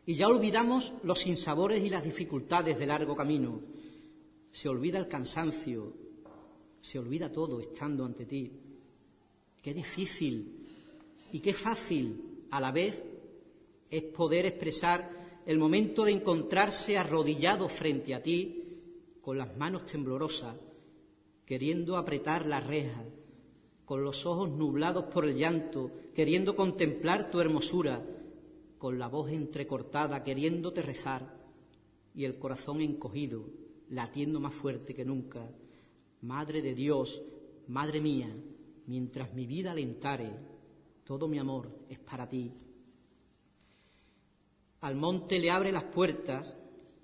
[0.10, 3.62] Y ya olvidamos los sinsabores y las dificultades de largo camino.
[4.52, 5.94] Se olvida el cansancio,
[6.82, 8.52] se olvida todo estando ante ti.
[9.62, 10.66] Qué difícil
[11.32, 13.04] y qué fácil a la vez
[13.92, 15.12] es poder expresar
[15.46, 18.64] el momento de encontrarse arrodillado frente a ti,
[19.22, 20.56] con las manos temblorosas,
[21.46, 23.04] queriendo apretar la reja,
[23.86, 28.04] con los ojos nublados por el llanto, queriendo contemplar tu hermosura,
[28.80, 31.38] con la voz entrecortada, queriéndote rezar,
[32.16, 33.46] y el corazón encogido,
[33.90, 35.48] latiendo más fuerte que nunca.
[36.22, 37.22] Madre de Dios,
[37.68, 38.28] Madre mía,
[38.88, 40.32] mientras mi vida alentare,
[41.04, 42.52] todo mi amor es para ti.
[44.82, 46.56] Al monte le abre las puertas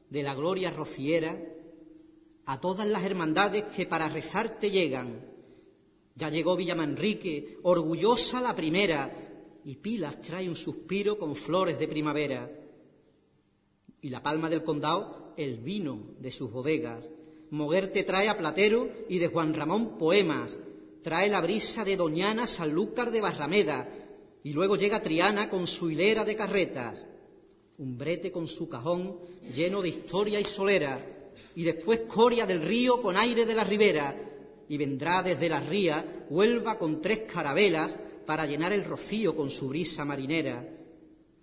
[0.10, 1.38] de la gloria rociera
[2.45, 5.23] a todas las hermandades que para rezarte llegan.
[6.15, 9.11] Ya llegó Villamanrique, orgullosa la primera,
[9.65, 12.49] y Pilas trae un suspiro con flores de primavera.
[14.01, 17.09] Y la palma del condado, el vino de sus bodegas.
[17.49, 20.57] Moguerte trae a Platero y de Juan Ramón poemas.
[21.01, 23.89] Trae la brisa de Doñana Sanlúcar de Barrameda.
[24.43, 27.05] Y luego llega Triana con su hilera de carretas.
[27.79, 29.17] Un brete con su cajón
[29.53, 31.13] lleno de historia y solera
[31.55, 34.15] y después Coria del Río con aire de la ribera,
[34.67, 39.69] y vendrá desde la ría Huelva con tres carabelas para llenar el rocío con su
[39.69, 40.68] brisa marinera.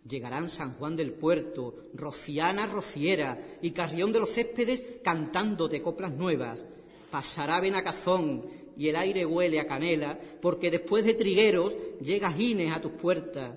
[0.08, 6.66] Llegarán San Juan del Puerto, Rociana Rociera y Carrión de los Céspedes cantándote coplas nuevas.
[7.10, 8.42] Pasará Benacazón
[8.76, 13.52] y el aire huele a canela, porque después de trigueros llega Gines a tus puertas.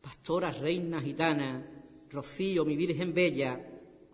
[0.00, 1.62] Pastoras, reinas gitanas,
[2.10, 3.58] Rocío, mi Virgen Bella,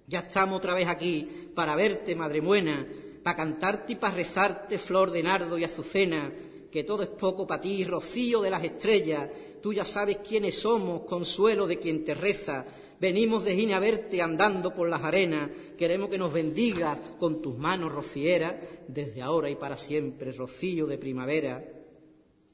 [0.08, 2.86] ya estamos otra vez aquí para verte, Madre Buena,
[3.22, 6.32] para cantarte y para rezarte, flor de nardo y azucena,
[6.70, 9.28] que todo es poco para ti, rocío de las estrellas.
[9.62, 12.64] Tú ya sabes quiénes somos, consuelo de quien te reza.
[13.00, 15.50] Venimos de Gine a verte andando por las arenas.
[15.76, 18.54] Queremos que nos bendigas con tus manos rocieras,
[18.86, 21.64] desde ahora y para siempre, rocío de primavera.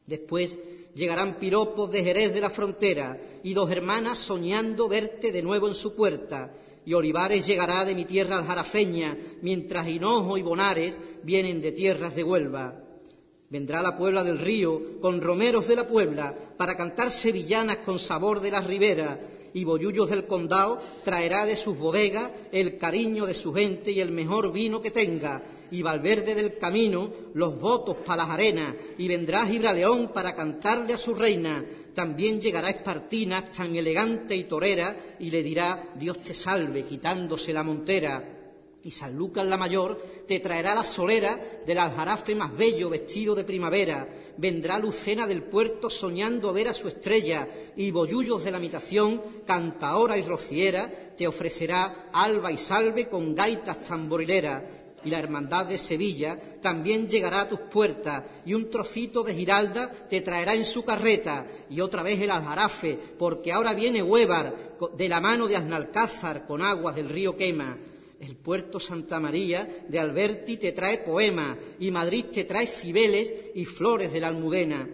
[0.07, 0.57] Después
[0.95, 5.74] llegarán piropos de Jerez de la frontera y dos hermanas soñando verte de nuevo en
[5.74, 6.53] su puerta
[6.86, 12.23] y Olivares llegará de mi tierra aljarafeña, mientras Hinojo y Bonares vienen de tierras de
[12.23, 12.84] Huelva.
[13.55, 18.40] Vendrá la Puebla del Río con romeros de la Puebla para cantar sevillanas con sabor
[18.40, 19.16] de las riberas
[19.52, 24.10] y Bollullos del Condado traerá de sus bodegas el cariño de su gente y el
[24.10, 25.40] mejor vino que tenga
[25.70, 30.98] y Valverde del camino los votos para las arenas, y vendrá Gibraleón para cantarle a
[30.98, 31.64] su reina.
[31.94, 37.62] También llegará Espartinas, tan elegante y torera, y le dirá Dios te salve, quitándose la
[37.62, 38.34] montera.
[38.85, 39.98] Y San Lucas la mayor
[40.28, 44.06] te traerá la solera del aljarafe más bello vestido de primavera.
[44.36, 50.19] Vendrá Lucena del puerto soñando ver a su estrella y bollullos de la habitación, cantaora
[50.19, 50.86] y rociera,
[51.16, 54.62] te ofrecerá alba y salve con gaitas tamborileras.
[55.02, 59.90] Y la hermandad de Sevilla también llegará a tus puertas y un trocito de Giralda
[60.11, 64.55] te traerá en su carreta y otra vez el aljarafe, porque ahora viene Huévar
[64.94, 67.78] de la mano de Asnalcázar con aguas del río Quema.
[68.24, 73.66] El puerto Santa María de Alberti te trae poema y Madrid te trae cibeles y
[73.66, 74.88] flores de la almudena.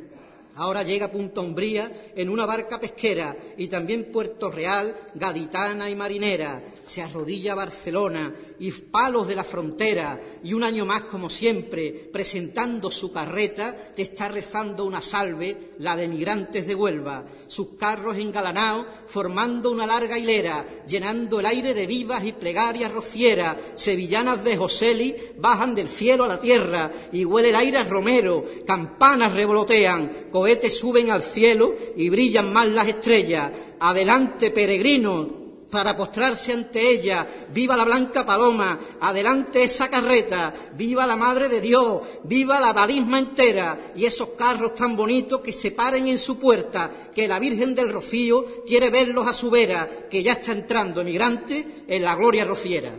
[0.56, 6.60] Ahora llega Punta Umbría en una barca pesquera y también Puerto Real, gaditana y marinera.
[6.90, 12.90] Se arrodilla Barcelona y palos de la frontera y un año más como siempre, presentando
[12.90, 17.24] su carreta, te está rezando una salve, la de migrantes de Huelva.
[17.46, 23.56] Sus carros engalanados formando una larga hilera, llenando el aire de vivas y plegarias rocieras.
[23.76, 28.44] Sevillanas de Joseli bajan del cielo a la tierra y huele el aire a romero.
[28.66, 33.52] Campanas revolotean, cohetes suben al cielo y brillan más las estrellas.
[33.78, 35.39] Adelante, peregrinos,
[35.70, 37.26] para postrarse ante ella.
[37.52, 43.18] Viva la blanca paloma, adelante esa carreta, viva la Madre de Dios, viva la barisma
[43.18, 47.74] entera y esos carros tan bonitos que se paren en su puerta, que la Virgen
[47.74, 52.44] del Rocío quiere verlos a su vera, que ya está entrando emigrante en la gloria
[52.44, 52.90] rociera.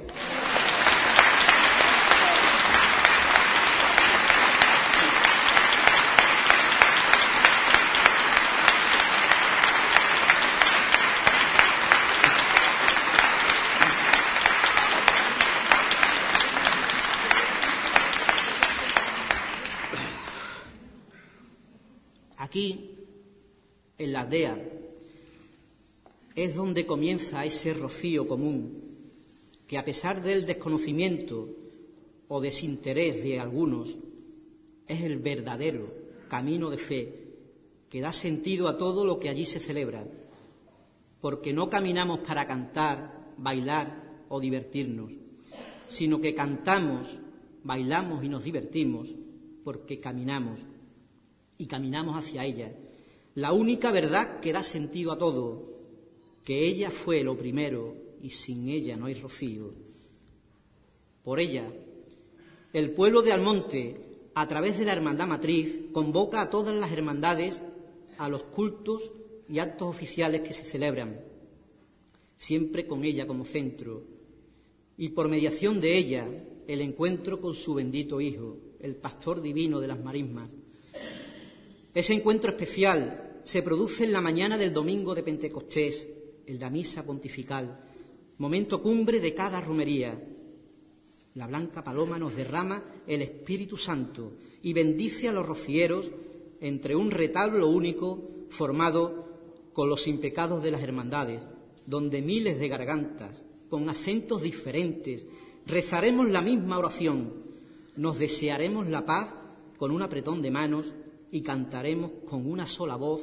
[22.51, 22.97] Aquí,
[23.97, 24.61] en la aldea,
[26.35, 28.83] es donde comienza ese rocío común
[29.65, 31.47] que a pesar del desconocimiento
[32.27, 33.95] o desinterés de algunos,
[34.85, 35.93] es el verdadero
[36.27, 37.23] camino de fe
[37.89, 40.05] que da sentido a todo lo que allí se celebra,
[41.21, 45.13] porque no caminamos para cantar, bailar o divertirnos,
[45.87, 47.17] sino que cantamos,
[47.63, 49.07] bailamos y nos divertimos
[49.63, 50.59] porque caminamos
[51.61, 52.73] y caminamos hacia ella.
[53.35, 55.69] La única verdad que da sentido a todo,
[56.43, 59.69] que ella fue lo primero y sin ella no hay rocío.
[61.23, 61.71] Por ella,
[62.73, 64.01] el pueblo de Almonte,
[64.33, 67.61] a través de la Hermandad Matriz, convoca a todas las hermandades
[68.17, 69.11] a los cultos
[69.47, 71.21] y actos oficiales que se celebran,
[72.37, 74.03] siempre con ella como centro,
[74.97, 76.27] y por mediación de ella
[76.67, 80.51] el encuentro con su bendito Hijo, el pastor divino de las marismas.
[81.93, 86.07] Ese encuentro especial se produce en la mañana del domingo de Pentecostés,
[86.45, 87.83] el de misa pontifical,
[88.37, 90.17] momento cumbre de cada romería.
[91.35, 96.11] La blanca paloma nos derrama el Espíritu Santo y bendice a los rocieros
[96.61, 99.27] entre un retablo único formado
[99.73, 101.45] con los impecados de las hermandades,
[101.85, 105.27] donde miles de gargantas, con acentos diferentes,
[105.65, 107.33] rezaremos la misma oración,
[107.97, 109.33] nos desearemos la paz
[109.77, 110.93] con un apretón de manos
[111.31, 113.21] y cantaremos con una sola voz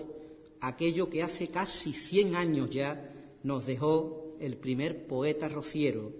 [0.60, 3.12] aquello que hace casi cien años ya
[3.42, 6.12] nos dejó el primer poeta rociero,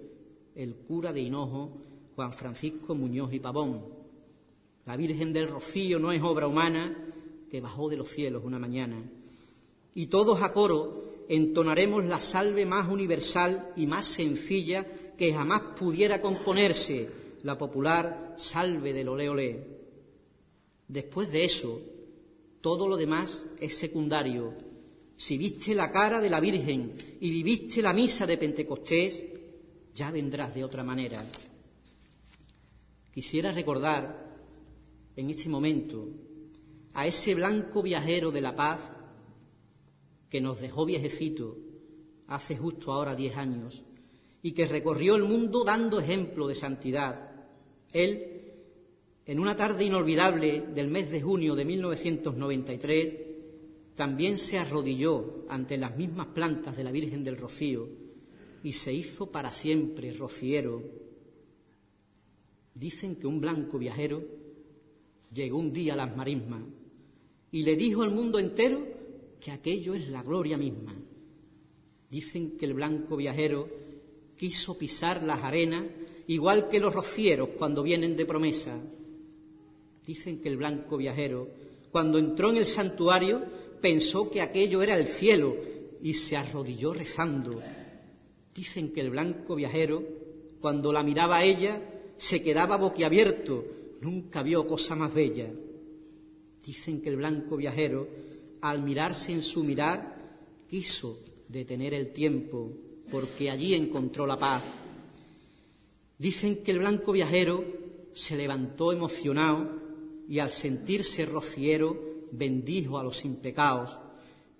[0.55, 1.71] el cura de Hinojo,
[2.15, 3.85] Juan Francisco Muñoz y Pavón.
[4.85, 6.95] La Virgen del Rocío no es obra humana
[7.49, 8.97] que bajó de los cielos una mañana.
[9.93, 14.85] Y todos a coro entonaremos la salve más universal y más sencilla
[15.17, 17.09] que jamás pudiera componerse,
[17.43, 19.78] la popular salve del ole ole.
[20.89, 21.79] Después de eso,
[22.61, 24.55] todo lo demás es secundario.
[25.15, 29.23] Si viste la cara de la Virgen y viviste la misa de Pentecostés,
[29.93, 31.23] ya vendrás de otra manera.
[33.13, 34.35] Quisiera recordar
[35.15, 36.07] en este momento
[36.93, 38.79] a ese blanco viajero de la paz
[40.29, 41.55] que nos dejó viejecito
[42.27, 43.83] hace justo ahora diez años
[44.41, 47.31] y que recorrió el mundo dando ejemplo de santidad.
[47.91, 48.38] Él
[49.29, 53.13] en una tarde inolvidable del mes de junio de 1993,
[53.93, 57.87] también se arrodilló ante las mismas plantas de la Virgen del Rocío
[58.63, 60.81] y se hizo para siempre rociero.
[62.73, 64.23] Dicen que un blanco viajero
[65.31, 66.63] llegó un día a las marismas
[67.51, 68.81] y le dijo al mundo entero
[69.39, 70.95] que aquello es la gloria misma.
[72.09, 73.69] Dicen que el blanco viajero
[74.35, 75.83] quiso pisar las arenas
[76.25, 78.81] igual que los rocieros cuando vienen de promesa.
[80.09, 81.47] Dicen que el blanco viajero,
[81.91, 83.43] cuando entró en el santuario,
[83.79, 85.55] pensó que aquello era el cielo
[86.01, 87.61] y se arrodilló rezando.
[88.55, 90.03] Dicen que el blanco viajero,
[90.59, 91.79] cuando la miraba a ella,
[92.17, 93.63] se quedaba boquiabierto,
[94.01, 95.45] nunca vio cosa más bella.
[96.65, 98.07] Dicen que el blanco viajero,
[98.61, 102.71] al mirarse en su mirar, quiso detener el tiempo,
[103.11, 104.63] porque allí encontró la paz.
[106.17, 107.63] Dicen que el blanco viajero
[108.15, 109.87] se levantó emocionado
[110.29, 111.97] y al sentirse rociero
[112.31, 113.97] bendijo a los sin pecados.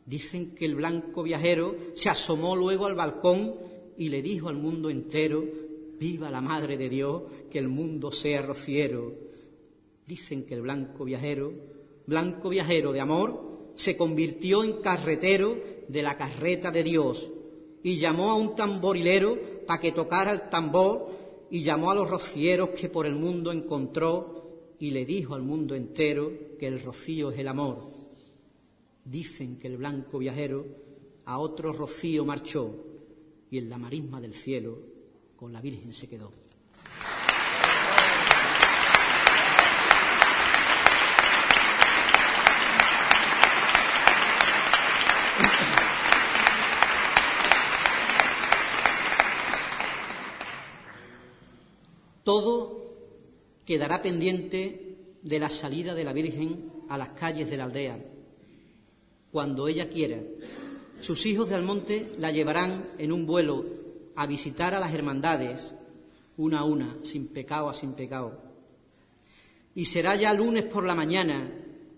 [0.04, 3.54] Dicen que el blanco viajero se asomó luego al balcón
[3.96, 5.46] y le dijo al mundo entero,
[6.00, 7.22] viva la Madre de Dios,
[7.52, 9.14] que el mundo sea rociero.
[10.08, 11.54] Dicen que el blanco viajero,
[12.08, 15.56] blanco viajero de amor, se convirtió en carretero
[15.88, 17.30] de la carreta de Dios
[17.84, 19.38] y llamó a un tamborilero
[19.68, 21.10] para que tocara el tambor
[21.52, 24.39] y llamó a los rocieros que por el mundo encontró
[24.80, 27.81] y le dijo al mundo entero que el rocío es el amor.
[29.03, 30.65] Dicen que el blanco viajero
[31.26, 32.73] a otro rocío marchó
[33.51, 34.77] y en la marisma del cielo
[35.35, 36.31] con la Virgen se quedó.
[52.23, 52.78] Todo
[53.70, 58.00] quedará pendiente de la salida de la Virgen a las calles de la aldea.
[59.32, 60.18] Cuando ella quiera,
[61.02, 63.64] sus hijos de Almonte la llevarán en un vuelo
[64.16, 65.76] a visitar a las hermandades,
[66.38, 68.41] una a una, sin pecado a sin pecado.
[69.76, 71.48] Y será ya lunes por la mañana,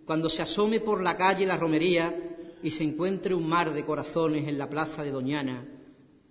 [0.06, 2.14] cuando se asome por la calle la romería
[2.62, 5.66] y se encuentre un mar de corazones en la plaza de Doñana,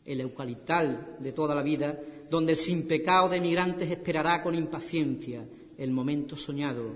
[0.04, 1.98] el eucaliptal de toda la vida,
[2.30, 5.44] donde el sin pecado de migrantes esperará con impaciencia
[5.76, 6.92] el momento soñado.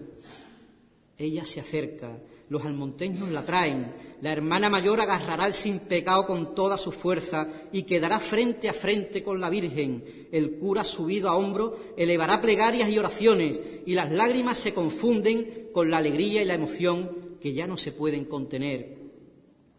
[1.18, 6.54] Ella se acerca, los almonteños la traen, la hermana mayor agarrará el sin pecado con
[6.54, 10.04] toda su fuerza y quedará frente a frente con la Virgen.
[10.30, 15.90] El cura subido a hombro elevará plegarias y oraciones y las lágrimas se confunden con
[15.90, 18.98] la alegría y la emoción que ya no se pueden contener.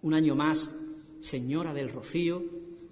[0.01, 0.71] Un año más,
[1.21, 2.43] Señora del Rocío,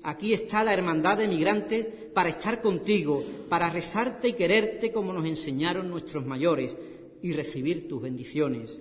[0.03, 5.25] Aquí está la hermandad de migrantes para estar contigo, para rezarte y quererte como nos
[5.25, 6.77] enseñaron nuestros mayores
[7.21, 8.79] y recibir tus bendiciones.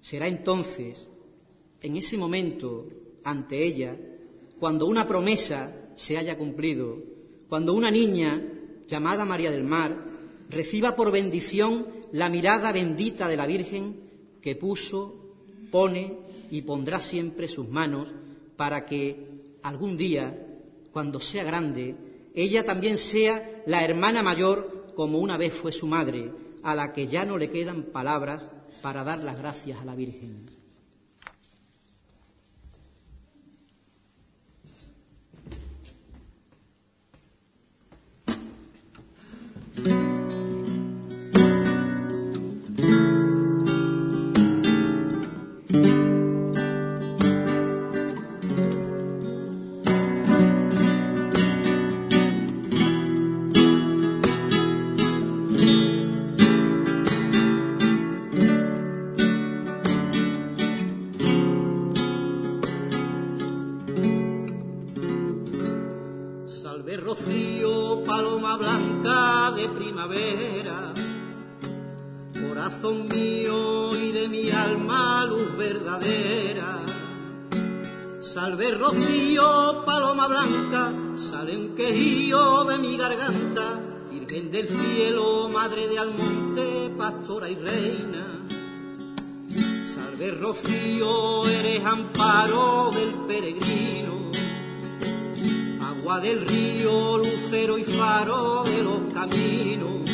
[0.00, 1.08] Será entonces,
[1.80, 2.88] en ese momento,
[3.24, 3.96] ante ella,
[4.58, 6.98] cuando una promesa se haya cumplido,
[7.48, 8.42] cuando una niña
[8.88, 9.96] llamada María del Mar
[10.48, 13.96] reciba por bendición la mirada bendita de la Virgen
[14.40, 15.34] que puso,
[15.70, 16.16] pone
[16.50, 18.12] y pondrá siempre sus manos
[18.56, 20.55] para que algún día,
[20.96, 21.94] cuando sea grande,
[22.34, 26.32] ella también sea la hermana mayor como una vez fue su madre,
[26.62, 28.48] a la que ya no le quedan palabras
[28.80, 30.46] para dar las gracias a la Virgen.
[68.56, 70.92] Blanca de primavera,
[72.48, 76.78] corazón mío y de mi alma luz verdadera.
[78.20, 83.80] Salve rocío, paloma blanca, sale un de mi garganta,
[84.10, 88.24] Virgen del cielo, madre de Almonte, pastora y reina.
[89.84, 94.15] Salve rocío, eres amparo del peregrino
[96.06, 100.08] agua del río, lucero y faro de los caminos.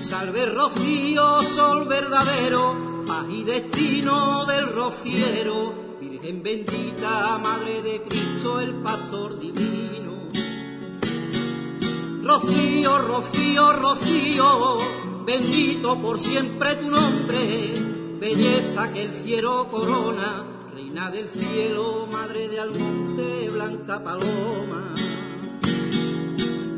[0.00, 8.74] Salve rocío, sol verdadero, paz y destino del rociero, Virgen bendita, Madre de Cristo, el
[8.82, 10.30] pastor divino.
[12.24, 14.78] Rocío, rocío, rocío,
[15.24, 17.38] bendito por siempre tu nombre,
[18.18, 20.44] belleza que el cielo corona,
[20.74, 24.82] reina del cielo, madre de Almonte, blanca paloma.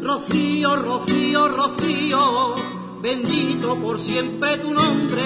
[0.00, 2.55] Rocío, rocío, rocío,
[3.02, 5.24] bendito por siempre tu nombre,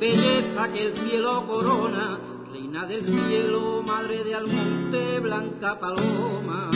[0.00, 2.18] belleza que el cielo corona,
[2.50, 6.70] reina del cielo, madre de Almonte, blanca paloma.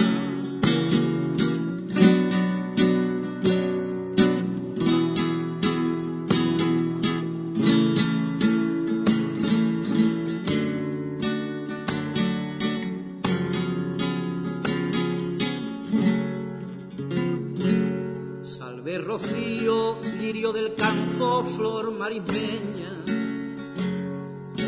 [22.07, 22.93] Flor marismeña,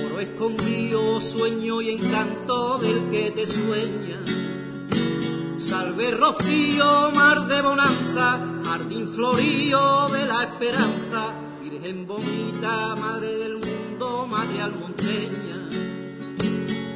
[0.07, 4.23] oro escondido, sueño y encanto del que te sueña.
[5.57, 14.27] Salve rocío, mar de bonanza, jardín florío de la esperanza, Virgen bonita, madre del mundo,
[14.27, 15.69] madre almonteña.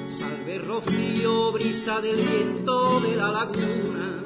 [0.09, 4.23] Salve rocío, brisa del viento de la laguna,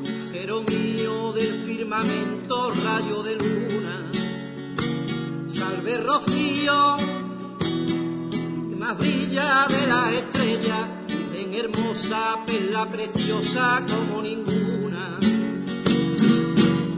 [0.00, 4.05] lucero mío del firmamento, rayo de luna.
[5.56, 6.98] Salve rocío,
[7.58, 15.18] que más brilla de la estrella, Virgen hermosa, perla preciosa como ninguna.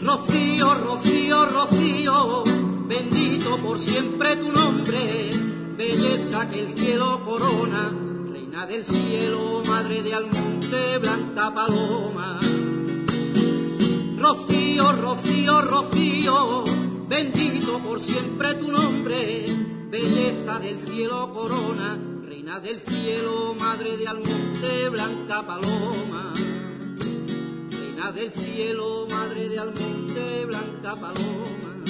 [0.02, 2.44] Rocío, rocío, rocío,
[2.88, 4.98] bendito por siempre tu nombre,
[5.76, 7.94] belleza que el cielo corona,
[8.32, 12.40] reina del cielo, madre de Almonte, blanca paloma.
[14.18, 16.64] Rocío, rocío, rocío,
[17.08, 19.46] bendito por siempre tu nombre,
[19.90, 26.32] belleza del cielo corona, reina del cielo, madre de Almonte, blanca paloma.
[27.70, 31.84] Reina del cielo, madre de Almonte, blanca paloma.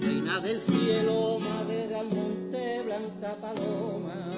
[0.00, 4.28] Reina del cielo, madre de Almonte, blanca paloma.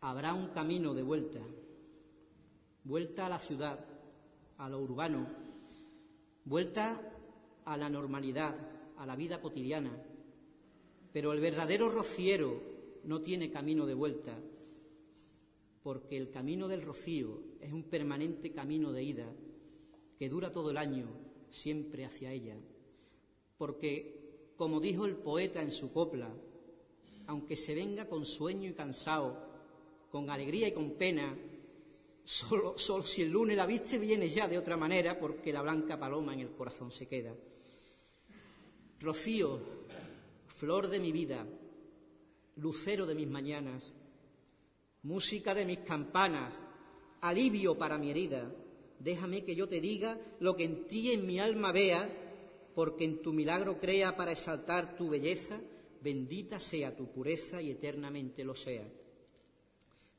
[0.00, 1.40] Habrá un camino de vuelta,
[2.82, 3.78] vuelta a la ciudad,
[4.56, 5.24] a lo urbano,
[6.44, 7.00] vuelta
[7.64, 8.56] a la normalidad,
[8.96, 9.92] a la vida cotidiana.
[11.12, 12.60] Pero el verdadero rociero
[13.04, 14.36] no tiene camino de vuelta,
[15.84, 19.32] porque el camino del rocío es un permanente camino de ida
[20.18, 21.06] que dura todo el año,
[21.50, 22.56] siempre hacia ella.
[23.56, 26.34] Porque, como dijo el poeta en su copla,
[27.28, 29.47] aunque se venga con sueño y cansado,
[30.10, 31.36] con alegría y con pena,
[32.24, 36.34] solo, si el lunes la viste viene ya de otra manera, porque la blanca paloma
[36.34, 37.34] en el corazón se queda.
[39.00, 39.60] Rocío,
[40.46, 41.46] flor de mi vida,
[42.56, 43.92] lucero de mis mañanas,
[45.02, 46.60] música de mis campanas,
[47.20, 48.50] alivio para mi herida.
[48.98, 52.08] Déjame que yo te diga lo que en ti en mi alma vea,
[52.74, 55.60] porque en tu milagro crea para exaltar tu belleza,
[56.02, 58.86] bendita sea tu pureza y eternamente lo sea.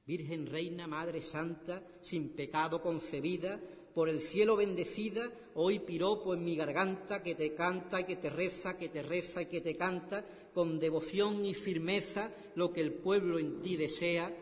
[0.10, 3.62] Virgen Reina, Madre Santa, sin pecado concebida,
[3.94, 8.32] por el cielo bendecida, hoy piropo en mi garganta que te canta y que te
[8.32, 12.94] reza, que te reza y que te canta, con devoción y firmeza lo que el
[12.94, 14.36] pueblo en ti desea,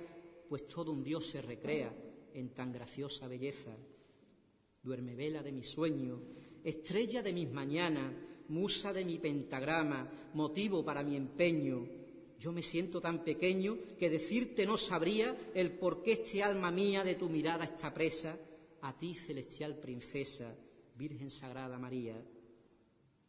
[0.47, 1.93] pues todo un Dios se recrea
[2.33, 3.75] en tan graciosa belleza.
[4.81, 6.21] Duerme vela de mi sueño,
[6.63, 8.13] estrella de mis mañanas,
[8.47, 11.97] musa de mi pentagrama, motivo para mi empeño,
[12.40, 17.03] yo me siento tan pequeño que decirte no sabría el por qué este alma mía
[17.03, 18.38] de tu mirada está presa,
[18.82, 20.56] a ti, celestial princesa,
[20.95, 22.16] Virgen Sagrada María.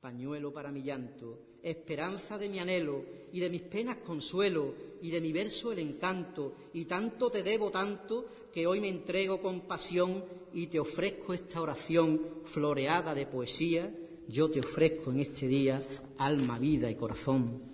[0.00, 5.20] Pañuelo para mi llanto, esperanza de mi anhelo, y de mis penas consuelo, y de
[5.20, 10.24] mi verso el encanto, y tanto te debo tanto que hoy me entrego con pasión
[10.52, 13.92] y te ofrezco esta oración floreada de poesía,
[14.28, 15.82] yo te ofrezco en este día
[16.18, 17.67] alma, vida y corazón.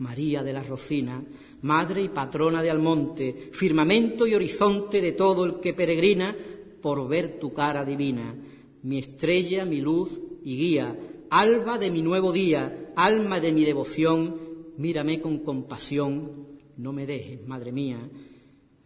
[0.00, 1.22] María de la Rocina,
[1.62, 6.34] madre y patrona de Almonte, firmamento y horizonte de todo el que peregrina
[6.80, 8.34] por ver tu cara divina,
[8.82, 10.98] mi estrella, mi luz y guía,
[11.28, 14.36] alba de mi nuevo día, alma de mi devoción,
[14.78, 16.46] mírame con compasión,
[16.78, 17.98] no me dejes, madre mía,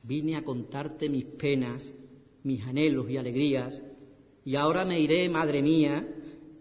[0.02, 1.94] vine a contarte mis penas,
[2.43, 3.84] mis anhelos y alegrías,
[4.44, 6.07] y ahora me iré, madre mía,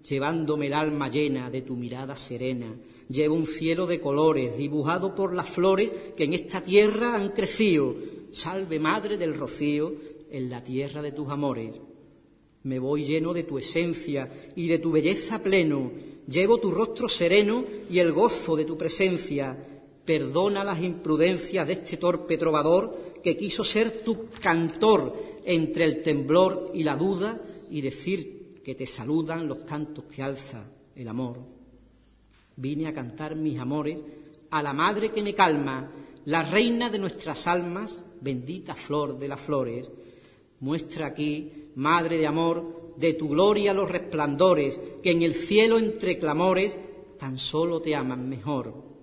[0.08, 2.76] llevándome el alma llena de tu mirada serena.
[3.08, 7.96] Llevo un cielo de colores dibujado por las flores que en esta tierra han crecido.
[8.32, 9.94] Salve, madre del rocío,
[10.30, 11.80] en la tierra de tus amores.
[12.64, 15.92] Me voy lleno de tu esencia y de tu belleza pleno.
[16.28, 19.58] Llevo tu rostro sereno y el gozo de tu presencia.
[20.06, 25.14] Perdona las imprudencias de este torpe trovador que quiso ser tu cantor
[25.46, 30.64] entre el temblor y la duda y decir que te saludan los cantos que alza
[30.96, 31.40] el amor.
[32.56, 34.02] Vine a cantar mis amores
[34.52, 35.92] a la madre que me calma,
[36.26, 39.92] la reina de nuestras almas, bendita flor de las flores.
[40.60, 46.20] Muestra aquí, madre de amor, de tu gloria los resplandores, que en el cielo entre
[46.20, 46.78] clamores
[47.18, 48.94] tan solo te aman mejor.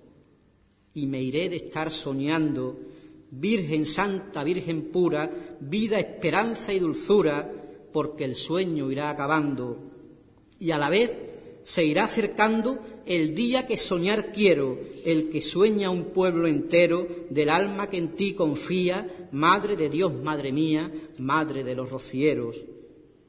[0.93, 2.77] y me iré de estar soñando,
[3.31, 5.31] Virgen Santa, Virgen pura,
[5.61, 7.49] vida, esperanza y dulzura,
[7.93, 9.78] porque el sueño irá acabando
[10.59, 11.12] y a la vez
[11.62, 17.49] se irá acercando el día que soñar quiero, el que sueña un pueblo entero del
[17.49, 22.57] alma que en ti confía, Madre de Dios, Madre mía, Madre de los rocieros.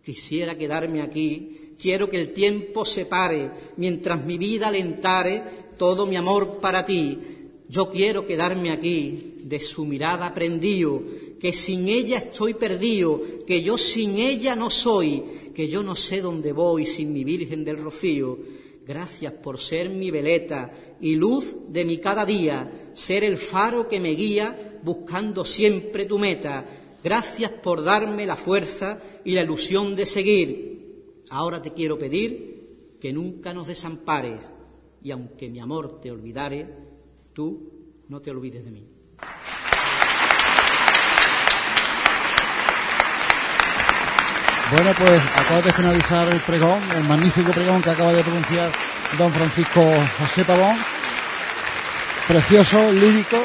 [0.04, 5.44] Quisiera quedarme aquí, quiero que el tiempo se pare, mientras mi vida alentare
[5.78, 7.18] todo mi amor para ti.
[7.70, 11.02] Yo quiero quedarme aquí, de su mirada prendido,
[11.42, 15.24] que sin ella estoy perdido, que yo sin ella no soy,
[15.56, 18.38] que yo no sé dónde voy sin mi Virgen del Rocío.
[18.86, 20.72] Gracias por ser mi veleta
[21.02, 26.20] y luz de mi cada día, ser el faro que me guía buscando siempre tu
[26.20, 26.64] meta.
[27.04, 31.24] Gracias por darme la fuerza y la ilusión de seguir.
[31.32, 34.52] Ahora te quiero pedir que nunca nos desampares
[35.04, 36.68] y aunque mi amor te olvidare,
[37.34, 37.72] tú
[38.10, 38.91] no te olvides de mí.
[44.72, 48.72] Bueno, pues acaba de finalizar el pregón, el magnífico pregón que acaba de pronunciar
[49.18, 49.82] don Francisco
[50.18, 50.78] José Pavón.
[52.26, 53.38] Precioso, lírico,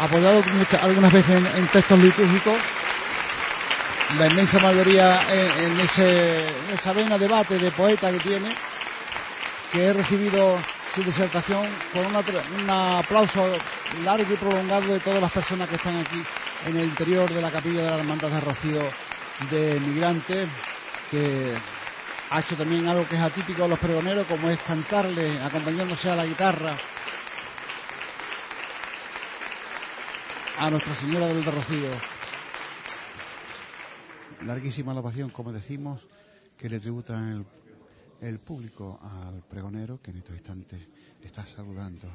[0.00, 2.54] apoyado muchas, algunas veces en, textos litúrgicos.
[4.18, 8.52] La inmensa mayoría en, ese, esa vena debate de poeta que tiene,
[9.70, 10.58] que he recibido
[10.92, 13.46] su disertación con un aplauso
[14.02, 16.20] largo y prolongado de todas las personas que están aquí
[16.66, 19.13] en el interior de la capilla de la Hermandad de Rocío
[19.50, 20.48] de Migrantes,
[21.10, 21.54] que
[22.30, 26.16] ha hecho también algo que es atípico a los pregoneros, como es cantarle, acompañándose a
[26.16, 26.76] la guitarra,
[30.58, 31.90] a Nuestra Señora del Rocío.
[34.44, 36.06] Larguísima la pasión, como decimos,
[36.56, 37.44] que le tributa el,
[38.20, 40.80] el público al pregonero que en estos instantes
[41.22, 42.08] está saludando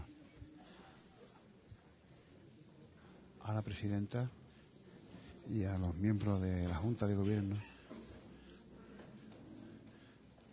[3.42, 4.30] a la presidenta
[5.50, 7.56] y a los miembros de la Junta de Gobierno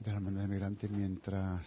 [0.01, 1.67] de la Hermandad de Migrantes mientras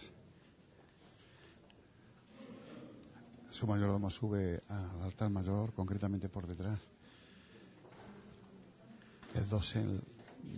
[3.50, 6.80] su mayordomo sube al altar mayor, concretamente por detrás
[9.36, 10.02] el dosel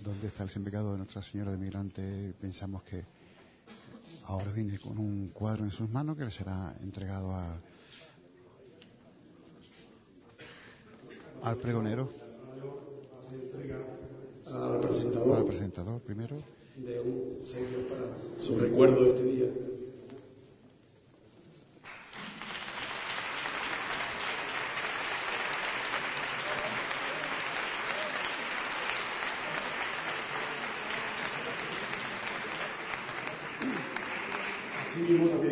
[0.03, 2.33] donde está el sempecado de Nuestra Señora de Migrante.
[2.39, 3.03] Pensamos que
[4.25, 7.35] ahora viene con un cuadro en sus manos que le será entregado
[11.43, 12.30] al pregonero.
[13.31, 15.37] Al presentador.
[15.37, 16.37] Al presentador primero.
[16.75, 18.05] de un sello para
[18.37, 19.45] su recuerdo de este día.
[34.85, 35.50] Así mismo también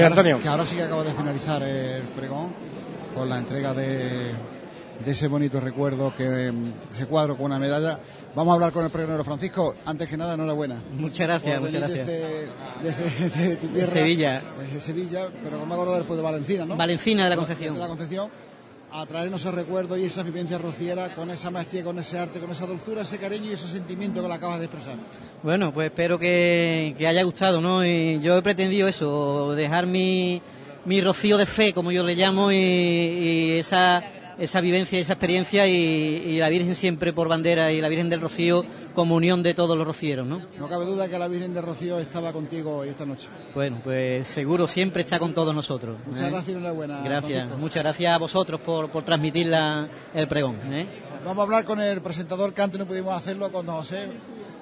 [0.00, 0.40] Eh, Antonio.
[0.40, 2.52] Que ahora sí que acaba de finalizar el pregón
[3.14, 4.30] con la entrega de,
[5.04, 7.98] de ese bonito recuerdo que mm, ese cuadro con una medalla.
[8.34, 9.74] Vamos a hablar con el pregonero Francisco.
[9.86, 10.82] Antes que nada, enhorabuena.
[10.92, 12.06] Muchas gracias, muchas gracias.
[12.06, 12.48] Desde,
[12.82, 14.42] desde- de tu De tierra, Sevilla.
[14.60, 16.76] Desde Sevilla, pero como me acuerdo después de Valencina, ¿no?
[16.76, 17.74] Valencina de la Concepción.
[17.74, 18.28] De la Concepción.
[18.98, 22.50] A traernos esos recuerdos y esa vivencia rociera con esa maestría, con ese arte, con
[22.50, 24.94] esa dulzura, ese cariño y ese sentimiento que lo acabas de expresar.
[25.42, 27.84] Bueno, pues espero que, que haya gustado, ¿no?
[27.84, 30.40] Yo he pretendido eso, dejar mi,
[30.86, 34.02] mi rocío de fe, como yo le llamo, y, esa,
[34.38, 38.64] esa vivencia, esa experiencia, y la Virgen siempre por bandera, y la Virgen del Rocío
[38.96, 40.42] como unión de todos los rocieros, ¿no?
[40.58, 43.28] No cabe duda que la Virgen de Rocío estaba contigo hoy esta noche.
[43.54, 45.98] Bueno, pues seguro siempre está con todos nosotros.
[46.06, 46.30] Muchas ¿eh?
[46.30, 47.02] gracias y enhorabuena.
[47.04, 47.58] Gracias, Francisco.
[47.58, 50.56] muchas gracias a vosotros por, por transmitir la- el pregón.
[50.72, 50.86] ¿eh?
[51.24, 54.08] Vamos a hablar con el presentador que antes no pudimos hacerlo con don José.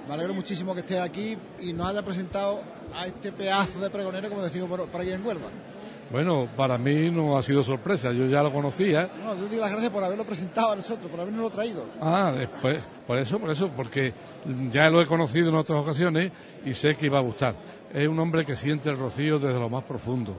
[0.09, 2.61] Me alegro muchísimo que esté aquí y nos haya presentado
[2.95, 5.49] a este pedazo de pregonero, como decimos por, por ahí en Huelva.
[6.11, 9.11] Bueno, para mí no ha sido sorpresa, yo ya lo conocía.
[9.23, 11.85] No, yo digo las gracias por haberlo presentado a nosotros, por habernos traído.
[12.01, 14.13] Ah, después, por eso, por eso, porque
[14.71, 16.31] ya lo he conocido en otras ocasiones
[16.65, 17.55] y sé que iba a gustar.
[17.93, 20.37] Es un hombre que siente el rocío desde lo más profundo,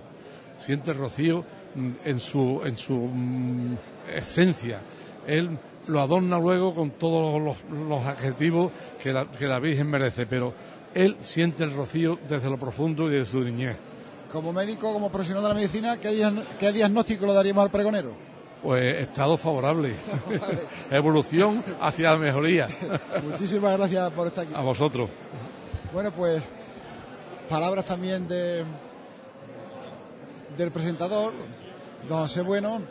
[0.57, 1.43] siente el rocío
[1.75, 3.77] mm, en su, en su mm,
[4.13, 4.81] esencia.
[5.27, 8.71] Él lo adorna luego con todos los, los adjetivos
[9.01, 10.53] que la, que la Virgen merece, pero
[10.93, 13.77] él siente el rocío desde lo profundo y desde su niñez.
[14.35, 18.11] Como médico, como profesional de la medicina, ¿qué, diagn- qué diagnóstico le daríamos al pregonero?
[18.61, 19.95] Pues estado favorable,
[20.91, 22.67] evolución hacia la mejoría.
[23.23, 24.53] Muchísimas gracias por estar aquí.
[24.53, 25.09] A vosotros.
[25.93, 26.43] Bueno, pues
[27.47, 28.65] palabras también de
[30.57, 31.31] del presentador,
[32.09, 32.81] don José Bueno.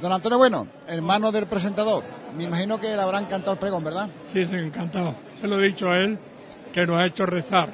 [0.00, 2.04] Don Antonio Bueno, hermano del presentador.
[2.36, 4.08] Me imagino que le habrán cantado el pregón, ¿verdad?
[4.26, 5.16] Sí, sí, encantado.
[5.40, 6.16] Se lo he dicho a él,
[6.72, 7.68] que nos ha hecho rezar.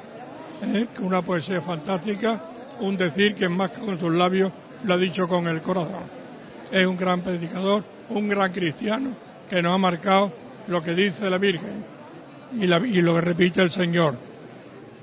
[0.63, 0.87] ¿eh?
[0.95, 2.41] Que una poesía fantástica,
[2.79, 4.51] un decir que más que con sus labios
[4.83, 6.03] lo ha dicho con el corazón.
[6.71, 9.11] Es un gran predicador, un gran cristiano,
[9.49, 10.31] que nos ha marcado
[10.67, 11.83] lo que dice la Virgen
[12.53, 14.15] y, y lo que repite el Señor.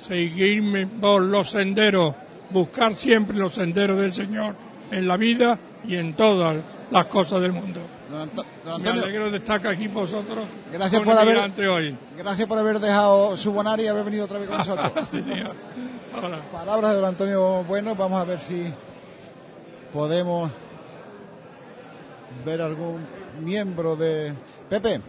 [0.00, 2.14] Seguirme por los senderos,
[2.50, 4.54] buscar siempre los senderos del Señor
[4.90, 6.56] en la vida y en todas
[6.90, 7.80] las cosas del mundo.
[8.10, 10.44] Don, Anto- don Me Antonio, alegro de estar aquí vosotros.
[10.70, 11.96] gracias por haber hoy.
[12.18, 14.92] gracias por haber dejado su bonaria y haber venido otra vez con nosotros.
[15.10, 15.54] Sí, señor.
[16.14, 16.42] Ahora.
[16.52, 18.64] Palabras de don Antonio Bueno, vamos a ver si
[19.92, 20.50] podemos
[22.44, 23.00] ver algún
[23.40, 24.32] miembro de
[24.68, 25.00] Pepe.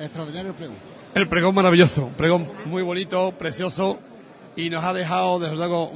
[0.00, 0.76] Extraordinario el pregón.
[1.14, 3.98] El pregón maravilloso, un pregón muy bonito, precioso
[4.56, 5.90] y nos ha dejado desde luego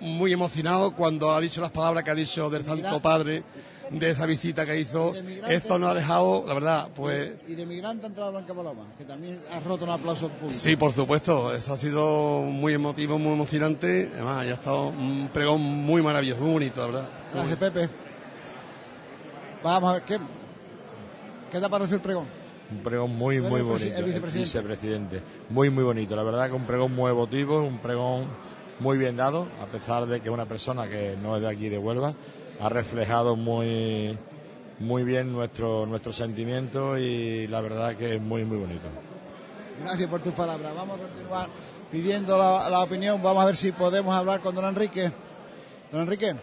[0.00, 3.42] muy emocionados cuando ha dicho las palabras que ha dicho del Santo Padre
[3.90, 5.12] de esa visita que hizo.
[5.48, 9.04] Esto nos ha dejado, la verdad, pues Y de migrante ha entrado Blanca Paloma, que
[9.04, 10.52] también ha roto un aplauso público.
[10.58, 14.10] sí, por supuesto, eso ha sido muy emotivo, muy emocionante.
[14.14, 17.08] Además, ha estado un pregón muy maravilloso, muy bonito, la verdad.
[17.32, 17.88] Gracias, Pepe.
[19.62, 20.18] Vamos a ver, ¿qué,
[21.50, 22.26] qué te ha parecido el pregón?
[22.70, 23.96] Un pregón muy, muy el bonito.
[23.96, 24.58] el vicepresidente.
[24.58, 25.22] vicepresidente.
[25.50, 26.16] Muy, muy bonito.
[26.16, 28.26] La verdad que un pregón muy emotivo, un pregón
[28.80, 31.78] muy bien dado, a pesar de que una persona que no es de aquí de
[31.78, 32.14] Huelva
[32.60, 34.18] ha reflejado muy,
[34.78, 38.88] muy bien nuestro, nuestro sentimiento y la verdad que es muy, muy bonito.
[39.80, 40.74] Gracias por tus palabras.
[40.74, 41.48] Vamos a continuar
[41.90, 43.22] pidiendo la, la opinión.
[43.22, 45.10] Vamos a ver si podemos hablar con don Enrique.
[45.90, 46.34] Don Enrique,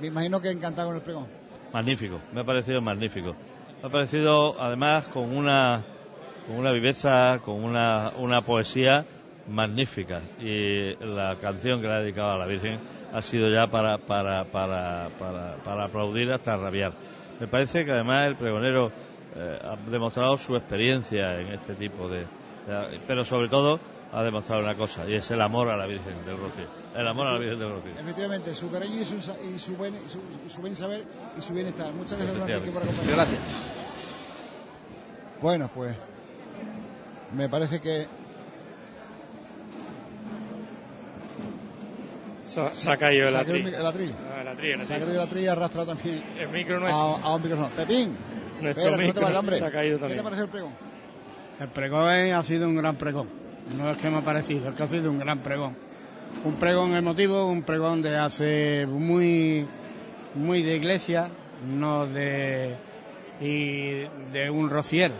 [0.00, 1.26] me imagino que encantado con el pregón.
[1.72, 3.34] Magnífico, me ha parecido magnífico.
[3.80, 5.84] Me ha parecido además con una,
[6.46, 9.04] con una viveza, con una, una poesía
[9.48, 10.20] magnífica.
[10.40, 12.78] Y la canción que le ha dedicado a la Virgen
[13.12, 16.92] ha sido ya para, para, para, para, para aplaudir hasta rabiar.
[17.40, 18.90] Me parece que además el pregonero
[19.36, 23.78] eh, ha demostrado su experiencia en este tipo de, de- Pero sobre todo
[24.12, 26.66] ha demostrado una cosa, y es el amor a la Virgen del Rocío.
[26.94, 27.92] El amor a la Virgen del Rocío.
[27.98, 31.04] Efectivamente, su cariño y su, y su, buen, y su, y su buen saber
[31.36, 31.92] y su bienestar.
[31.94, 33.06] Muchas gracias, por acompañarnos.
[33.14, 33.40] Gracias.
[35.40, 35.96] Bueno, pues
[37.34, 38.06] me parece que
[42.52, 43.74] Se, se ha caído el Se ha caído atril.
[43.74, 44.14] el atril.
[44.30, 45.08] Ah, el atril, el se ha atril.
[45.08, 46.98] caído la trilla arrastrado también El micro a, nuestro.
[47.00, 47.70] a un micrófono.
[47.76, 48.16] Pepín,
[48.60, 50.18] Nuestro espera, que no te micro vayas, se ha caído ¿Qué también.
[50.18, 50.72] te parece el pregón?
[51.60, 53.28] El pregón ha sido un gran pregón.
[53.76, 55.76] No es que me ha parecido, es que ha sido un gran pregón.
[56.44, 59.66] Un pregón emotivo, un pregón de hace muy,
[60.34, 61.28] muy de iglesia,
[61.66, 62.74] no de
[63.40, 65.14] y de un rociero,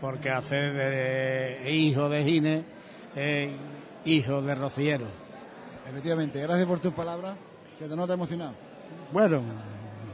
[0.00, 2.64] porque hacer de hijo de Gine
[3.16, 3.50] es
[4.04, 5.06] hijo de rociero.
[5.88, 7.36] Efectivamente, gracias por tus palabras.
[7.78, 8.52] Se te nota emocionado.
[9.12, 9.42] Bueno,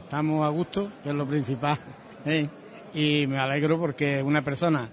[0.03, 1.77] estamos a gusto, que es lo principal.
[2.25, 2.47] ¿eh?
[2.93, 4.89] Y me alegro porque una persona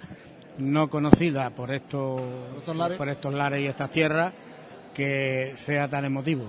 [0.58, 2.20] no conocida por estos,
[2.56, 2.98] estos lares.
[2.98, 4.32] por estos lares y estas tierras,
[4.92, 6.46] que sea tan emotivo.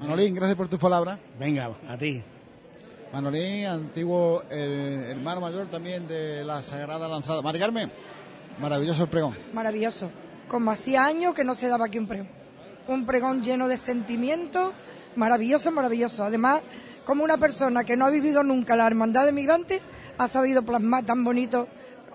[0.00, 1.18] Manolín, gracias por tus palabras.
[1.38, 2.22] Venga, a ti.
[3.12, 7.40] Manolín, antiguo eh, hermano mayor también de la Sagrada Lanzada.
[7.40, 7.90] Mari Carmen,
[8.60, 9.36] maravilloso el pregón.
[9.54, 10.10] Maravilloso.
[10.48, 12.41] Como hacía años que no se daba aquí un pregón.
[12.92, 14.72] Un pregón lleno de sentimientos,
[15.16, 16.24] maravilloso, maravilloso.
[16.24, 16.62] Además,
[17.04, 19.80] como una persona que no ha vivido nunca la hermandad de migrantes,
[20.18, 21.68] ha sabido plasmar tan bonito,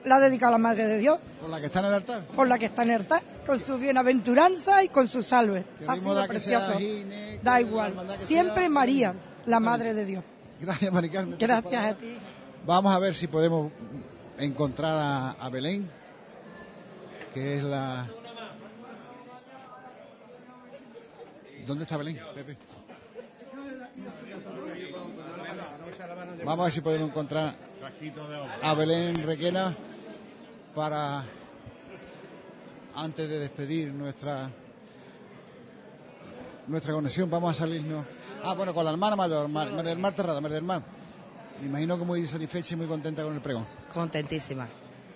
[0.06, 2.24] la ha dedicado a la Madre de Dios, Por la que está en el altar.
[2.36, 5.66] por la que está en el altar, con su bienaventuranza y con su salve.
[5.88, 6.78] Ha sido da precioso.
[6.78, 7.94] Gine, Da igual.
[8.18, 8.70] Siempre sea.
[8.70, 9.14] María,
[9.46, 10.24] la Madre de Dios.
[10.62, 11.32] Gracias, Mari Carmen.
[11.32, 12.18] por tus Gracias a ti.
[12.66, 13.72] Vamos a ver si podemos
[14.38, 15.90] encontrar a, a Belén,
[17.34, 18.10] que es la...
[21.68, 22.58] ¿Dónde está Belén, Pepe?
[26.46, 27.56] Vamos a ver si podemos encontrar
[28.62, 29.76] a Belén Requena
[30.74, 31.26] para,
[32.96, 34.50] antes de despedir nuestra
[36.68, 38.06] nuestra conexión, vamos a salirnos.
[38.44, 40.82] Ah, bueno, con la hermana mayor, Mar, María del Mar Terrada, María del Mar.
[41.60, 43.66] Me imagino que muy satisfecha y muy contenta con el pregón.
[43.94, 44.68] Contentísima.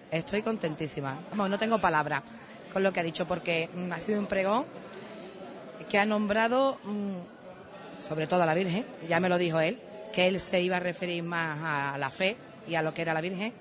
[0.10, 1.18] Estoy contentísima.
[1.30, 2.24] Vamos, no tengo palabras
[2.74, 4.66] con lo que ha dicho porque mm, ha sido un pregón
[5.92, 8.86] que ha nombrado mm, sobre todo a la Virgen.
[9.10, 9.78] Ya me lo dijo él,
[10.14, 13.14] que él se iba a referir más a la fe y a lo que era
[13.14, 13.52] la Virgen,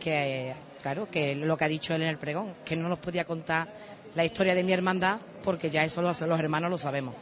[0.00, 3.24] que claro, que lo que ha dicho él en el pregón, que no nos podía
[3.24, 3.68] contar
[4.16, 7.14] la historia de mi hermandad porque ya eso los, los hermanos lo sabemos.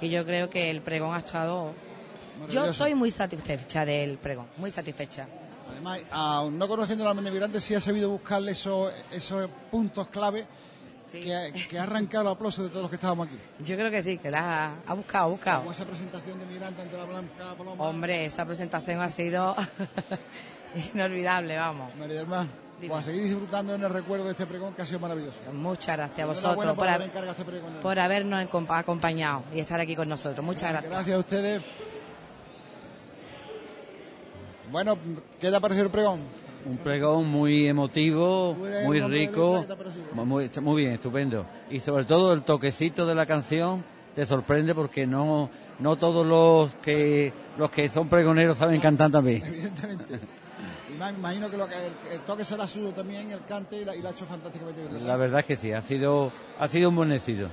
[0.00, 1.72] Y yo creo que el pregón ha estado...
[2.48, 5.26] Yo estoy muy satisfecha del pregón, muy satisfecha.
[5.72, 10.46] Además, aun no conociendo la mente migrante, sí ha sabido buscarle esos, esos puntos clave
[11.10, 13.36] que, ha- que ha arrancado el aplauso de todos los que estábamos aquí.
[13.60, 15.58] Yo creo que sí, que la ha, ha buscado, ha buscado.
[15.60, 17.84] Como esa presentación de migrante ante la Blanca Paloma.
[17.84, 19.54] Hombre, esa presentación ha sido
[20.94, 21.94] inolvidable, vamos.
[21.96, 22.46] María Mar,
[22.78, 25.38] pues a seguir disfrutando en el recuerdo de este pregón que ha sido maravilloso.
[25.52, 30.08] Muchas gracias a vosotros por por, haber este por habernos acompañado y estar aquí con
[30.08, 30.44] nosotros.
[30.44, 30.92] Muchas gracias.
[30.92, 31.62] Gracias a ustedes.
[34.70, 34.98] Bueno,
[35.40, 36.20] ¿qué te ha parecido el pregón?
[36.66, 38.54] Un pregón muy emotivo,
[38.84, 39.64] muy rico,
[40.12, 41.46] muy, muy bien, estupendo.
[41.70, 46.74] Y sobre todo el toquecito de la canción te sorprende porque no, no todos los
[46.82, 49.42] que, los que son pregoneros saben cantar también.
[49.44, 50.20] Evidentemente.
[50.92, 53.84] Y me imagino que, lo que el, el toque será suyo también, el cante, y
[53.84, 55.06] la, y la ha hecho fantásticamente bien.
[55.06, 57.48] La verdad es que sí, ha sido, ha sido un buen éxito.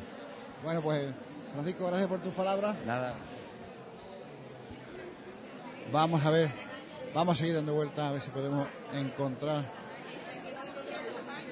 [0.64, 1.06] Bueno, pues,
[1.54, 2.76] Francisco, gracias por tus palabras.
[2.86, 3.14] Nada.
[5.92, 6.50] Vamos a ver,
[7.16, 9.66] vamos a seguir dando vueltas a ver si podemos encontrar.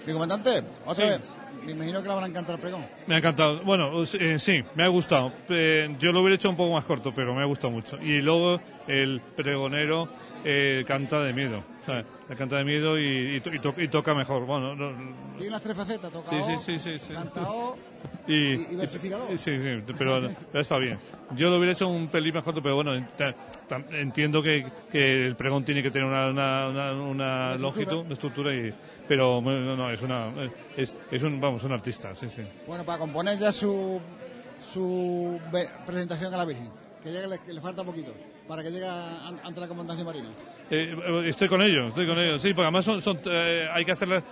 [0.06, 1.12] Mi comandante, otra Sí.
[1.12, 1.22] vez,
[1.66, 2.86] me imagino que le habrá encantado el pregón.
[3.08, 3.62] Me ha encantado.
[3.64, 5.32] Bueno, eh, sí, me ha gustado.
[5.50, 7.98] Eh, yo lo hubiera hecho un poco más corto, pero me ha gustado mucho.
[8.02, 10.10] Y luego el pregonero
[10.44, 11.64] eh, canta de miedo.
[11.86, 12.06] ¿sabes?
[12.30, 14.46] Le canta de miedo y, y to- y to- y toca mejor.
[14.46, 14.94] Bueno, no-
[15.38, 17.14] Tiene las tres facetas, toca Sí, sí, O, sí, sí, sí.
[17.14, 17.76] canta O,
[18.28, 19.38] y, versificador.
[19.38, 20.22] Sí, sí, pero,
[20.52, 20.98] pero está bien.
[21.36, 22.94] Yo lo hubiera hecho un pelín más corto, pero bueno,
[23.92, 28.54] entiendo que, que el pregón tiene que tener una, una, una, una longitud, una estructura,
[28.56, 28.74] y,
[29.08, 30.32] pero no, no, es una,
[30.78, 32.42] es, es un, vamos, un artista, sí, sí.
[32.68, 34.00] Bueno, para componer ya su,
[34.72, 35.40] su
[35.86, 36.70] presentación a la Virgen,
[37.04, 38.14] que, le, que le falta poquito,
[38.48, 40.30] para que llegue an- ante la comandancia marina.
[40.70, 42.42] Eh, eh, estoy con ellos, estoy con ellos.
[42.42, 44.24] Sí, porque además son, son, eh, hay que hacerlas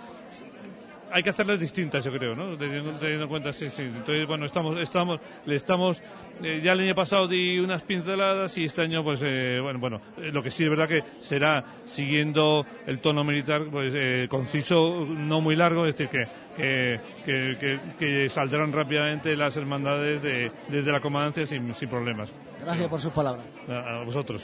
[1.14, 2.56] hay que hacerlas distintas, yo creo, ¿no?
[2.56, 3.82] Teniendo, en cuenta, sí, sí.
[3.82, 6.02] Entonces, bueno, estamos, estamos, le estamos,
[6.42, 10.00] eh, ya el año pasado di unas pinceladas y este año, pues, eh, bueno, bueno,
[10.16, 13.92] eh, lo que sí es verdad que será siguiendo el tono militar, pues,
[14.30, 16.26] conciso, no muy largo, es decir, que,
[16.56, 22.30] que, que, que- saldrán rápidamente las hermandades de, desde la comandancia sin problemas.
[22.62, 23.44] Gracias por sus palabras.
[23.68, 24.42] A, vosotros.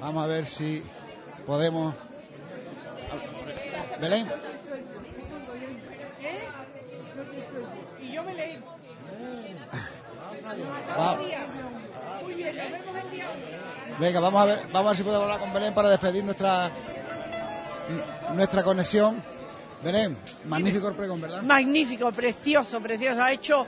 [0.00, 0.82] Vamos a ver si
[1.46, 1.94] podemos.
[4.00, 4.26] Belén,
[8.00, 8.58] Y yo me leí.
[10.98, 11.16] va-
[12.22, 13.26] Muy bien, nos vemos el día.
[13.98, 16.70] venga, vamos a ver, vamos a ver si podemos hablar con Belén para despedir nuestra
[18.34, 19.22] nuestra conexión.
[19.84, 20.16] Belén,
[20.46, 21.42] magnífico el pregón, ¿verdad?
[21.42, 23.20] Magnífico, precioso, precioso.
[23.22, 23.66] Ha hecho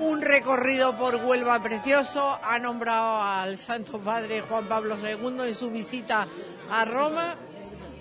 [0.00, 5.70] un recorrido por Huelva precioso, ha nombrado al Santo Padre Juan Pablo II en su
[5.70, 6.26] visita
[6.70, 7.36] a Roma,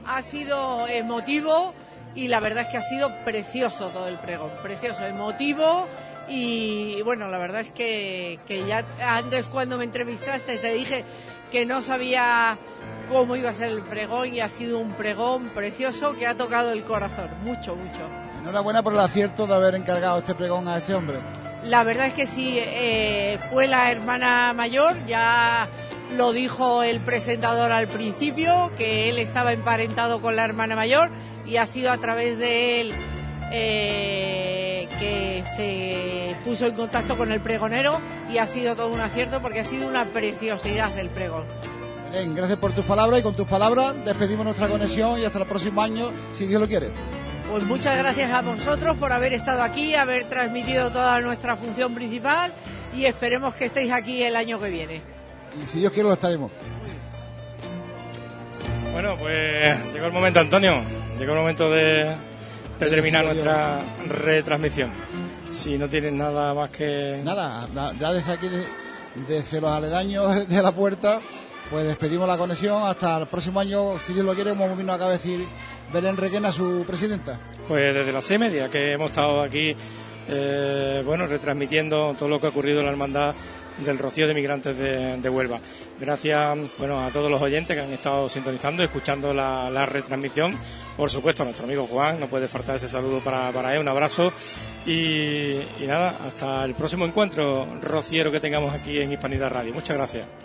[0.05, 1.73] ha sido emotivo
[2.13, 5.87] y la verdad es que ha sido precioso todo el pregón, precioso, emotivo
[6.27, 11.03] y bueno, la verdad es que, que ya antes cuando me entrevistaste te dije
[11.51, 12.57] que no sabía
[13.09, 16.71] cómo iba a ser el pregón y ha sido un pregón precioso que ha tocado
[16.73, 18.09] el corazón, mucho, mucho.
[18.41, 21.44] Enhorabuena por el acierto de haber encargado este pregón a este hombre.
[21.65, 25.67] La verdad es que sí, eh, fue la hermana mayor, ya
[26.15, 31.09] lo dijo el presentador al principio, que él estaba emparentado con la hermana mayor
[31.45, 32.93] y ha sido a través de él
[33.51, 37.99] eh, que se puso en contacto con el pregonero
[38.31, 41.45] y ha sido todo un acierto porque ha sido una preciosidad del pregón.
[42.35, 45.81] Gracias por tus palabras y con tus palabras despedimos nuestra conexión y hasta el próximo
[45.81, 46.91] año, si Dios lo quiere.
[47.49, 52.53] Pues muchas gracias a vosotros por haber estado aquí, haber transmitido toda nuestra función principal
[52.93, 55.01] y esperemos que estéis aquí el año que viene.
[55.63, 56.51] Y si Dios quiere lo estaremos.
[58.91, 60.81] Bueno, pues llegó el momento, Antonio.
[61.19, 62.15] Llegó el momento de,
[62.79, 64.91] de terminar nuestra retransmisión.
[65.49, 67.21] Si no tienes nada más que...
[67.23, 67.67] Nada,
[67.99, 68.49] ya desde aquí,
[69.27, 71.19] desde los aledaños de la puerta,
[71.69, 75.11] pues despedimos la conexión hasta el próximo año, si Dios lo quiere, como vino acaba
[75.11, 75.45] de decir
[75.95, 77.39] Belén Requena, su presidenta.
[77.69, 79.73] Pues desde la C media que hemos estado aquí,
[80.27, 83.33] eh, bueno, retransmitiendo todo lo que ha ocurrido en la hermandad
[83.77, 85.61] del Rocío de Migrantes de, Huelva.
[85.97, 90.57] Gracias bueno, a todos los oyentes que han estado sintonizando, escuchando la, retransmisión.
[90.97, 93.87] Por supuesto, a nuestro amigo Juan, no puede faltar ese saludo para, para él, un
[93.87, 94.33] abrazo.
[94.85, 99.73] Y nada, hasta el próximo encuentro rociero que tengamos aquí en Hispanidad Radio.
[99.73, 100.44] Muchas gracias.